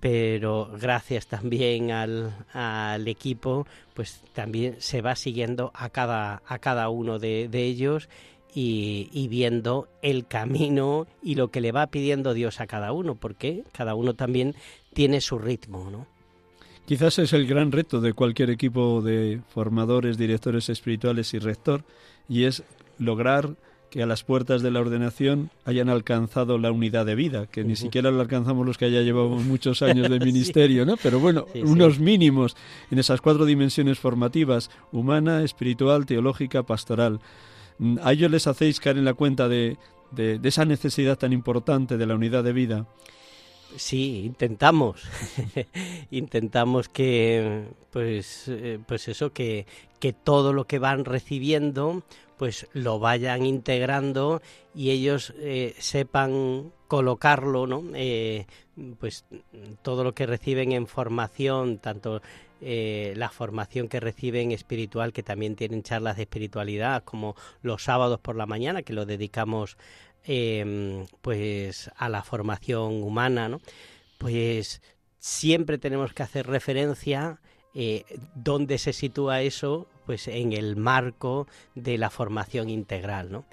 pero 0.05 0.69
gracias 0.79 1.25
también 1.25 1.89
al, 1.89 2.31
al, 2.53 3.07
equipo, 3.07 3.65
pues 3.95 4.21
también 4.33 4.75
se 4.77 5.01
va 5.01 5.15
siguiendo 5.15 5.71
a 5.73 5.89
cada, 5.89 6.43
a 6.45 6.59
cada 6.59 6.89
uno 6.89 7.17
de, 7.17 7.47
de 7.49 7.63
ellos 7.63 8.07
y, 8.53 9.27
viendo 9.29 9.87
el 10.03 10.27
camino 10.27 11.07
y 11.23 11.33
lo 11.33 11.47
que 11.47 11.59
le 11.59 11.71
va 11.71 11.87
pidiendo 11.87 12.35
Dios 12.35 12.61
a 12.61 12.67
cada 12.67 12.91
uno, 12.91 13.15
porque 13.15 13.63
cada 13.71 13.95
uno 13.95 14.13
también 14.13 14.53
tiene 14.93 15.21
su 15.21 15.39
ritmo, 15.39 15.89
¿no? 15.89 16.05
Quizás 16.85 17.17
es 17.17 17.33
el 17.33 17.47
gran 17.47 17.71
reto 17.71 17.99
de 17.99 18.13
cualquier 18.13 18.51
equipo 18.51 19.01
de 19.01 19.41
formadores, 19.55 20.19
directores 20.19 20.69
espirituales 20.69 21.33
y 21.33 21.39
rector, 21.39 21.83
y 22.29 22.43
es 22.43 22.61
lograr 22.99 23.55
que 23.95 24.03
a 24.03 24.05
las 24.05 24.25
puertas 24.25 24.61
de 24.61 24.71
la 24.71 24.81
ordenación 24.81 25.51
hayan 25.63 25.87
alcanzado 25.87 26.57
la 26.57 26.69
unidad 26.69 27.05
de 27.05 27.15
vida, 27.15 27.47
que 27.47 27.63
ni 27.63 27.77
siquiera 27.77 28.11
lo 28.11 28.19
alcanzamos 28.19 28.65
los 28.65 28.77
que 28.77 28.91
ya 28.91 28.99
llevamos 28.99 29.45
muchos 29.45 29.81
años 29.83 30.09
de 30.09 30.19
ministerio, 30.19 30.85
¿no? 30.85 30.97
Pero 31.01 31.21
bueno, 31.21 31.45
unos 31.63 31.97
mínimos 31.97 32.57
en 32.91 32.99
esas 32.99 33.21
cuatro 33.21 33.45
dimensiones 33.45 33.97
formativas, 33.97 34.69
humana, 34.91 35.43
espiritual, 35.43 36.05
teológica, 36.05 36.63
pastoral. 36.63 37.21
A 38.03 38.11
ellos 38.11 38.29
les 38.29 38.47
hacéis 38.47 38.81
caer 38.81 38.97
en 38.97 39.05
la 39.05 39.13
cuenta 39.13 39.47
de, 39.47 39.77
de, 40.11 40.41
esa 40.43 40.65
necesidad 40.65 41.17
tan 41.17 41.31
importante 41.31 41.95
de 41.95 42.05
la 42.05 42.15
unidad 42.15 42.43
de 42.43 42.51
vida. 42.51 42.87
Sí, 43.77 44.23
intentamos. 44.25 45.03
intentamos 46.11 46.89
que, 46.89 47.65
pues, 47.91 48.47
eh, 48.47 48.79
pues 48.85 49.07
eso, 49.07 49.31
que, 49.31 49.65
que 49.99 50.13
todo 50.13 50.53
lo 50.53 50.65
que 50.65 50.79
van 50.79 51.05
recibiendo, 51.05 52.03
pues 52.37 52.67
lo 52.73 52.99
vayan 52.99 53.45
integrando 53.45 54.41
y 54.73 54.91
ellos 54.91 55.33
eh, 55.37 55.73
sepan 55.79 56.71
colocarlo, 56.87 57.67
¿no? 57.67 57.83
Eh, 57.93 58.45
pues 58.99 59.25
todo 59.81 60.03
lo 60.03 60.13
que 60.13 60.25
reciben 60.25 60.73
en 60.73 60.87
formación, 60.87 61.79
tanto 61.79 62.21
eh, 62.61 63.13
la 63.15 63.29
formación 63.29 63.87
que 63.87 63.99
reciben 63.99 64.51
espiritual, 64.51 65.13
que 65.13 65.23
también 65.23 65.55
tienen 65.55 65.83
charlas 65.83 66.17
de 66.17 66.23
espiritualidad, 66.23 67.03
como 67.03 67.35
los 67.61 67.83
sábados 67.83 68.19
por 68.19 68.35
la 68.35 68.45
mañana, 68.45 68.81
que 68.81 68.93
lo 68.93 69.05
dedicamos 69.05 69.77
em, 70.25 71.05
pues 71.21 71.89
a 71.95 72.09
la 72.09 72.23
formación 72.23 73.03
humana, 73.03 73.49
¿no? 73.49 73.61
Pues 74.17 74.81
siempre 75.19 75.77
tenemos 75.77 76.13
que 76.13 76.23
hacer 76.23 76.47
referencia 76.47 77.39
eh, 77.73 78.05
dónde 78.35 78.77
se 78.77 78.93
sitúa 78.93 79.41
eso, 79.41 79.87
pues 80.05 80.27
en 80.27 80.53
el 80.53 80.75
marco 80.75 81.47
de 81.73 81.97
la 81.97 82.09
formación 82.09 82.69
integral, 82.69 83.31
¿no? 83.31 83.45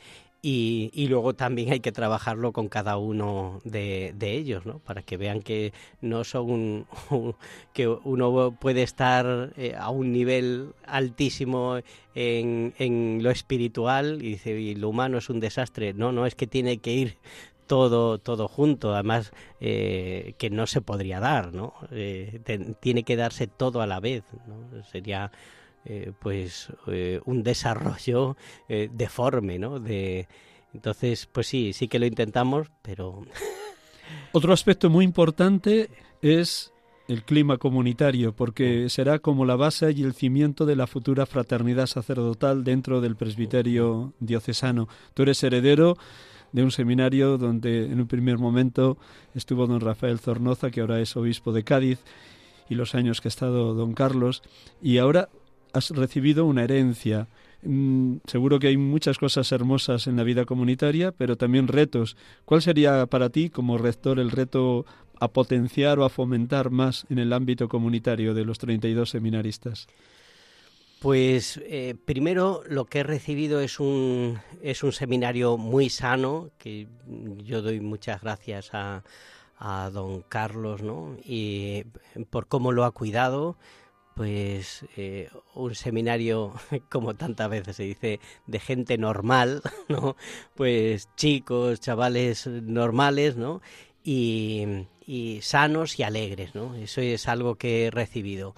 Y, 0.45 0.91
y, 0.93 1.07
luego 1.07 1.35
también 1.35 1.71
hay 1.73 1.79
que 1.79 1.93
trabajarlo 1.93 2.53
con 2.53 2.69
cada 2.69 2.97
uno 2.97 3.61
de, 3.63 4.13
ellos, 4.21 4.67
¿no? 4.67 4.81
Para 4.81 5.03
que 5.03 5.17
vean 5.17 5.41
que 5.41 5.73
no 6.01 6.25
son 6.25 6.87
un, 7.11 7.37
que 7.73 7.87
uno 7.87 8.57
puede 8.61 8.83
estar 8.83 9.53
eh, 9.57 9.77
a 9.79 9.91
un 9.91 10.13
nivel 10.13 10.73
altísimo 10.85 11.79
en, 12.17 12.75
en, 12.79 13.23
lo 13.23 13.31
espiritual 13.31 14.21
y 14.21 14.31
dice 14.31 14.61
y 14.61 14.75
lo 14.75 14.89
humano 14.89 15.19
es 15.19 15.31
un 15.31 15.39
desastre. 15.39 15.95
No, 15.95 16.11
no 16.11 16.27
es 16.27 16.35
que 16.35 16.49
tiene 16.49 16.79
que 16.79 16.93
ir 16.93 17.19
todo 17.69 18.19
todo 18.19 18.49
junto, 18.49 18.95
además 18.95 19.33
eh, 19.61 20.35
que 20.39 20.51
no 20.51 20.67
se 20.67 20.81
podría 20.81 21.21
dar, 21.21 21.55
¿no? 21.55 21.73
Eh, 21.93 22.41
tiene 22.81 23.05
que 23.05 23.15
darse 23.15 23.47
todo 23.47 23.81
a 23.81 23.87
la 23.87 24.01
vez, 24.01 24.25
¿no? 24.49 24.83
Sería 24.91 25.31
eh, 25.85 26.13
pues 26.21 26.69
eh, 26.87 27.21
un 27.25 27.43
desarrollo 27.43 28.37
eh, 28.69 28.89
deforme, 28.93 29.59
¿no? 29.59 29.81
De, 29.81 30.29
entonces, 30.73 31.27
pues 31.27 31.47
sí, 31.47 31.73
sí 31.73 31.89
que 31.89 31.99
lo 31.99 32.07
intentamos, 32.07 32.69
pero... 32.83 33.23
Otro 34.33 34.53
aspecto 34.53 34.91
muy 34.91 35.05
importante 35.05 35.91
es 36.21 36.73
el 37.09 37.25
clima 37.25 37.59
comunitario, 37.59 38.35
porque 38.35 38.89
será 38.89 39.19
como 39.19 39.45
la 39.45 39.57
base 39.57 39.93
y 39.93 40.03
el 40.03 40.15
cimiento 40.15 40.67
de 40.67 40.77
la 40.77 40.87
futura 40.87 41.27
fraternidad 41.27 41.87
sacerdotal 41.87 42.65
dentro 42.65 43.01
del 43.01 43.17
presbiterio 43.17 44.13
diocesano. 44.21 44.89
Tú 45.15 45.23
eres 45.23 45.43
heredero 45.43 45.97
de 46.53 46.63
un 46.63 46.71
seminario 46.71 47.39
donde 47.39 47.87
en 47.87 48.01
un 48.01 48.07
primer 48.07 48.39
momento 48.39 48.99
estuvo 49.35 49.67
don 49.67 49.81
Rafael 49.81 50.19
Zornoza, 50.19 50.71
que 50.71 50.81
ahora 50.81 51.01
es 51.01 51.17
obispo 51.17 51.53
de 51.53 51.65
Cádiz, 51.65 52.01
y 52.69 52.75
los 52.75 52.95
años 52.95 53.21
que 53.21 53.29
ha 53.29 53.31
estado 53.31 53.75
don 53.75 53.93
Carlos, 53.93 54.43
y 54.81 54.99
ahora 54.99 55.29
has 55.73 55.91
recibido 55.91 56.47
una 56.47 56.65
herencia. 56.65 57.29
Mm, 57.63 58.17
seguro 58.27 58.59
que 58.59 58.69
hay 58.69 58.77
muchas 58.77 59.19
cosas 59.19 59.53
hermosas 59.53 60.07
en 60.07 60.17
la 60.17 60.25
vida 60.25 60.45
comunitaria, 60.45 61.13
pero 61.13 61.37
también 61.37 61.69
retos. 61.69 62.17
¿Cuál 62.45 62.63
sería 62.63 63.07
para 63.07 63.31
ti, 63.31 63.51
como 63.51 63.79
rector, 63.79 64.19
el 64.19 64.31
reto 64.31 64.85
a 65.21 65.29
potenciar 65.29 65.99
o 66.01 66.05
a 66.05 66.11
fomentar 66.11 66.71
más 66.71 67.07
en 67.09 67.19
el 67.19 67.33
ámbito 67.33 67.69
comunitario 67.69 68.35
de 68.35 68.45
los 68.45 68.59
32 68.59 69.11
seminaristas? 69.11 69.87
Pues 71.01 71.61
eh, 71.65 71.97
primero 72.05 72.63
lo 72.69 72.85
que 72.85 73.01
he 73.01 73.03
recibido 73.03 73.61
es 73.61 73.81
un, 73.81 74.39
es 74.63 74.85
un 74.85 74.93
seminario 74.93 75.57
muy 75.57 75.89
sano, 75.89 76.51
que 76.59 76.87
yo 77.39 77.61
doy 77.61 77.81
muchas 77.81 78.23
gracias 78.23 78.71
a, 78.73 79.03
a 79.59 79.91
don 79.91 80.23
Carlos, 80.23 80.83
¿no? 80.83 81.17
Y 81.25 81.85
por 82.31 82.47
cómo 82.47 82.73
lo 82.73 82.85
ha 82.85 82.91
cuidado, 82.91 83.57
pues 84.15 84.85
eh, 84.97 85.29
un 85.55 85.75
seminario, 85.75 86.53
como 86.91 87.15
tantas 87.15 87.49
veces 87.51 87.77
se 87.77 87.85
dice, 87.85 88.21
de 88.47 88.61
gente 88.61 88.99
normal, 88.99 89.63
¿no? 89.89 90.17
Pues 90.55 91.09
chicos, 91.17 91.81
chavales 91.81 92.47
normales, 92.47 93.37
¿no? 93.37 93.61
Y, 94.05 94.87
sanos 95.43 95.99
y 95.99 96.03
alegres, 96.05 96.55
¿no? 96.55 96.75
Eso 96.75 97.01
es 97.01 97.29
algo 97.29 97.57
que 97.57 97.87
he 97.87 97.91
recibido. 97.91 98.55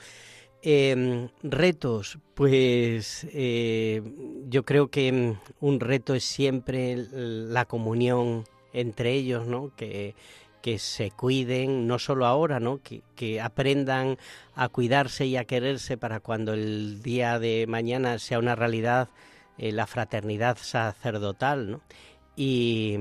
Em, 0.63 1.29
retos, 1.43 2.19
pues 2.35 3.27
eh, 3.33 4.03
yo 4.49 4.65
creo 4.65 4.89
que 4.89 5.35
un 5.61 5.81
reto 5.81 6.15
es 6.15 6.25
siempre 6.25 6.97
la 7.11 7.65
comunión 7.67 8.45
entre 8.73 9.13
ellos, 9.13 9.47
¿no? 9.47 9.73
Que, 9.77 10.15
que 10.65 10.79
se 10.79 11.11
cuiden, 11.11 11.87
no 11.87 11.99
solo 11.99 12.25
ahora, 12.25 12.59
¿no? 12.59 12.81
Que, 12.83 13.39
aprendan 13.39 14.17
a 14.55 14.71
cuidarse 14.71 15.27
y 15.27 15.37
a 15.37 15.45
quererse 15.45 15.99
para 15.99 16.21
cuando 16.21 16.55
el 16.55 17.03
día 17.03 17.39
de 17.39 17.67
mañana 17.69 18.19
sea 18.19 18.39
una 18.39 18.55
realidad 18.55 19.11
eh, 19.59 19.73
la 19.73 19.87
fraternidad 19.87 20.57
sacerdotal, 20.57 21.71
¿no? 21.71 21.81
Y, 22.35 22.97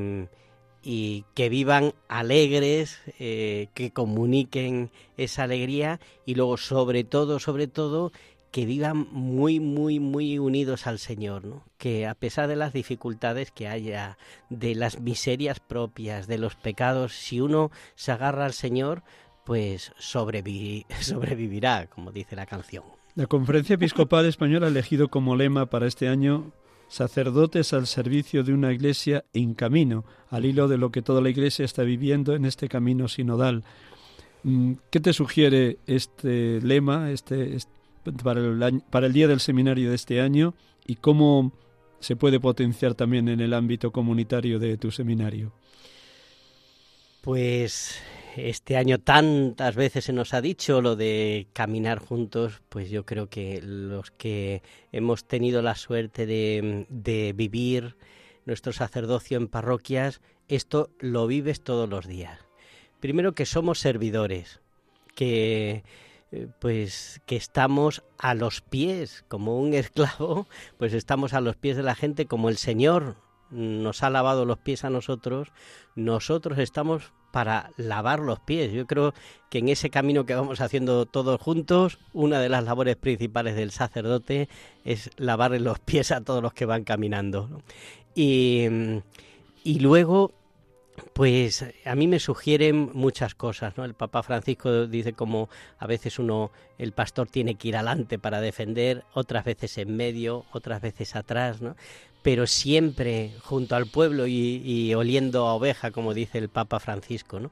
que 1.36 1.48
vivan 1.48 1.94
alegres, 2.10 3.00
eh, 3.18 3.70
que 3.74 3.92
comuniquen 3.92 4.92
esa 5.16 5.44
alegría 5.44 6.02
y 6.26 6.36
luego 6.36 6.58
sobre 6.58 7.06
todo, 7.06 7.40
sobre 7.40 7.68
todo, 7.68 8.12
que 8.54 8.68
vivan 8.68 9.08
muy, 9.12 9.60
muy, 9.60 10.00
muy 10.00 10.38
unidos 10.38 10.86
al 10.86 11.00
Señor, 11.00 11.44
¿no? 11.44 11.64
que 11.80 12.06
a 12.06 12.14
pesar 12.14 12.48
de 12.48 12.56
las 12.56 12.72
dificultades 12.72 13.50
que 13.50 13.68
haya, 13.68 14.20
de 14.52 14.76
las 14.76 15.02
miserias 15.02 15.60
propias, 15.60 16.28
de 16.28 16.38
los 16.38 16.54
pecados, 16.54 17.14
si 17.14 17.42
uno 17.42 17.72
se 17.96 18.12
agarra 18.12 18.46
al 18.46 18.54
Señor, 18.54 19.02
pues 19.44 19.92
sobrevivirá, 19.98 21.88
como 21.88 22.12
dice 22.12 22.36
la 22.36 22.46
canción. 22.46 22.84
La 23.16 23.26
Conferencia 23.26 23.74
Episcopal 23.74 24.28
Española 24.28 24.68
ha 24.68 24.70
elegido 24.70 25.08
como 25.08 25.36
lema 25.36 25.66
para 25.66 25.88
este 25.88 26.08
año 26.08 26.52
sacerdotes 26.90 27.74
al 27.74 27.88
servicio 27.88 28.44
de 28.44 28.54
una 28.54 28.72
iglesia 28.72 29.26
en 29.34 29.56
camino, 29.56 30.06
al 30.30 30.46
hilo 30.46 30.68
de 30.68 30.78
lo 30.78 30.92
que 30.92 31.02
toda 31.02 31.22
la 31.22 31.30
iglesia 31.30 31.66
está 31.66 31.82
viviendo 31.82 32.36
en 32.36 32.46
este 32.46 32.70
camino 32.70 33.08
sinodal. 33.08 33.64
Mm, 34.44 34.74
¿Qué 34.92 35.00
te 35.00 35.12
sugiere 35.12 35.80
este 35.88 36.62
lema 36.62 37.10
este, 37.10 37.58
para, 38.24 39.06
el 39.06 39.14
día 39.14 39.28
del 39.28 39.40
seminario 39.40 39.90
de 39.90 39.96
este 39.96 40.22
año 40.22 40.54
y 40.86 40.96
cómo 40.96 41.54
se 42.00 42.16
puede 42.16 42.40
potenciar 42.40 42.96
también 42.96 43.30
en 43.30 43.40
el 43.40 43.54
ámbito 43.54 43.92
comunitario 43.92 44.60
de 44.60 44.78
tu 44.78 44.92
seminario? 44.92 45.54
Pues 47.22 48.02
este 48.36 48.78
año 48.78 49.00
tantas 49.00 49.76
veces 49.76 50.06
se 50.06 50.14
nos 50.14 50.34
ha 50.34 50.42
dicho 50.42 50.82
lo 50.82 50.96
de 50.96 51.48
caminar 51.54 52.00
juntos, 52.00 52.62
pues 52.70 52.90
yo 52.90 53.06
creo 53.06 53.30
que 53.30 53.62
los 53.62 54.12
que 54.12 54.62
hemos 54.92 55.26
tenido 55.26 55.62
la 55.62 55.76
suerte 55.76 56.26
de, 56.26 57.34
vivir 57.36 57.96
nuestro 58.46 58.74
sacerdocio 58.74 59.38
en 59.38 59.48
parroquias, 59.48 60.20
esto 60.48 60.90
lo 61.00 61.28
vives 61.28 61.62
todos 61.62 61.88
los 61.88 62.08
días. 62.08 62.40
Primero 63.00 63.34
que 63.34 63.46
somos 63.46 63.80
servidores, 63.80 64.60
que 65.16 65.84
pues 66.60 67.22
que 67.26 67.36
estamos 67.36 68.04
a 68.18 68.34
los 68.34 68.62
pies, 68.62 69.24
como 69.28 69.60
un 69.60 69.74
esclavo, 69.74 70.48
pues 70.78 70.94
estamos 70.94 71.34
a 71.34 71.42
los 71.42 71.56
pies 71.56 71.78
de 71.78 71.84
la 71.84 71.96
gente, 71.96 72.26
como 72.26 72.50
el 72.50 72.58
Señor 72.58 73.18
nos 73.52 74.02
ha 74.02 74.10
lavado 74.10 74.46
los 74.46 74.58
pies 74.58 74.84
a 74.84 74.90
nosotros, 74.90 75.50
nosotros 75.96 76.58
estamos 76.58 77.14
para 77.32 77.72
lavar 77.78 78.20
los 78.20 78.40
pies. 78.40 78.72
Yo 78.72 78.86
creo 78.86 79.14
que 79.50 79.60
en 79.60 79.70
ese 79.70 79.90
camino 79.90 80.26
que 80.26 80.36
vamos 80.36 80.62
haciendo 80.62 81.06
todos 81.06 81.40
juntos, 81.42 82.00
una 82.14 82.40
de 82.40 82.50
las 82.50 82.64
labores 82.64 82.96
principales 82.96 83.56
del 83.56 83.72
sacerdote 83.72 84.50
es 84.86 85.10
lavarle 85.18 85.60
los 85.60 85.80
pies 85.80 86.12
a 86.12 86.22
todos 86.22 86.42
los 86.42 86.54
que 86.54 86.66
van 86.66 86.84
caminando. 86.84 87.62
Y, 88.16 88.68
y 89.64 89.80
luego 89.80 90.32
pues 91.14 91.66
a 91.86 91.96
mí 91.96 92.08
me 92.08 92.20
sugieren 92.20 92.92
muchas 92.94 93.36
cosas, 93.36 93.78
¿no? 93.78 93.86
El 93.86 93.94
Papa 93.94 94.24
Francisco 94.24 94.88
dice 94.88 95.14
como 95.14 95.50
a 95.78 95.88
veces 95.88 96.20
uno, 96.20 96.52
el 96.78 96.92
pastor 96.92 97.28
tiene 97.28 97.56
que 97.56 97.70
ir 97.70 97.76
adelante 97.76 98.20
para 98.20 98.42
defender, 98.42 99.04
otras 99.14 99.46
veces 99.46 99.78
en 99.78 99.96
medio, 99.96 100.46
otras 100.52 100.82
veces 100.82 101.16
atrás, 101.16 101.62
¿no? 101.62 101.76
Pero 102.22 102.48
siempre 102.48 103.32
junto 103.42 103.76
al 103.76 103.88
pueblo 103.88 104.28
y, 104.28 104.94
oliendo 104.94 105.48
a 105.48 105.56
oveja, 105.56 105.92
como 105.92 106.14
dice 106.14 106.38
el 106.38 106.50
Papa 106.50 106.80
Francisco, 106.80 107.40
¿no? 107.40 107.52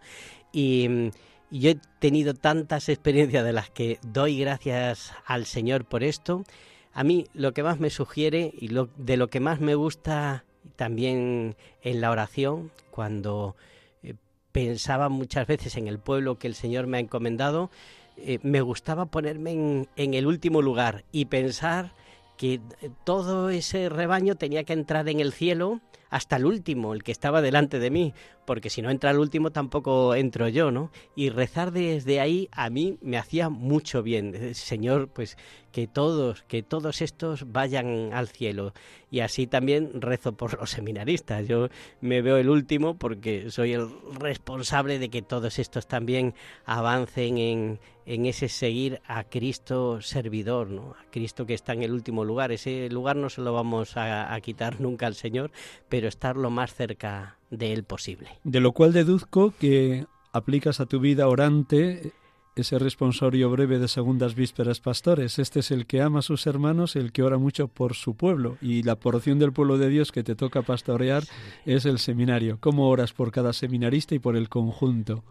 Y, 0.52 1.12
yo 1.54 1.72
he 1.72 1.78
tenido 2.00 2.34
tantas 2.34 2.88
experiencias 2.88 3.44
de 3.44 3.52
las 3.52 3.70
que 3.70 4.00
doy 4.04 4.40
gracias 4.40 5.12
al 5.26 5.46
Señor 5.46 5.84
por 5.84 6.02
esto. 6.02 6.46
A 6.94 7.04
mí 7.04 7.28
lo 7.34 7.54
que 7.54 7.62
más 7.62 7.78
me 7.78 7.90
sugiere 7.90 8.54
y 8.58 8.70
lo, 8.70 8.88
de 8.96 9.18
lo 9.18 9.28
que 9.28 9.42
más 9.42 9.60
me 9.60 9.76
gusta 9.76 10.46
también 10.76 11.56
en 11.82 12.02
la 12.02 12.12
oración, 12.12 12.72
cuando 12.92 13.56
eh, 14.04 14.16
pensaba 14.52 15.10
muchas 15.10 15.48
veces 15.48 15.78
en 15.78 15.88
el 15.88 16.00
pueblo 16.00 16.38
que 16.38 16.48
el 16.48 16.56
Señor 16.56 16.88
me 16.88 16.98
ha 16.98 17.02
encomendado, 17.02 17.70
eh, 18.18 18.40
me 18.44 18.62
gustaba 18.62 19.06
ponerme 19.06 19.88
en, 19.96 20.14
el 20.14 20.28
último 20.28 20.62
lugar 20.62 21.06
y 21.12 21.26
pensar 21.26 21.94
que 22.38 22.56
eh, 22.82 22.90
todo 23.04 23.50
ese 23.50 23.90
rebaño 23.90 24.36
tenía 24.36 24.64
que 24.64 24.74
entrar 24.74 25.08
en 25.10 25.20
el 25.20 25.34
cielo 25.34 25.82
hasta 26.12 26.36
el 26.36 26.46
último, 26.46 26.94
el 26.94 27.04
que 27.04 27.12
estaba 27.12 27.42
delante 27.42 27.80
de 27.80 27.90
mí, 27.90 28.14
porque 28.46 28.70
si 28.70 28.82
no 28.82 28.92
entra 28.92 29.12
el 29.12 29.18
último 29.18 29.52
tampoco 29.52 30.14
entro 30.14 30.50
yo, 30.50 30.72
¿no? 30.72 30.92
Y 31.16 31.30
rezar 31.30 31.72
desde 31.72 32.20
ahí 32.20 32.50
a 32.52 32.70
mí 32.70 32.98
me 33.02 33.18
hacía 33.18 33.50
mucho 33.50 34.04
bien. 34.04 34.54
Señor, 34.54 35.08
pues 35.08 35.38
que 35.72 35.88
todos, 35.88 36.44
que 36.44 36.64
todos 36.64 37.02
estos 37.02 37.52
vayan 37.52 38.12
al 38.14 38.28
cielo. 38.28 38.74
Y 39.10 39.22
así 39.22 39.48
también 39.48 40.02
rezo 40.02 40.34
por 40.34 40.60
los 40.60 40.72
seminaristas. 40.72 41.48
Yo 41.48 41.70
me 42.02 42.22
veo 42.22 42.38
el 42.38 42.50
último 42.50 42.98
porque 42.98 43.50
soy 43.52 43.74
el 43.74 43.88
responsable 44.20 45.00
de 45.00 45.10
que 45.10 45.22
todos 45.22 45.60
estos 45.60 45.88
también 45.88 46.34
avancen 46.66 47.38
en, 47.38 47.80
en 48.06 48.26
ese 48.26 48.50
seguir 48.50 49.02
a 49.06 49.24
Cristo 49.26 50.02
servidor, 50.02 50.70
¿no? 50.70 50.96
A 51.00 51.10
Cristo 51.12 51.46
que 51.46 51.54
está 51.54 51.74
en 51.74 51.84
el 51.84 51.92
último 51.92 52.26
lugar. 52.26 52.52
Ese 52.52 52.90
lugar 52.90 53.16
no 53.16 53.30
se 53.30 53.42
lo 53.42 53.54
vamos 53.54 53.98
a, 53.98 54.34
a 54.34 54.42
quitar 54.42 54.80
nunca 54.82 55.08
al 55.08 55.16
Señor, 55.16 55.52
pero 55.90 56.01
estar 56.08 56.38
lo 56.38 56.50
más 56.50 56.74
cerca 56.74 57.38
de 57.50 57.74
Él 57.74 57.84
posible. 57.84 58.30
De 58.44 58.60
lo 58.60 58.72
cual 58.72 58.94
deduzco 58.94 59.54
que 59.60 60.06
aplicas 60.34 60.80
a 60.80 60.86
tu 60.86 61.00
vida 61.00 61.28
orante 61.28 62.14
ese 62.56 62.80
responsorio 62.80 63.50
breve 63.50 63.80
de 63.80 63.88
segundas 63.88 64.36
vísperas 64.36 64.82
pastores. 64.82 65.40
Este 65.40 65.62
es 65.62 65.72
el 65.72 65.86
que 65.86 66.02
ama 66.02 66.20
a 66.20 66.24
sus 66.24 66.46
hermanos, 66.48 66.96
el 66.96 67.12
que 67.12 67.24
ora 67.24 67.38
mucho 67.38 67.68
por 67.68 67.96
su 67.96 68.16
pueblo. 68.16 68.58
Y 68.62 68.84
la 68.84 68.98
porción 68.98 69.40
del 69.40 69.54
pueblo 69.54 69.78
de 69.78 69.90
Dios 69.90 70.12
que 70.12 70.24
te 70.24 70.36
toca 70.36 70.62
pastorear 70.62 71.24
es 71.66 71.86
el 71.86 72.00
seminario. 72.00 72.58
¿Cómo 72.60 72.90
oras 72.90 73.14
por 73.14 73.32
cada 73.32 73.54
seminarista 73.54 74.16
y 74.16 74.20
por 74.20 74.36
el 74.36 74.50
conjunto? 74.50 75.24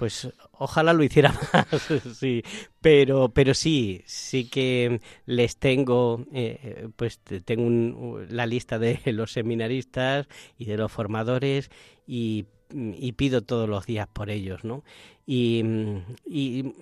Pues 0.00 0.32
ojalá 0.52 0.94
lo 0.94 1.04
hiciera 1.04 1.30
más, 1.52 1.66
sí, 2.18 2.42
pero, 2.80 3.28
pero 3.34 3.52
sí, 3.52 4.02
sí 4.06 4.48
que 4.48 5.02
les 5.26 5.58
tengo, 5.58 6.24
eh, 6.32 6.88
pues 6.96 7.20
tengo 7.44 8.20
la 8.20 8.46
lista 8.46 8.78
de 8.78 8.98
los 9.12 9.30
seminaristas 9.30 10.26
y 10.56 10.64
de 10.64 10.78
los 10.78 10.90
formadores 10.90 11.70
y, 12.06 12.46
pido 13.14 13.42
todos 13.42 13.68
los 13.68 13.84
días 13.84 14.08
por 14.10 14.30
ellos, 14.30 14.64
¿no? 14.64 14.84
Y, 15.26 15.62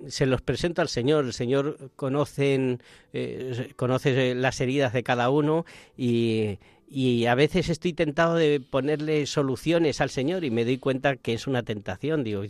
se 0.07 0.27
los 0.27 0.41
presento 0.41 0.81
al 0.81 0.89
Señor. 0.89 1.25
El 1.25 1.33
Señor 1.33 1.91
conocen, 1.97 2.81
eh, 3.13 3.73
conoce 3.75 4.37
las 4.37 4.61
heridas 4.61 4.93
de 4.93 5.03
cada 5.03 5.29
uno 5.29 5.65
y 5.97 6.61
y 6.91 7.27
a 7.27 7.35
veces 7.35 7.69
estoy 7.69 7.93
tentado 7.93 8.35
de 8.35 8.61
ponerle 8.61 9.27
soluciones 9.27 10.01
al 10.01 10.09
Señor 10.09 10.45
y 10.45 10.51
me 10.51 10.65
doy 10.65 10.79
cuenta 10.79 11.17
que 11.17 11.35
es 11.35 11.47
una 11.47 11.63
tentación. 11.63 12.25
Digo, 12.25 12.43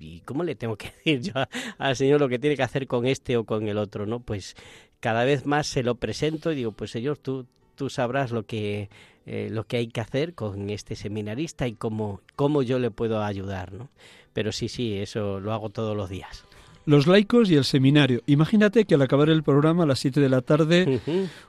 ¿y 0.00 0.20
cómo 0.20 0.44
le 0.44 0.54
tengo 0.54 0.76
que 0.76 0.92
decir 1.04 1.20
yo 1.20 1.32
al 1.78 1.96
Señor 1.96 2.20
lo 2.20 2.28
que 2.28 2.38
tiene 2.38 2.56
que 2.56 2.62
hacer 2.62 2.86
con 2.86 3.06
este 3.06 3.36
o 3.36 3.44
con 3.44 3.68
el 3.68 3.76
otro? 3.76 4.06
¿no? 4.06 4.20
Pues 4.20 4.56
cada 5.00 5.24
vez 5.24 5.44
más 5.44 5.66
se 5.66 5.82
lo 5.82 5.96
presento 5.96 6.52
y 6.52 6.56
digo, 6.56 6.72
pues 6.72 6.90
Señor, 6.90 7.18
tú, 7.18 7.46
tú 7.74 7.90
sabrás 7.90 8.30
lo 8.30 8.46
que, 8.46 8.88
eh, 9.26 9.48
lo 9.50 9.64
que 9.64 9.76
hay 9.76 9.88
que 9.88 10.00
hacer 10.00 10.34
con 10.34 10.70
este 10.70 10.96
seminarista 10.96 11.68
y 11.68 11.74
cómo, 11.74 12.22
cómo 12.34 12.62
yo 12.62 12.78
le 12.78 12.90
puedo 12.90 13.22
ayudar. 13.22 13.72
¿no? 13.72 13.90
Pero 14.32 14.52
sí, 14.52 14.68
sí, 14.68 14.96
eso 14.96 15.38
lo 15.38 15.52
hago 15.52 15.68
todos 15.68 15.94
los 15.94 16.08
días. 16.08 16.44
Los 16.84 17.06
laicos 17.06 17.48
y 17.50 17.54
el 17.54 17.64
seminario. 17.64 18.22
Imagínate 18.26 18.84
que 18.84 18.96
al 18.96 19.02
acabar 19.02 19.30
el 19.30 19.44
programa 19.44 19.84
a 19.84 19.86
las 19.86 20.00
7 20.00 20.20
de 20.20 20.28
la 20.28 20.40
tarde, 20.40 21.00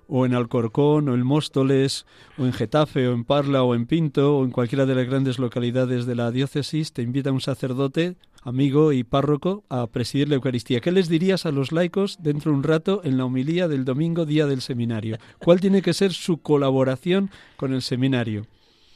o 0.07 0.25
en 0.25 0.35
Alcorcón, 0.35 1.09
o 1.09 1.15
en 1.15 1.25
Móstoles, 1.25 2.05
o 2.37 2.45
en 2.45 2.53
Getafe, 2.53 3.07
o 3.07 3.13
en 3.13 3.23
Parla, 3.23 3.63
o 3.63 3.73
en 3.73 3.87
Pinto, 3.87 4.37
o 4.37 4.45
en 4.45 4.51
cualquiera 4.51 4.85
de 4.85 4.93
las 4.93 5.07
grandes 5.07 5.39
localidades 5.39 6.05
de 6.05 6.15
la 6.15 6.31
diócesis, 6.31 6.93
te 6.93 7.01
invita 7.01 7.31
un 7.31 7.41
sacerdote, 7.41 8.15
amigo 8.43 8.93
y 8.93 9.03
párroco 9.03 9.63
a 9.69 9.87
presidir 9.87 10.29
la 10.29 10.35
Eucaristía. 10.35 10.81
¿Qué 10.81 10.91
les 10.91 11.09
dirías 11.09 11.45
a 11.45 11.51
los 11.51 11.71
laicos 11.71 12.17
dentro 12.21 12.51
de 12.51 12.57
un 12.57 12.63
rato 12.63 13.01
en 13.03 13.17
la 13.17 13.25
homilía 13.25 13.67
del 13.67 13.85
domingo, 13.85 14.25
día 14.25 14.45
del 14.45 14.61
seminario? 14.61 15.17
¿Cuál 15.39 15.59
tiene 15.59 15.81
que 15.81 15.93
ser 15.93 16.13
su 16.13 16.41
colaboración 16.41 17.31
con 17.57 17.73
el 17.73 17.81
seminario? 17.81 18.45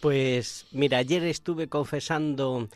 Pues 0.01 0.67
mira, 0.71 0.99
ayer 0.99 1.23
estuve 1.23 1.67
confesando 1.67 2.67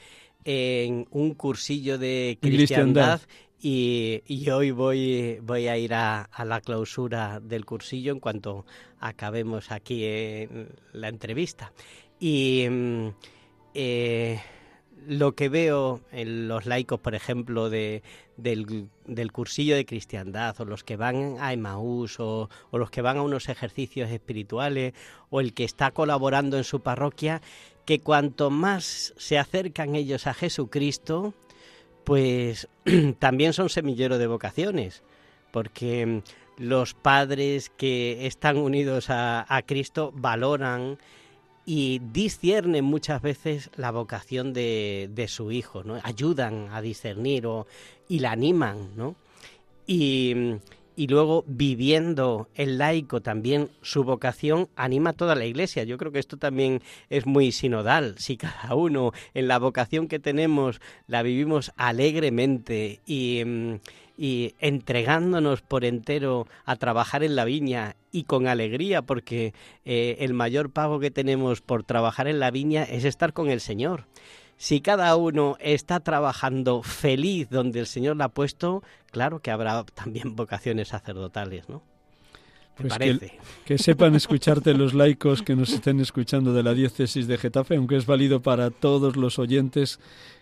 en 0.43 1.07
un 1.11 1.35
cursillo 1.35 1.99
de 1.99 2.39
cristiandad 2.41 3.21
y, 3.63 4.49
hoy 4.49 4.71
voy, 4.71 5.39
voy 5.41 5.67
a 5.67 5.77
ir 5.77 5.93
a, 5.93 6.29
la 6.43 6.61
clausura 6.61 7.39
del 7.39 7.65
cursillo 7.65 8.11
en 8.11 8.19
cuanto 8.19 8.65
acabemos 8.99 9.71
aquí 9.71 10.03
en 10.03 10.69
la 10.93 11.09
entrevista. 11.09 11.71
Y 12.19 12.67
mm, 12.69 13.07
eh, 13.75 14.41
lo 15.07 15.33
que 15.33 15.49
veo 15.49 16.01
en 16.11 16.47
los 16.47 16.65
laicos, 16.65 16.99
por 16.99 17.13
ejemplo, 17.13 17.69
de, 17.69 18.01
del, 18.35 18.87
del, 19.05 19.31
cursillo 19.31 19.75
de 19.75 19.85
cristiandad, 19.85 20.59
o 20.59 20.65
los 20.65 20.83
que 20.83 20.95
van 20.95 21.37
a 21.39 21.53
Emmaús, 21.53 22.19
o, 22.19 22.49
o 22.71 22.77
los 22.77 22.89
que 22.89 23.01
van 23.01 23.17
a 23.17 23.21
unos 23.21 23.47
ejercicios 23.47 24.09
espirituales, 24.09 24.93
o 25.29 25.39
el 25.39 25.53
que 25.53 25.65
está 25.65 25.91
colaborando 25.91 26.57
en 26.57 26.63
su 26.63 26.81
parroquia, 26.81 27.41
que 27.85 27.99
cuanto 27.99 28.49
más 28.49 29.13
se 29.17 29.37
acercan 29.37 29.95
ellos 29.95 30.25
a 30.25 30.33
Jesucristo, 30.33 31.35
pues 32.03 32.67
también 33.19 33.53
son 33.53 33.69
semilleros 33.69 34.19
de 34.19 34.27
vocaciones, 34.27 35.03
porque 35.51 36.05
mm, 36.05 36.21
los 36.57 36.93
padres 36.93 37.69
que 37.69 38.25
están 38.27 38.57
unidos 38.57 39.07
a, 39.09 39.63
Cristo 39.65 40.11
valoran 40.15 40.97
y 41.65 41.99
disciernen 42.11 42.85
muchas 42.85 43.21
veces 43.21 43.69
la 43.75 43.91
vocación 43.91 44.53
de, 44.53 45.09
de, 45.13 45.27
su 45.27 45.51
hijo, 45.51 45.83
¿no? 45.83 45.99
Ayudan 46.03 46.69
a 46.71 46.81
discernir 46.81 47.47
y 48.07 48.19
la 48.19 48.31
animan, 48.31 48.95
¿no? 48.95 49.15
Y, 49.87 50.33
mm, 50.35 50.55
y 51.01 51.07
luego 51.07 51.43
viviendo 51.47 52.47
el 52.53 52.77
laico 52.77 53.21
también 53.21 53.71
su 53.81 54.03
vocación 54.03 54.69
anima 54.75 55.09
a 55.09 55.13
toda 55.13 55.33
la 55.33 55.45
iglesia. 55.45 55.83
Yo 55.83 55.97
creo 55.97 56.11
que 56.11 56.19
esto 56.19 56.37
también 56.37 56.83
es 57.09 57.25
muy 57.25 57.51
sinodal. 57.51 58.13
Si 58.19 58.37
cada 58.37 58.75
uno 58.75 59.11
en 59.33 59.47
la 59.47 59.57
vocación 59.57 60.07
que 60.07 60.19
tenemos 60.19 60.79
la 61.07 61.23
vivimos 61.23 61.71
alegremente 61.75 62.99
y, 63.07 63.41
mm, 63.43 63.79
entregándonos 64.59 65.63
por 65.63 65.85
entero 65.85 66.45
a 66.65 66.75
trabajar 66.75 67.23
en 67.23 67.35
la 67.35 67.45
viña 67.45 67.95
y 68.11 68.25
con 68.25 68.45
alegría, 68.45 69.01
porque 69.01 69.55
eh, 69.83 70.17
el 70.19 70.35
mayor 70.35 70.69
pago 70.69 70.99
que 70.99 71.09
tenemos 71.09 71.61
por 71.61 71.83
trabajar 71.83 72.27
en 72.27 72.39
la 72.39 72.51
viña 72.51 72.83
es 72.83 73.05
estar 73.05 73.33
con 73.33 73.49
el 73.49 73.59
Señor 73.59 74.05
si 74.61 74.79
cada 74.79 75.15
uno 75.15 75.57
está 75.59 76.01
trabajando 76.01 76.83
feliz 76.83 77.49
donde 77.49 77.79
el 77.79 77.87
Señor 77.87 78.17
la 78.17 78.25
ha 78.25 78.29
puesto, 78.29 78.83
claro 79.11 79.41
que 79.41 79.51
habrá 79.51 79.83
también 79.93 80.35
vocaciones 80.35 80.89
sacerdotales, 80.89 81.69
¿no? 81.69 81.83
Pues 82.75 82.97
que, 82.97 83.39
que, 83.65 83.77
sepan 83.77 84.15
escucharte 84.15 84.73
los 84.73 84.93
laicos 84.93 85.43
que 85.43 85.55
nos 85.55 85.71
estén 85.71 85.99
escuchando 85.99 86.53
de 86.53 86.63
la 86.63 86.73
diócesis 86.73 87.27
de 87.27 87.37
Getafe, 87.37 87.75
aunque 87.75 87.97
es 87.97 88.05
válido 88.05 88.41
para 88.41 88.71
todos 88.71 89.17
los 89.17 89.37
oyentes 89.37 89.99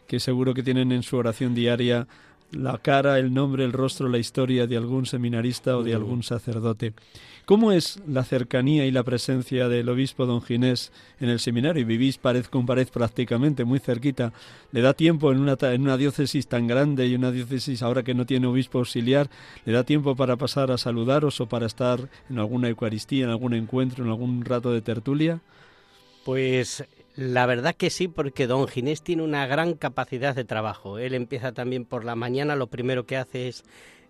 que 0.08 0.20
seguro 0.20 0.54
que 0.54 0.64
tienen 0.64 0.92
en 0.92 1.04
su 1.04 1.18
oración 1.18 1.54
diaria 1.54 2.08
la 2.52 2.78
cara, 2.78 3.20
el 3.20 3.34
nombre, 3.34 3.64
el 3.64 3.74
rostro, 3.74 4.10
la 4.10 4.18
historia 4.18 4.68
de 4.68 4.78
algún 4.78 5.06
seminarista 5.06 5.78
o 5.78 5.84
de 5.84 5.94
algún 5.94 6.24
sacerdote. 6.24 6.94
¿Cómo 7.46 7.72
es 7.72 8.00
la 8.08 8.24
cercanía 8.24 8.86
y 8.86 8.92
la 8.92 9.02
presencia 9.02 9.68
del 9.68 9.90
obispo 9.90 10.28
don 10.28 10.42
Ginés 10.42 10.92
en 11.20 11.30
el 11.30 11.40
seminario? 11.40 11.84
Vivís 11.84 12.20
pared 12.20 12.46
con 12.46 12.68
pared 12.68 12.88
prácticamente, 12.88 13.66
muy 13.66 13.80
cerquita. 13.80 14.34
¿Le 14.72 14.82
da 14.82 14.94
tiempo 14.94 15.32
en 15.32 15.40
una, 15.40 15.58
en 15.60 15.82
una 15.82 15.98
diócesis 15.98 16.48
tan 16.48 16.68
grande 16.68 17.08
y 17.08 17.16
una 17.16 17.32
diócesis 17.32 17.82
ahora 17.82 18.04
que 18.04 18.14
no 18.14 18.28
tiene 18.28 18.46
obispo 18.46 18.78
auxiliar, 18.78 19.32
le 19.66 19.74
da 19.74 19.84
tiempo 19.84 20.16
para 20.16 20.36
pasar 20.36 20.70
a 20.70 20.78
saludaros 20.78 21.42
o 21.42 21.48
para 21.48 21.66
estar 21.66 22.08
en 22.30 22.38
alguna 22.38 22.70
Eucaristía, 22.70 23.26
en 23.26 23.32
algún 23.32 23.56
encuentro, 23.56 24.04
en 24.04 24.12
algún 24.12 24.46
rato 24.46 24.72
de 24.72 24.82
tertulia? 24.82 25.42
Pues 26.26 26.84
la 27.16 27.46
verdad 27.46 27.76
que 27.76 27.90
sí, 27.90 28.08
porque 28.08 28.48
don 28.48 28.68
Ginés 28.68 29.02
tiene 29.02 29.24
una 29.24 29.46
gran 29.48 29.74
capacidad 29.74 30.36
de 30.36 30.46
trabajo. 30.46 31.00
Él 31.00 31.14
empieza 31.14 31.52
también 31.52 31.86
por 31.86 32.06
la 32.06 32.16
mañana, 32.16 32.56
lo 32.56 32.68
primero 32.68 33.06
que 33.06 33.18
hace 33.18 33.50
es 33.50 33.64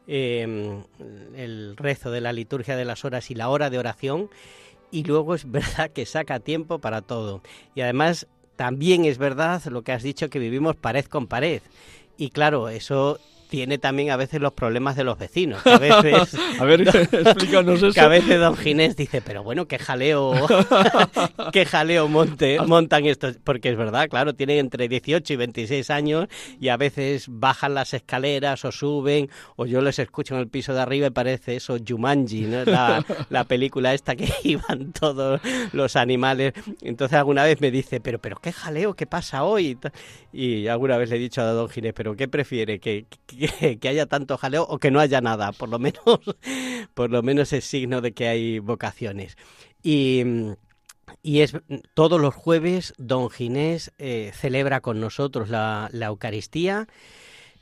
em, 0.07 0.83
el 1.35 1.75
rezo 1.77 2.11
de 2.11 2.21
la 2.21 2.33
liturgia 2.33 2.75
de 2.75 2.85
las 2.85 3.05
horas 3.05 3.31
y 3.31 3.35
la 3.35 3.49
hora 3.49 3.69
de 3.69 3.79
oración, 3.79 4.29
y 4.91 5.03
luego 5.03 5.35
es 5.35 5.49
verdad 5.51 5.91
que 5.91 6.05
saca 6.05 6.39
tiempo 6.39 6.79
para 6.79 7.01
todo. 7.01 7.41
Y 7.75 7.81
además 7.81 8.27
también 8.55 9.05
es 9.05 9.17
verdad 9.17 9.63
lo 9.65 9.83
que 9.83 9.93
has 9.93 10.03
dicho, 10.03 10.29
que 10.29 10.39
vivimos 10.39 10.75
pared 10.75 11.05
con 11.05 11.27
pared. 11.27 11.61
Y 12.17 12.31
claro, 12.31 12.69
eso 12.69 13.19
tiene 13.49 13.79
también 13.79 14.11
a 14.11 14.15
veces 14.15 14.39
los 14.39 14.53
problemas 14.53 14.95
de 14.95 15.03
los 15.03 15.17
vecinos. 15.17 15.65
a 15.65 15.77
veces, 15.79 16.35
a 16.59 16.63
ver, 16.63 16.81
explícanos 16.87 17.81
eso. 17.81 17.91
Que 17.91 17.99
a 17.99 18.07
veces 18.07 18.39
don 18.39 18.55
Ginés 18.55 18.95
dice, 18.95 19.21
pero 19.21 19.43
bueno, 19.43 19.67
qué 19.67 19.79
jaleo, 19.79 20.33
qué 21.51 21.65
jaleo 21.65 22.07
monte, 22.07 22.59
montan 22.61 23.05
estos. 23.05 23.37
Porque 23.43 23.69
es 23.69 23.77
verdad, 23.77 24.07
claro, 24.07 24.33
tienen 24.33 24.59
entre 24.59 24.87
18 24.87 25.33
y 25.33 25.35
26 25.35 25.89
años 25.89 26.27
y 26.59 26.69
a 26.69 26.77
veces 26.77 27.25
bajan 27.27 27.73
las 27.73 27.93
escaleras 27.93 28.63
o 28.65 28.71
suben, 28.71 29.29
o 29.55 29.65
yo 29.65 29.81
les 29.81 29.97
escucho 29.99 30.35
en 30.35 30.41
el 30.41 30.47
piso 30.47 30.73
de 30.73 30.81
arriba 30.81 31.07
y 31.07 31.11
parece 31.11 31.55
eso 31.55 31.77
Jumanji, 31.85 32.41
¿no? 32.41 32.63
la, 32.65 33.03
la 33.29 33.43
película 33.45 33.93
esta 33.93 34.15
que 34.15 34.29
iban 34.43 34.93
todos 34.93 35.41
los 35.73 35.95
animales. 35.95 36.53
Entonces 36.81 37.17
alguna 37.17 37.43
vez 37.43 37.59
me 37.61 37.71
dice, 37.71 37.99
pero, 37.99 38.19
pero 38.19 38.37
qué 38.37 38.51
jaleo, 38.51 38.93
qué 38.93 39.07
pasa 39.07 39.43
hoy. 39.43 39.77
Y 40.31 40.67
alguna 40.67 40.97
vez 40.97 41.09
le 41.09 41.15
he 41.15 41.19
dicho 41.19 41.41
a 41.41 41.45
don 41.45 41.67
Ginés, 41.67 41.93
pero 41.93 42.15
¿qué 42.15 42.27
prefiere? 42.27 42.79
¿Que, 42.79 43.05
que, 43.25 43.38
haya 43.87 44.05
tanto 44.05 44.37
jaleo 44.37 44.63
o 44.63 44.77
que 44.79 44.91
no 44.91 44.99
haya 44.99 45.21
nada. 45.21 45.51
Por 45.51 45.69
lo 45.69 45.79
menos, 45.79 46.01
por 46.93 47.09
lo 47.09 47.21
menos 47.23 47.53
es 47.53 47.65
signo 47.65 48.01
de 48.01 48.13
que 48.13 48.27
hay 48.27 48.59
vocaciones. 48.59 49.37
Y, 49.83 50.23
y 51.21 51.41
es 51.41 51.55
todos 51.93 52.19
los 52.19 52.35
jueves 52.35 52.93
don 52.97 53.29
Ginés 53.29 53.91
eh, 53.97 54.31
celebra 54.33 54.81
con 54.81 54.99
nosotros 54.99 55.49
la, 55.49 55.89
la 55.91 56.07
Eucaristía. 56.07 56.87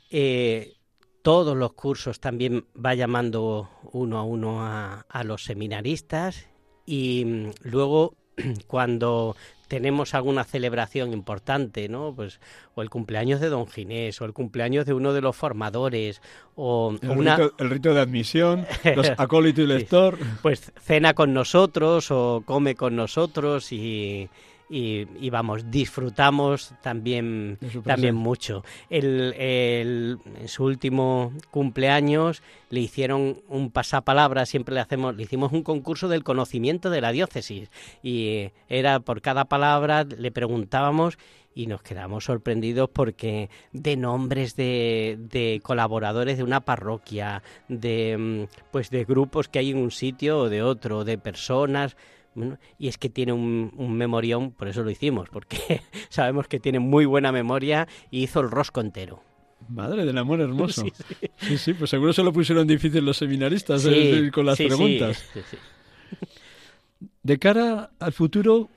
Eh, 0.09 0.73
todos 1.21 1.57
los 1.57 1.73
cursos 1.73 2.19
también 2.19 2.65
va 2.73 2.95
llamando 2.95 3.69
uno 3.91 4.17
a 4.17 4.23
uno 4.23 4.63
a, 4.65 5.05
a 5.09 5.23
los 5.23 5.43
seminaristas 5.43 6.47
y 6.85 7.25
mm, 7.25 7.49
luego 7.63 8.15
cuando 8.67 9.35
tenemos 9.67 10.13
alguna 10.13 10.43
celebración 10.43 11.13
importante, 11.13 11.89
¿no? 11.89 12.13
Pues 12.15 12.39
o 12.75 12.81
el 12.81 12.89
cumpleaños 12.89 13.39
de 13.39 13.49
Don 13.49 13.67
Ginés, 13.67 14.21
o 14.21 14.25
el 14.25 14.33
cumpleaños 14.33 14.85
de 14.85 14.93
uno 14.93 15.13
de 15.13 15.21
los 15.21 15.35
formadores, 15.35 16.21
o 16.55 16.95
el, 17.01 17.17
rito, 17.17 17.53
el 17.57 17.69
rito, 17.69 17.93
de 17.93 18.01
admisión, 18.01 18.65
los 18.95 19.11
acólito 19.17 19.61
y 19.61 19.67
lector. 19.67 20.17
Pues 20.41 20.71
cena 20.79 21.13
con 21.13 21.33
nosotros 21.33 22.11
o 22.11 22.43
come 22.45 22.75
con 22.75 22.95
nosotros 22.95 23.71
y, 23.71 24.29
y, 24.69 25.29
vamos, 25.29 25.71
disfrutamos 25.71 26.73
también, 26.81 27.57
también 27.85 28.15
mucho. 28.15 28.63
El, 28.89 29.33
en 29.37 30.47
su 30.47 30.65
último 30.65 31.31
cumpleaños 31.51 32.41
le 32.69 32.81
hicieron 32.81 33.41
un 33.47 33.71
pasapalabra, 33.71 34.45
siempre 34.45 34.75
le 34.75 34.81
hacemos, 34.81 35.15
le 35.15 35.23
hicimos 35.23 35.53
un 35.53 35.63
concurso 35.63 36.09
del 36.09 36.23
conocimiento 36.23 36.89
de 36.89 37.01
la 37.01 37.11
diócesis 37.11 37.69
y 38.03 38.49
era 38.67 38.99
por 38.99 39.21
cada 39.21 39.45
palabra 39.45 40.03
le 40.03 40.31
preguntábamos 40.31 41.17
y 41.55 41.65
nos 41.65 41.81
quedamos 41.81 42.25
sorprendidos 42.25 42.87
porque 42.93 43.49
de 43.71 43.97
nombres 43.97 44.55
de, 44.55 45.17
de, 45.19 45.59
colaboradores 45.63 46.37
de 46.37 46.43
una 46.43 46.61
parroquia, 46.61 47.41
de 47.67 48.15
mm, 48.15 48.69
pues 48.71 48.91
de 48.91 49.05
grupos 49.05 49.47
que 49.47 49.59
hay 49.59 49.71
en 49.71 49.77
un 49.77 49.89
sitio 49.89 50.37
o 50.37 50.49
de 50.49 50.61
otro, 50.61 51.03
de 51.03 51.17
personas, 51.17 51.97
y 52.77 52.87
es 52.87 52.97
que 52.97 53.09
tiene 53.09 53.33
un, 53.33 53.71
memorión, 53.97 54.51
por 54.51 54.67
eso 54.67 54.83
lo 54.83 54.89
hicimos, 54.89 55.29
porque 55.29 55.81
sabemos 56.09 56.47
que 56.47 56.59
tiene 56.59 56.79
muy 56.79 57.05
buena 57.05 57.31
memoria 57.31 57.87
y 58.11 58.23
hizo 58.23 58.39
el 58.39 58.51
rosco 58.51 58.81
entero. 58.81 59.21
Madre 59.69 60.05
del 60.05 60.17
amor 60.17 60.41
hermoso. 60.41 60.85
Sí, 61.37 61.57
sí, 61.57 61.73
pues 61.73 61.89
seguro 61.89 62.13
se 62.13 62.23
lo 62.23 62.33
pusieron 62.33 62.67
difícil 62.67 63.05
los 63.05 63.17
seminaristas 63.17 63.85
eh, 63.85 64.31
con 64.33 64.45
las 64.45 64.57
preguntas. 64.57 65.23
De 67.23 67.37
cara 67.37 67.91
al 67.99 68.13
futuro, 68.13 68.69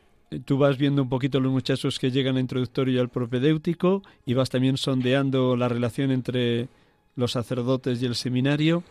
tú 0.45 0.59
vas 0.59 0.77
viendo 0.77 1.03
un 1.03 1.09
poquito 1.09 1.41
los 1.41 1.53
muchachos 1.53 1.99
que 1.99 2.11
llegan 2.11 2.37
al 2.37 2.43
introductorio 2.43 2.95
y 2.95 2.99
al 2.99 3.09
propedéutico 3.09 4.03
y 4.27 4.35
vas 4.35 4.51
también 4.51 4.77
sondeando 4.77 5.57
la 5.57 5.69
relación 5.69 6.11
entre 6.11 6.69
los 7.17 7.33
sacerdotes 7.33 8.03
y 8.03 8.07
el 8.07 8.15
seminario. 8.15 8.83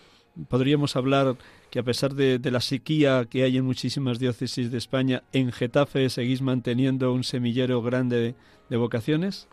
Podríamos 0.48 0.96
hablar 0.96 1.36
que 1.70 1.80
a 1.80 1.84
pesar 1.84 2.14
de, 2.14 2.40
la 2.52 2.62
sequía 2.62 3.26
que 3.30 3.44
hay 3.44 3.58
en 3.58 3.66
muchísimas 3.66 4.20
diócesis 4.20 4.72
de 4.72 4.78
España, 4.78 5.24
en 5.34 5.52
Getafe 5.52 6.10
seguís 6.10 6.42
manteniendo 6.42 7.14
un 7.14 7.24
semillero 7.24 7.82
grande 7.82 8.36
de, 8.70 8.78
vocaciones? 8.78 9.48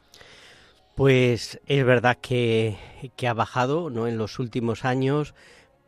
Pues 0.95 1.61
es 1.67 1.85
verdad 1.85 2.19
que, 2.21 2.77
ha 3.27 3.35
bajado 3.35 3.91
¿no? 3.91 4.07
en 4.07 4.17
los 4.17 4.39
últimos 4.39 4.85
años, 4.85 5.35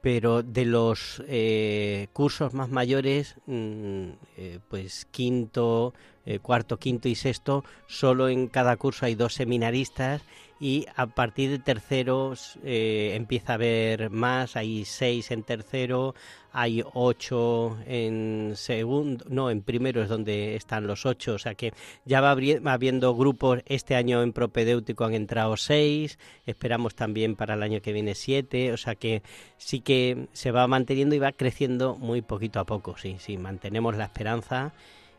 pero 0.00 0.42
de 0.42 0.64
los 0.64 1.22
eh, 1.28 2.08
cursos 2.12 2.54
más 2.54 2.68
mayores, 2.68 3.36
mm, 3.46 4.08
eh, 4.36 4.58
pues 4.68 5.06
quinto, 5.10 5.94
eh, 6.26 6.38
cuarto, 6.40 6.78
quinto 6.78 7.08
y 7.08 7.14
sexto, 7.14 7.64
solo 7.86 8.28
en 8.28 8.48
cada 8.48 8.76
curso 8.76 9.06
hay 9.06 9.14
dos 9.14 9.34
seminaristas 9.34 10.22
y 10.60 10.86
a 10.96 11.06
partir 11.06 11.50
de 11.50 11.58
terceros 11.58 12.58
eh, 12.64 13.12
empieza 13.14 13.52
a 13.52 13.54
haber 13.54 14.10
más, 14.10 14.56
hay 14.56 14.84
seis 14.84 15.30
en 15.30 15.42
tercero, 15.44 16.14
hay 16.52 16.82
ocho 16.94 17.78
en 17.86 18.52
segundo, 18.56 19.24
no, 19.28 19.50
en 19.50 19.62
primero 19.62 20.02
es 20.02 20.08
donde 20.08 20.56
están 20.56 20.86
los 20.86 21.06
ocho, 21.06 21.34
o 21.34 21.38
sea 21.38 21.54
que 21.54 21.72
ya 22.04 22.20
va 22.20 22.32
habiendo 22.72 23.14
grupos, 23.14 23.60
este 23.66 23.94
año 23.94 24.22
en 24.22 24.32
propedéutico 24.32 25.04
han 25.04 25.14
entrado 25.14 25.56
seis, 25.56 26.18
esperamos 26.46 26.94
también 26.94 27.36
para 27.36 27.54
el 27.54 27.62
año 27.62 27.80
que 27.80 27.92
viene 27.92 28.14
siete, 28.14 28.72
o 28.72 28.76
sea 28.76 28.96
que 28.96 29.22
sí 29.58 29.80
que 29.80 30.26
se 30.32 30.50
va 30.50 30.66
manteniendo 30.66 31.14
y 31.14 31.20
va 31.20 31.32
creciendo 31.32 31.96
muy 31.96 32.22
poquito 32.22 32.58
a 32.58 32.64
poco, 32.64 32.96
sí, 32.96 33.16
sí, 33.20 33.36
mantenemos 33.36 33.96
la 33.96 34.04
esperanza 34.04 34.72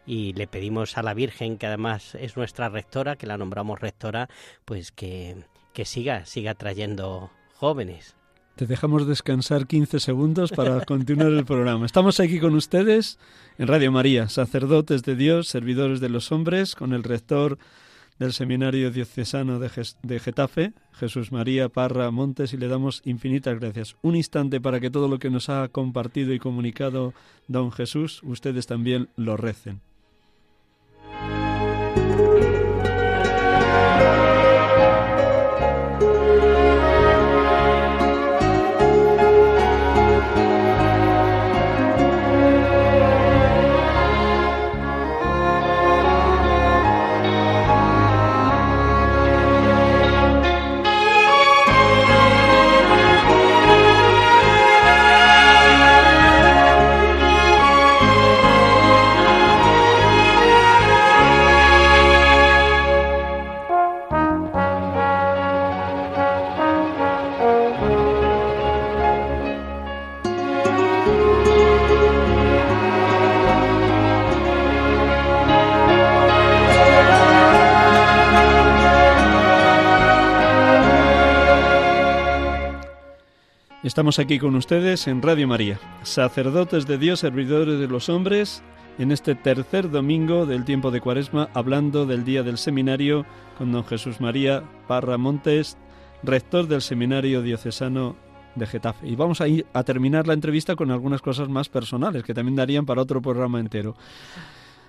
y 0.09 0.33
le 0.33 0.47
pedimos 0.47 0.97
a 0.97 1.03
la 1.03 1.13
Virgen, 1.13 1.59
que 1.59 1.67
además 1.67 2.15
es 2.15 2.35
nuestra 2.35 2.67
rectora, 2.67 3.15
que 3.15 3.27
la 3.27 3.37
nombramos 3.37 3.79
rectora, 3.79 4.27
pues 4.65 4.91
que, 4.91 5.35
que 5.71 5.85
siga, 5.85 6.25
siga 6.25 6.55
trayendo 6.55 7.29
jóvenes. 7.53 8.15
Te 8.55 8.65
dejamos 8.65 9.05
descansar 9.05 9.67
15 9.67 9.99
segundos 9.99 10.51
para 10.51 10.83
continuar 10.85 11.31
el 11.31 11.45
programa. 11.45 11.85
Estamos 11.85 12.19
aquí 12.19 12.39
con 12.39 12.55
ustedes 12.55 13.19
en 13.59 13.67
Radio 13.67 13.91
María, 13.91 14.29
sacerdotes 14.29 15.03
de 15.03 15.15
Dios, 15.15 15.47
servidores 15.47 15.99
de 15.99 16.09
los 16.09 16.31
hombres, 16.31 16.73
con 16.73 16.93
el 16.93 17.03
rector 17.03 17.59
del 18.17 18.33
Seminario 18.33 18.89
Diocesano 18.89 19.59
de, 19.59 19.69
de, 20.01 20.19
Getafe, 20.19 20.73
Jesús 20.91 21.31
María 21.31 21.69
Parra 21.69 22.09
Montes, 22.09 22.51
y 22.53 22.57
le 22.57 22.67
damos 22.67 23.03
infinitas 23.05 23.59
gracias. 23.59 23.95
Un 24.01 24.15
instante 24.15 24.59
para 24.59 24.79
que 24.79 24.89
todo 24.89 25.07
lo 25.07 25.19
que 25.19 25.29
nos 25.29 25.49
ha 25.49 25.67
compartido 25.67 26.33
y 26.33 26.39
comunicado 26.39 27.13
don 27.47 27.71
Jesús, 27.71 28.21
ustedes 28.23 28.65
también 28.65 29.09
lo 29.15 29.37
recen. 29.37 29.81
Estamos 83.99 84.17
aquí 84.17 84.39
con 84.39 84.55
ustedes 84.55 85.07
en 85.07 85.21
Radio 85.21 85.45
María, 85.45 85.77
sacerdotes 86.03 86.87
de 86.87 86.97
Dios, 86.97 87.19
servidores 87.19 87.81
de 87.81 87.87
los 87.89 88.07
hombres, 88.07 88.63
en 88.97 89.11
este 89.11 89.35
tercer 89.35 89.91
domingo 89.91 90.45
del 90.45 90.63
tiempo 90.63 90.89
de 90.89 91.01
Cuaresma, 91.01 91.49
hablando 91.53 92.05
del 92.05 92.23
día 92.23 92.41
del 92.41 92.57
seminario 92.57 93.25
con 93.57 93.73
don 93.73 93.83
Jesús 93.83 94.21
María 94.21 94.63
Parra 94.87 95.17
Montes, 95.17 95.77
rector 96.23 96.67
del 96.69 96.81
Seminario 96.81 97.41
Diocesano 97.41 98.15
de 98.55 98.67
Getafe. 98.67 99.05
Y 99.05 99.17
vamos 99.17 99.41
a 99.41 99.49
ir 99.49 99.65
a 99.73 99.83
terminar 99.83 100.27
la 100.27 100.33
entrevista 100.33 100.77
con 100.77 100.91
algunas 100.91 101.21
cosas 101.21 101.49
más 101.49 101.67
personales 101.67 102.23
que 102.23 102.33
también 102.33 102.55
darían 102.55 102.85
para 102.85 103.01
otro 103.01 103.21
programa 103.21 103.59
entero. 103.59 103.97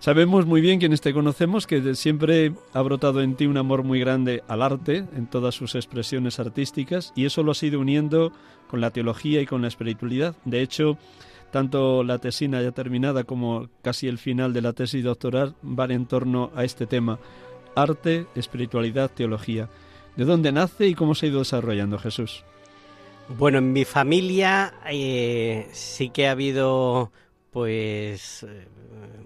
Sabemos 0.01 0.47
muy 0.47 0.63
bien 0.63 0.79
quienes 0.79 1.03
te 1.03 1.13
conocemos 1.13 1.67
que 1.67 1.95
siempre 1.95 2.55
ha 2.73 2.81
brotado 2.81 3.21
en 3.21 3.35
ti 3.35 3.45
un 3.45 3.59
amor 3.59 3.83
muy 3.83 4.01
grande 4.01 4.43
al 4.49 4.63
arte 4.63 5.05
en 5.15 5.27
todas 5.27 5.55
sus 5.55 5.75
expresiones 5.75 6.41
artísticas 6.41 7.13
y 7.15 7.27
eso 7.27 7.43
lo 7.43 7.53
has 7.53 7.63
ido 7.63 7.79
uniendo 7.79 8.33
con 8.67 8.81
la 8.81 8.93
teología 8.93 9.43
y 9.43 9.47
con 9.47 9.61
la 9.61 9.69
espiritualidad. 9.69 10.35
De 10.47 10.63
hecho, 10.63 10.97
tanto 11.51 12.03
la 12.03 12.17
tesina 12.17 12.63
ya 12.63 12.73
terminada 12.73 13.25
como 13.25 13.69
casi 13.83 14.09
el 14.09 14.17
final 14.17 14.55
de 14.55 14.63
la 14.63 14.73
tesis 14.73 15.05
doctoral 15.05 15.55
van 15.61 15.91
en 15.91 16.07
torno 16.07 16.51
a 16.57 16.65
este 16.65 16.87
tema, 16.87 17.19
arte, 17.77 18.27
espiritualidad, 18.35 19.11
teología. 19.11 19.69
¿De 20.17 20.25
dónde 20.25 20.51
nace 20.51 20.87
y 20.87 20.95
cómo 20.95 21.15
se 21.15 21.27
ha 21.27 21.29
ido 21.29 21.41
desarrollando 21.41 21.99
Jesús? 21.99 22.43
Bueno, 23.29 23.59
en 23.59 23.75
mi 23.75 23.85
familia 23.85 24.73
eh, 24.91 25.69
sí 25.73 26.09
que 26.09 26.27
ha 26.27 26.31
habido 26.31 27.13
pues 27.51 28.45
eh, 28.45 28.67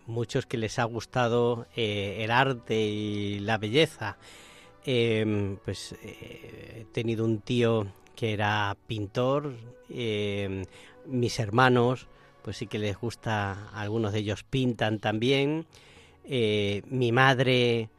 muchos 0.07 0.47
que 0.47 0.57
les 0.57 0.79
ha 0.79 0.85
gustado 0.85 1.67
eh, 1.77 2.19
el 2.21 2.31
arte 2.31 2.81
y 2.81 3.41
la 3.41 3.59
belleza. 3.59 4.17
Em, 4.85 5.57
pues 5.65 5.95
eh, 6.03 6.81
he 6.81 6.85
tenido 6.93 7.25
un 7.25 7.41
tío 7.41 7.87
que 8.15 8.33
era 8.33 8.77
pintor, 8.87 9.55
em, 9.89 10.65
mis 11.07 11.39
hermanos, 11.39 12.07
pues 12.43 12.59
sí 12.59 12.67
que 12.67 12.79
les 12.79 12.97
gusta, 12.99 13.71
algunos 13.73 14.13
de 14.13 14.21
ellos 14.21 14.45
pintan 14.45 14.99
también. 15.01 15.67
mi 16.27 17.13
madre, 17.13 17.91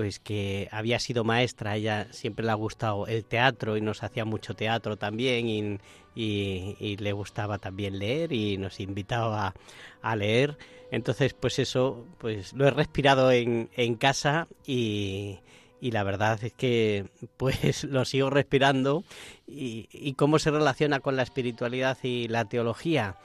pues 0.00 0.18
que 0.18 0.66
había 0.72 0.98
sido 0.98 1.24
maestra, 1.24 1.76
ella 1.76 2.06
siempre 2.10 2.42
le 2.42 2.52
ha 2.52 2.54
gustado 2.54 3.06
el 3.06 3.22
teatro 3.22 3.76
y 3.76 3.82
nos 3.82 4.02
hacía 4.02 4.24
mucho 4.24 4.54
teatro 4.54 4.96
también 4.96 5.46
y, 5.46 5.78
y, 6.14 6.96
le 6.96 7.12
gustaba 7.12 7.58
también 7.58 7.98
leer 7.98 8.32
y 8.32 8.56
nos 8.56 8.80
invitaba 8.80 9.52
a 10.00 10.16
leer. 10.16 10.56
Entonces, 10.90 11.34
pues 11.34 11.58
eso, 11.58 12.06
pues 12.16 12.54
lo 12.54 12.66
he 12.66 12.70
respirado 12.70 13.30
en, 13.30 13.68
en 13.76 13.94
casa 13.96 14.48
y, 14.66 15.40
y 15.82 15.90
la 15.90 16.02
verdad 16.02 16.42
es 16.42 16.54
que 16.54 17.04
pues 17.36 17.84
lo 17.84 18.06
sigo 18.06 18.30
respirando 18.30 19.04
y, 19.46 19.86
y, 19.92 20.14
cómo 20.14 20.38
se 20.38 20.50
relaciona 20.50 21.00
con 21.00 21.14
la 21.14 21.24
espiritualidad 21.24 21.98
y 22.02 22.26
la 22.28 22.46
teología 22.46 23.18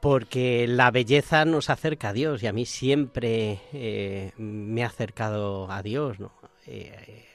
porque 0.00 0.66
la 0.66 0.90
belleza 0.90 1.44
nos 1.44 1.70
acerca 1.70 2.10
a 2.10 2.12
Dios 2.12 2.42
y 2.42 2.46
a 2.46 2.52
mí 2.52 2.66
siempre 2.66 3.60
eh, 3.72 4.32
me 4.36 4.82
ha 4.82 4.86
acercado 4.86 5.70
a 5.70 5.82
Dios 5.82 6.18
¿no? 6.18 6.32
Eh, 6.66 7.26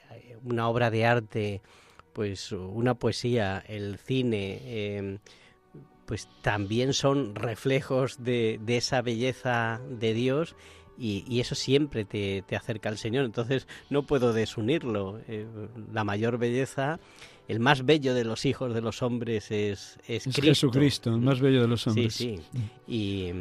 una 0.42 0.68
obra 0.68 0.90
de 0.90 1.06
arte 1.06 1.62
pues 2.16 2.50
una 2.52 2.94
poesía, 2.94 3.62
el 3.68 3.98
cine, 3.98 4.96
em, 4.96 5.18
pues 6.06 6.26
también 6.40 6.94
son 6.94 7.34
reflejos 7.34 8.24
de, 8.24 8.58
esa 8.68 9.02
belleza 9.02 9.82
de 9.86 10.14
Dios 10.14 10.56
y, 10.96 11.40
eso 11.40 11.54
siempre 11.54 12.06
te, 12.06 12.42
acerca 12.56 12.88
al 12.88 12.96
Señor. 12.96 13.26
Entonces 13.26 13.68
no 13.90 14.06
puedo 14.06 14.32
desunirlo. 14.32 15.20
Eh, 15.28 15.46
la 15.92 16.04
mayor 16.04 16.38
belleza, 16.38 17.00
el 17.48 17.60
más 17.60 17.84
bello 17.84 18.14
de 18.14 18.24
los 18.24 18.44
hijos 18.44 18.74
de 18.74 18.80
los 18.80 19.02
hombres 19.02 19.50
es, 19.50 19.98
es, 20.08 20.24
Jesucristo, 20.24 21.10
el 21.10 21.20
más 21.20 21.40
bello 21.40 21.62
de 21.62 21.68
los 21.68 21.86
hombres. 21.86 22.14
Sí, 22.14 22.40
sí. 22.52 22.60
Y 22.86 23.32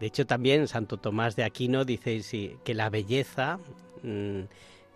de 0.00 0.06
hecho 0.06 0.26
también 0.26 0.66
Santo 0.68 0.96
Tomás 0.96 1.36
de 1.36 1.44
Aquino 1.44 1.84
dice 1.84 2.56
que 2.64 2.74
la 2.74 2.90
belleza... 2.90 3.58
Mm, 4.02 4.42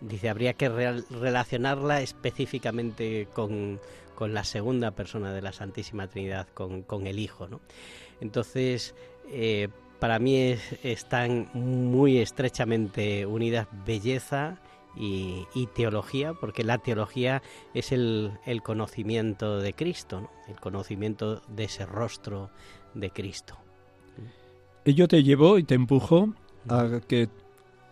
dice, 0.01 0.29
habría 0.29 0.53
que 0.53 0.67
relacionarla 0.69 2.01
específicamente 2.01 3.27
con, 3.33 3.79
la 4.19 4.43
segunda 4.43 4.91
persona 4.91 5.33
de 5.33 5.41
la 5.41 5.51
Santísima 5.51 6.07
Trinidad, 6.07 6.47
con, 6.53 7.07
el 7.07 7.17
Hijo. 7.17 7.47
¿no? 7.47 7.59
Entonces, 8.19 8.93
eh, 9.31 9.69
para 9.99 10.19
mí 10.19 10.55
están 10.83 11.49
muy 11.53 12.19
estrechamente 12.19 13.25
unidas 13.25 13.67
belleza 13.83 14.60
y, 14.95 15.45
teología, 15.73 16.33
porque 16.33 16.63
la 16.63 16.77
teología 16.77 17.41
es 17.73 17.91
el, 17.91 18.31
conocimiento 18.63 19.59
de 19.59 19.73
Cristo, 19.73 20.29
el 20.47 20.59
conocimiento 20.59 21.41
de 21.47 21.65
ese 21.65 21.85
rostro 21.85 22.49
de 22.93 23.09
Cristo. 23.11 23.57
Ello 24.85 25.07
te 25.07 25.23
llevó 25.23 25.57
y 25.57 25.63
te 25.63 25.75
empujó 25.75 26.33
a 26.67 26.99
que 27.07 27.29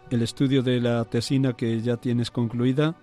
el 0.10 0.22
estudio 0.22 0.64
de 0.64 0.82
la 0.82 1.06
tesina 1.06 1.54
que 1.54 1.82
ya 1.82 1.98
tienes 1.98 2.32
concluida 2.32 2.96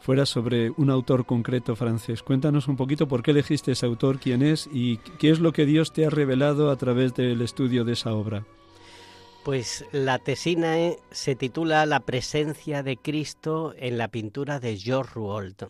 fuera 0.00 0.26
sobre 0.26 0.70
un 0.70 0.90
autor 0.90 1.24
concreto 1.24 1.74
francés. 1.76 2.22
Cuéntanos 2.22 2.68
un 2.68 2.76
poquito 2.76 3.08
por 3.08 3.22
qué 3.22 3.30
elegiste 3.30 3.72
ese 3.72 3.86
autor, 3.86 4.18
quién 4.18 4.42
es 4.42 4.68
y 4.70 4.98
qué 5.18 5.30
es 5.30 5.40
lo 5.40 5.52
que 5.52 5.64
Dios 5.64 5.92
te 5.92 6.04
ha 6.04 6.10
revelado 6.10 6.70
a 6.70 6.76
través 6.76 7.14
del 7.14 7.40
estudio 7.40 7.84
de 7.84 7.94
esa 7.94 8.12
obra. 8.12 8.44
Pues 9.44 9.84
la 9.92 10.18
tesina 10.18 10.78
eh, 10.78 10.98
se 11.10 11.34
titula 11.34 11.84
La 11.84 12.00
presencia 12.00 12.82
de 12.82 12.96
Cristo 12.96 13.74
en 13.76 13.98
la 13.98 14.08
pintura 14.08 14.58
de 14.58 14.78
George 14.78 15.12
Rouault. 15.14 15.64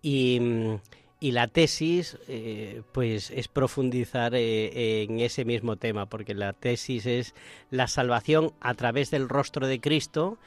Y 0.00 0.40
mm, 0.40 0.76
y 1.20 1.32
la 1.32 1.48
tesis, 1.48 2.18
eh, 2.28 2.82
pues, 2.92 3.30
es 3.30 3.48
profundizar 3.48 4.34
eh, 4.34 5.04
en 5.04 5.20
ese 5.20 5.44
mismo 5.44 5.76
tema, 5.76 6.06
porque 6.06 6.34
la 6.34 6.52
tesis 6.54 7.06
es 7.06 7.34
la 7.70 7.88
salvación 7.88 8.52
a 8.60 8.74
través 8.74 9.10
del 9.10 9.28
rostro 9.28 9.66
de 9.66 9.80
Cristo 9.80 10.38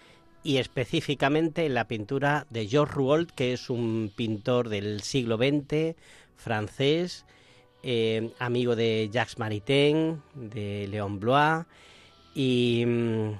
y 0.43 0.57
específicamente 0.57 1.65
en 1.65 1.73
la 1.73 1.87
pintura 1.87 2.47
de 2.49 2.67
Georges 2.67 2.95
Rouault, 2.95 3.31
que 3.31 3.53
es 3.53 3.69
un 3.69 4.11
pintor 4.15 4.69
del 4.69 5.01
siglo 5.01 5.37
XX, 5.37 5.95
francés, 6.35 7.25
amigo 8.37 8.75
de 8.75 9.09
Jacques 9.11 9.39
Maritain, 9.39 10.21
de 10.35 10.87
Léon 10.87 11.19
Blois, 11.19 11.65
y 12.37 12.85
mm, 12.85 13.31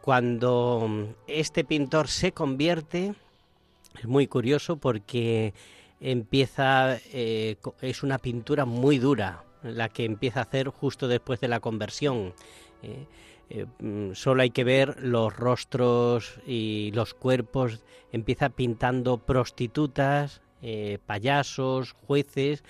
cuando 0.00 1.14
este 1.26 1.64
pintor 1.64 2.08
se 2.08 2.32
convierte, 2.32 3.14
es 3.98 4.06
muy 4.06 4.26
curioso 4.26 4.76
porque 4.76 5.52
empieza, 6.00 6.98
eh, 7.12 7.56
es 7.80 8.02
una 8.02 8.18
pintura 8.18 8.64
muy 8.64 8.98
dura, 8.98 9.44
la 9.62 9.88
que 9.88 10.04
empieza 10.04 10.40
a 10.40 10.44
hacer 10.44 10.68
justo 10.68 11.08
después 11.08 11.40
de 11.40 11.48
la 11.48 11.60
conversión. 11.60 12.32
Eh, 12.82 13.06
eh, 13.50 13.66
mm, 13.80 14.14
solo 14.14 14.42
hay 14.42 14.50
que 14.50 14.64
ver 14.64 15.02
los 15.02 15.34
rostros 15.34 16.38
y 16.46 16.92
los 16.94 17.14
cuerpos, 17.14 17.82
empieza 18.12 18.50
pintando 18.50 19.18
prostitutas, 19.18 20.40
payasos, 21.06 21.92
jueces, 21.92 22.64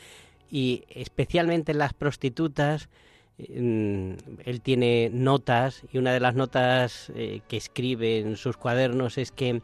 y 0.51 0.84
especialmente 0.91 1.72
las 1.72 1.95
prostitutas, 1.95 2.89
mm, 2.89 2.89
él 3.39 4.61
tiene 4.62 5.11
notas 5.12 5.84
y 5.93 5.99
una 5.99 6.12
de 6.12 6.20
las 6.20 6.34
notas 6.34 7.12
que 7.14 7.57
escribe 7.57 8.18
en 8.18 8.36
sus 8.36 8.57
cuadernos 8.57 9.16
es 9.16 9.30
que 9.30 9.62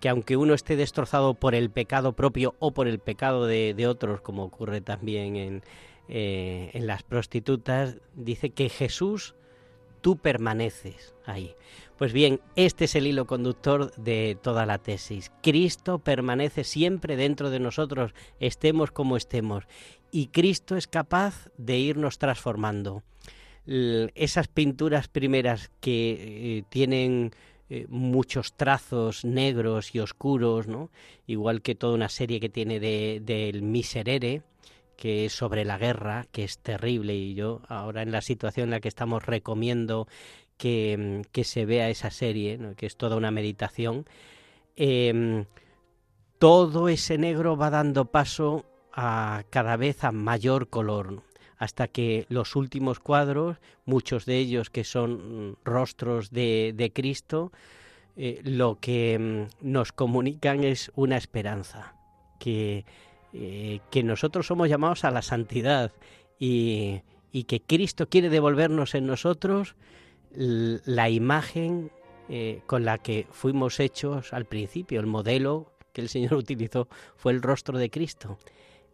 que 0.00 0.08
aunque 0.08 0.36
uno 0.36 0.54
esté 0.54 0.76
destrozado 0.76 1.34
por 1.34 1.54
el 1.54 1.70
pecado 1.70 2.12
propio 2.12 2.54
o 2.58 2.72
por 2.72 2.88
el 2.88 2.98
pecado 2.98 3.46
de, 3.46 3.86
otros, 3.86 4.20
como 4.20 4.44
ocurre 4.44 4.80
también 4.80 5.36
en, 5.36 5.62
eh, 6.08 6.70
en 6.74 6.86
las 6.86 7.02
prostitutas, 7.02 7.96
dice 8.14 8.50
que 8.50 8.68
Jesús, 8.68 9.34
tú 10.02 10.16
permaneces 10.16 11.14
ahí. 11.24 11.54
Pues 11.96 12.12
bien, 12.12 12.40
este 12.56 12.84
es 12.84 12.94
el 12.94 13.06
hilo 13.06 13.26
conductor 13.26 13.90
de 13.96 14.36
toda 14.42 14.66
la 14.66 14.78
tesis. 14.78 15.32
Cristo 15.42 15.98
permanece 15.98 16.62
siempre 16.62 17.16
dentro 17.16 17.48
de 17.48 17.58
nosotros, 17.58 18.12
estemos 18.38 18.90
como 18.90 19.16
estemos, 19.16 19.64
y 20.10 20.28
Cristo 20.28 20.76
es 20.76 20.86
capaz 20.86 21.48
de 21.56 21.78
irnos 21.78 22.18
transformando. 22.18 23.02
Esas 23.66 24.46
pinturas 24.46 25.08
primeras 25.08 25.70
que 25.80 26.58
eh, 26.58 26.62
tienen 26.68 27.32
eh, 27.68 27.86
muchos 27.88 28.52
trazos 28.52 29.24
negros 29.24 29.92
y 29.92 29.98
oscuros, 29.98 30.68
¿no? 30.68 30.90
Igual 31.26 31.62
que 31.62 31.74
toda 31.74 31.94
una 31.94 32.08
serie 32.08 32.38
que 32.38 32.48
tiene 32.48 32.78
de, 32.78 33.20
del 33.24 33.62
Miserere, 33.62 34.42
que 34.96 35.24
es 35.26 35.32
sobre 35.32 35.64
la 35.64 35.78
guerra, 35.78 36.28
que 36.30 36.44
es 36.44 36.58
terrible, 36.58 37.16
y 37.16 37.34
yo 37.34 37.62
ahora 37.68 38.02
en 38.02 38.12
la 38.12 38.20
situación 38.20 38.64
en 38.64 38.70
la 38.70 38.80
que 38.80 38.88
estamos 38.88 39.26
recomiendo 39.26 40.06
que, 40.56 41.24
mm, 41.34 41.40
se 41.42 41.66
vea 41.66 41.90
esa 41.90 42.10
serie, 42.10 42.58
que 42.76 42.86
es 42.86 42.96
toda 42.96 43.16
una 43.16 43.32
meditación, 43.32 44.06
em, 44.76 45.44
todo 46.38 46.88
ese 46.88 47.18
negro 47.18 47.56
va 47.56 47.70
dando 47.70 48.06
paso 48.06 48.64
a 48.96 49.44
cada 49.50 49.76
vez 49.76 50.02
a 50.02 50.10
mayor 50.10 50.68
color 50.68 51.22
hasta 51.58 51.86
que 51.86 52.26
los 52.28 52.56
últimos 52.56 52.98
cuadros, 52.98 53.58
muchos 53.84 54.26
de 54.26 54.38
ellos 54.38 54.68
que 54.68 54.82
son 54.82 55.50
mm, 55.50 55.56
rostros 55.64 56.30
de, 56.30 56.92
Cristo, 56.92 57.52
eh, 58.16 58.40
lo 58.42 58.78
que 58.80 59.18
mm, 59.18 59.70
nos 59.70 59.92
comunican 59.92 60.64
es 60.64 60.90
una 60.96 61.16
esperanza, 61.16 61.94
que 62.40 62.84
eh, 63.32 63.80
que 63.90 64.02
nosotros 64.02 64.46
somos 64.46 64.68
llamados 64.68 65.04
a 65.04 65.10
la 65.10 65.20
santidad 65.20 65.92
y, 66.38 67.02
y 67.32 67.44
que 67.44 67.60
Cristo 67.60 68.08
quiere 68.08 68.30
devolvernos 68.30 68.94
en 68.94 69.06
nosotros 69.06 69.76
la 70.32 71.10
imagen 71.10 71.90
eh, 72.28 72.62
con 72.66 72.84
la 72.84 72.98
que 72.98 73.26
fuimos 73.30 73.78
hechos 73.78 74.32
al 74.32 74.46
principio, 74.46 75.00
el 75.00 75.06
modelo 75.06 75.72
que 75.92 76.00
el 76.00 76.08
Señor 76.08 76.34
utilizó 76.36 76.88
fue 77.16 77.32
el 77.32 77.42
rostro 77.42 77.78
de 77.78 77.90
Cristo. 77.90 78.38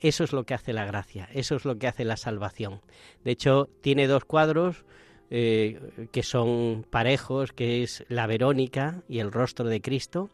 Eso 0.03 0.24
es 0.24 0.32
lo 0.32 0.44
que 0.44 0.55
hace 0.55 0.72
la 0.72 0.84
gracia, 0.84 1.28
eso 1.32 1.55
es 1.55 1.64
lo 1.64 1.78
que 1.78 1.86
hace 1.86 2.05
la 2.05 2.16
salvación. 2.16 2.80
De 3.24 3.30
hecho, 3.30 3.68
tiene 3.80 4.09
dos 4.09 4.24
cuadros 4.24 4.84
eh, 5.30 6.09
que 6.11 6.24
son 6.24 6.84
parejos, 6.90 7.53
que 7.53 7.84
es 7.84 8.05
la 8.09 8.26
Verónica 8.26 9.03
y 9.09 9.20
el 9.20 9.30
rostro 9.30 9.68
de 9.68 9.80
Cristo. 9.80 10.30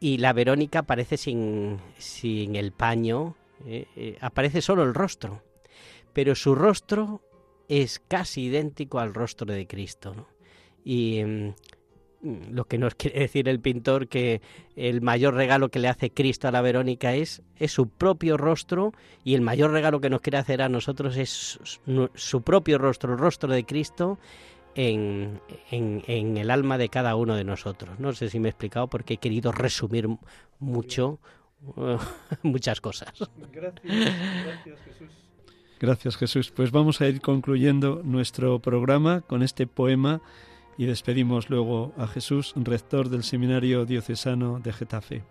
Y 0.00 0.16
la 0.16 0.32
Verónica 0.32 0.80
aparece 0.80 1.18
sin, 1.18 1.78
sin 1.98 2.56
el 2.56 2.72
paño, 2.72 3.36
eh, 3.66 4.16
aparece 4.20 4.62
solo 4.62 4.82
el 4.82 4.94
rostro, 4.94 5.42
pero 6.14 6.34
su 6.34 6.54
rostro 6.54 7.22
es 7.68 7.98
casi 7.98 8.44
idéntico 8.44 8.98
al 8.98 9.12
rostro 9.12 9.52
de 9.52 9.66
Cristo. 9.66 10.26
Y 10.84 11.22
mm, 11.22 11.54
lo 12.50 12.64
que 12.64 12.78
nos 12.78 12.94
quiere 12.96 13.20
decir 13.20 13.48
el 13.48 13.60
pintor 13.60 14.08
que 14.08 14.40
el 14.76 15.00
mayor 15.00 15.34
regalo 15.34 15.70
que 15.70 15.78
le 15.78 15.88
hace 15.88 16.10
Cristo 16.10 16.48
a 16.48 16.52
la 16.52 16.60
Verónica 16.60 17.14
es, 17.14 17.42
es 17.56 17.72
su 17.72 17.88
propio 17.88 18.36
rostro 18.36 18.92
y 19.24 19.34
el 19.34 19.40
mayor 19.40 19.70
regalo 19.70 20.00
que 20.00 20.10
nos 20.10 20.20
quiere 20.20 20.38
hacer 20.38 20.62
a 20.62 20.68
nosotros 20.68 21.16
es 21.16 21.58
su, 22.14 22.42
propio 22.42 22.78
rostro, 22.78 23.12
el 23.12 23.18
rostro 23.18 23.52
de 23.52 23.64
Cristo 23.64 24.18
en, 24.74 25.40
en, 25.70 26.36
el 26.36 26.50
alma 26.50 26.76
de 26.76 26.90
cada 26.90 27.16
uno 27.16 27.34
de 27.34 27.44
nosotros. 27.44 27.98
No 27.98 28.12
sé 28.12 28.28
si 28.28 28.38
me 28.38 28.48
he 28.48 28.50
explicado 28.50 28.88
porque 28.88 29.14
he 29.14 29.18
querido 29.18 29.52
resumir 29.52 30.08
mucho 30.58 31.18
muchas 32.42 32.80
cosas. 32.80 33.12
Gracias, 33.52 33.82
gracias 33.84 34.80
Jesús. 34.84 35.26
Gracias 35.78 36.16
Jesús. 36.16 36.50
Pues 36.50 36.70
vamos 36.70 37.00
a 37.00 37.08
ir 37.08 37.20
concluyendo 37.20 38.00
nuestro 38.02 38.60
programa 38.60 39.20
con 39.22 39.42
este 39.42 39.66
poema 39.66 40.22
y 40.78 40.86
despedimos 40.86 41.50
luego 41.50 41.92
a 41.96 42.06
Jesús, 42.06 42.52
rector 42.56 43.08
del 43.08 43.22
Seminario 43.22 43.86
Diocesano 43.86 44.60
de 44.60 44.72
Getafe. 44.72 45.22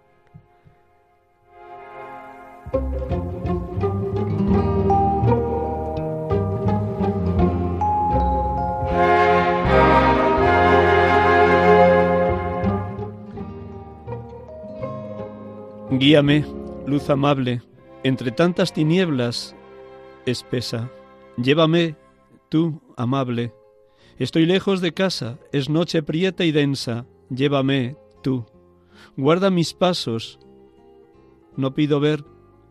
Guíame, 15.91 16.45
luz 16.85 17.09
amable, 17.09 17.61
entre 18.03 18.31
tantas 18.31 18.73
tinieblas 18.73 19.55
espesa. 20.25 20.89
Llévame, 21.37 21.95
tú, 22.49 22.81
amable, 22.97 23.53
Estoy 24.17 24.45
lejos 24.45 24.81
de 24.81 24.93
casa, 24.93 25.39
es 25.51 25.69
noche 25.69 26.01
prieta 26.01 26.45
y 26.45 26.51
densa, 26.51 27.05
llévame 27.29 27.97
tú. 28.23 28.45
Guarda 29.17 29.49
mis 29.49 29.73
pasos. 29.73 30.39
No 31.57 31.73
pido 31.73 31.99
ver 31.99 32.23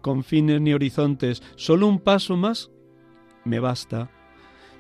confines 0.05 0.61
ni 0.61 0.74
horizontes, 0.74 1.42
solo 1.57 1.86
un 1.86 1.99
paso 1.99 2.36
más 2.36 2.70
me 3.45 3.59
basta. 3.59 4.11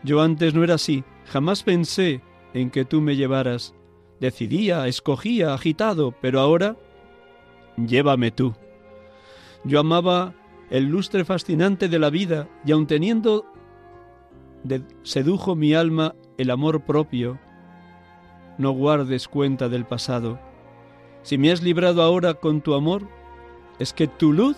Yo 0.02 0.20
antes 0.20 0.54
no 0.54 0.62
era 0.62 0.74
así, 0.74 1.02
jamás 1.24 1.62
pensé 1.62 2.20
en 2.52 2.70
que 2.70 2.84
tú 2.84 3.00
me 3.00 3.16
llevaras. 3.16 3.74
Decidía, 4.20 4.86
escogía, 4.86 5.54
agitado, 5.54 6.14
pero 6.20 6.40
ahora 6.40 6.76
llévame 7.76 8.30
tú. 8.30 8.54
Yo 9.64 9.80
amaba 9.80 10.34
el 10.70 10.84
lustre 10.84 11.24
fascinante 11.24 11.88
de 11.88 11.98
la 11.98 12.10
vida 12.10 12.48
y 12.64 12.72
aun 12.72 12.86
teniendo 12.86 13.46
sedujo 15.02 15.56
mi 15.56 15.74
alma 15.74 16.14
el 16.38 16.50
amor 16.50 16.82
propio. 16.82 17.38
No 18.58 18.72
guardes 18.72 19.28
cuenta 19.28 19.68
del 19.68 19.84
pasado. 19.84 20.38
Si 21.22 21.38
me 21.38 21.50
has 21.50 21.62
librado 21.62 22.02
ahora 22.02 22.34
con 22.34 22.60
tu 22.60 22.74
amor, 22.74 23.08
es 23.78 23.92
que 23.92 24.06
tu 24.06 24.32
luz 24.32 24.56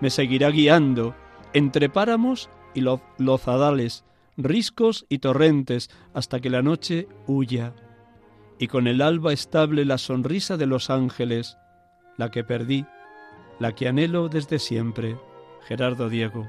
me 0.00 0.10
seguirá 0.10 0.50
guiando 0.50 1.14
entre 1.52 1.88
páramos 1.88 2.50
y 2.74 2.84
lozadales, 3.18 4.04
riscos 4.36 5.06
y 5.08 5.18
torrentes, 5.18 5.90
hasta 6.12 6.40
que 6.40 6.50
la 6.50 6.62
noche 6.62 7.08
huya, 7.26 7.74
y 8.58 8.66
con 8.66 8.86
el 8.86 9.00
alba 9.00 9.32
estable 9.32 9.84
la 9.84 9.96
sonrisa 9.96 10.56
de 10.58 10.66
los 10.66 10.90
ángeles, 10.90 11.56
la 12.18 12.30
que 12.30 12.44
perdí, 12.44 12.84
la 13.58 13.74
que 13.74 13.88
anhelo 13.88 14.28
desde 14.28 14.58
siempre. 14.58 15.18
Gerardo 15.66 16.08
Diego. 16.08 16.46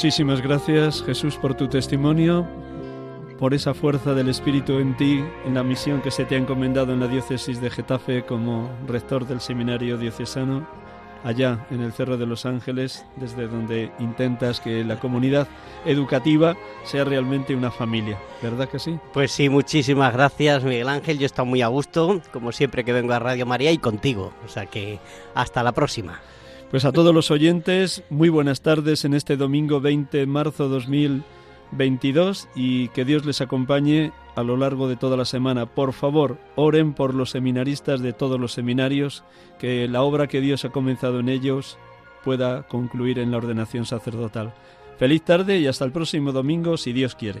Muchísimas 0.00 0.40
gracias 0.40 1.02
Jesús 1.04 1.36
por 1.36 1.54
tu 1.54 1.68
testimonio, 1.68 2.48
por 3.38 3.52
esa 3.52 3.74
fuerza 3.74 4.14
del 4.14 4.30
Espíritu 4.30 4.78
en 4.78 4.96
ti, 4.96 5.22
en 5.44 5.52
la 5.52 5.62
misión 5.62 6.00
que 6.00 6.10
se 6.10 6.24
te 6.24 6.36
ha 6.36 6.38
encomendado 6.38 6.94
en 6.94 7.00
la 7.00 7.06
diócesis 7.06 7.60
de 7.60 7.68
Getafe 7.68 8.24
como 8.24 8.70
rector 8.86 9.26
del 9.26 9.42
seminario 9.42 9.98
diocesano, 9.98 10.66
allá 11.22 11.66
en 11.70 11.82
el 11.82 11.92
Cerro 11.92 12.16
de 12.16 12.24
los 12.24 12.46
Ángeles, 12.46 13.04
desde 13.16 13.46
donde 13.46 13.92
intentas 13.98 14.58
que 14.60 14.84
la 14.84 14.98
comunidad 14.98 15.46
educativa 15.84 16.56
sea 16.82 17.04
realmente 17.04 17.54
una 17.54 17.70
familia, 17.70 18.18
¿verdad 18.40 18.70
que 18.70 18.78
sí? 18.78 18.98
Pues 19.12 19.32
sí, 19.32 19.50
muchísimas 19.50 20.14
gracias 20.14 20.64
Miguel 20.64 20.88
Ángel, 20.88 21.18
yo 21.18 21.26
estoy 21.26 21.44
muy 21.44 21.60
a 21.60 21.68
gusto, 21.68 22.22
como 22.32 22.52
siempre 22.52 22.84
que 22.84 22.94
vengo 22.94 23.12
a 23.12 23.18
Radio 23.18 23.44
María 23.44 23.70
y 23.70 23.76
contigo, 23.76 24.32
o 24.46 24.48
sea 24.48 24.64
que 24.64 24.98
hasta 25.34 25.62
la 25.62 25.72
próxima. 25.72 26.22
Pues 26.70 26.84
a 26.84 26.92
todos 26.92 27.12
los 27.12 27.32
oyentes, 27.32 28.04
muy 28.10 28.28
buenas 28.28 28.60
tardes 28.60 29.04
en 29.04 29.14
este 29.14 29.36
domingo 29.36 29.80
20 29.80 30.18
de 30.18 30.26
marzo 30.26 30.68
2022 30.68 32.48
y 32.54 32.88
que 32.90 33.04
Dios 33.04 33.26
les 33.26 33.40
acompañe 33.40 34.12
a 34.36 34.44
lo 34.44 34.56
largo 34.56 34.86
de 34.86 34.94
toda 34.94 35.16
la 35.16 35.24
semana. 35.24 35.66
Por 35.66 35.92
favor, 35.92 36.38
oren 36.54 36.94
por 36.94 37.12
los 37.12 37.30
seminaristas 37.30 38.00
de 38.00 38.12
todos 38.12 38.38
los 38.38 38.52
seminarios, 38.52 39.24
que 39.58 39.88
la 39.88 40.02
obra 40.02 40.28
que 40.28 40.40
Dios 40.40 40.64
ha 40.64 40.68
comenzado 40.68 41.18
en 41.18 41.28
ellos 41.28 41.76
pueda 42.22 42.62
concluir 42.68 43.18
en 43.18 43.32
la 43.32 43.38
ordenación 43.38 43.84
sacerdotal. 43.84 44.54
Feliz 44.96 45.22
tarde 45.22 45.58
y 45.58 45.66
hasta 45.66 45.84
el 45.84 45.90
próximo 45.90 46.30
domingo, 46.30 46.76
si 46.76 46.92
Dios 46.92 47.16
quiere. 47.16 47.40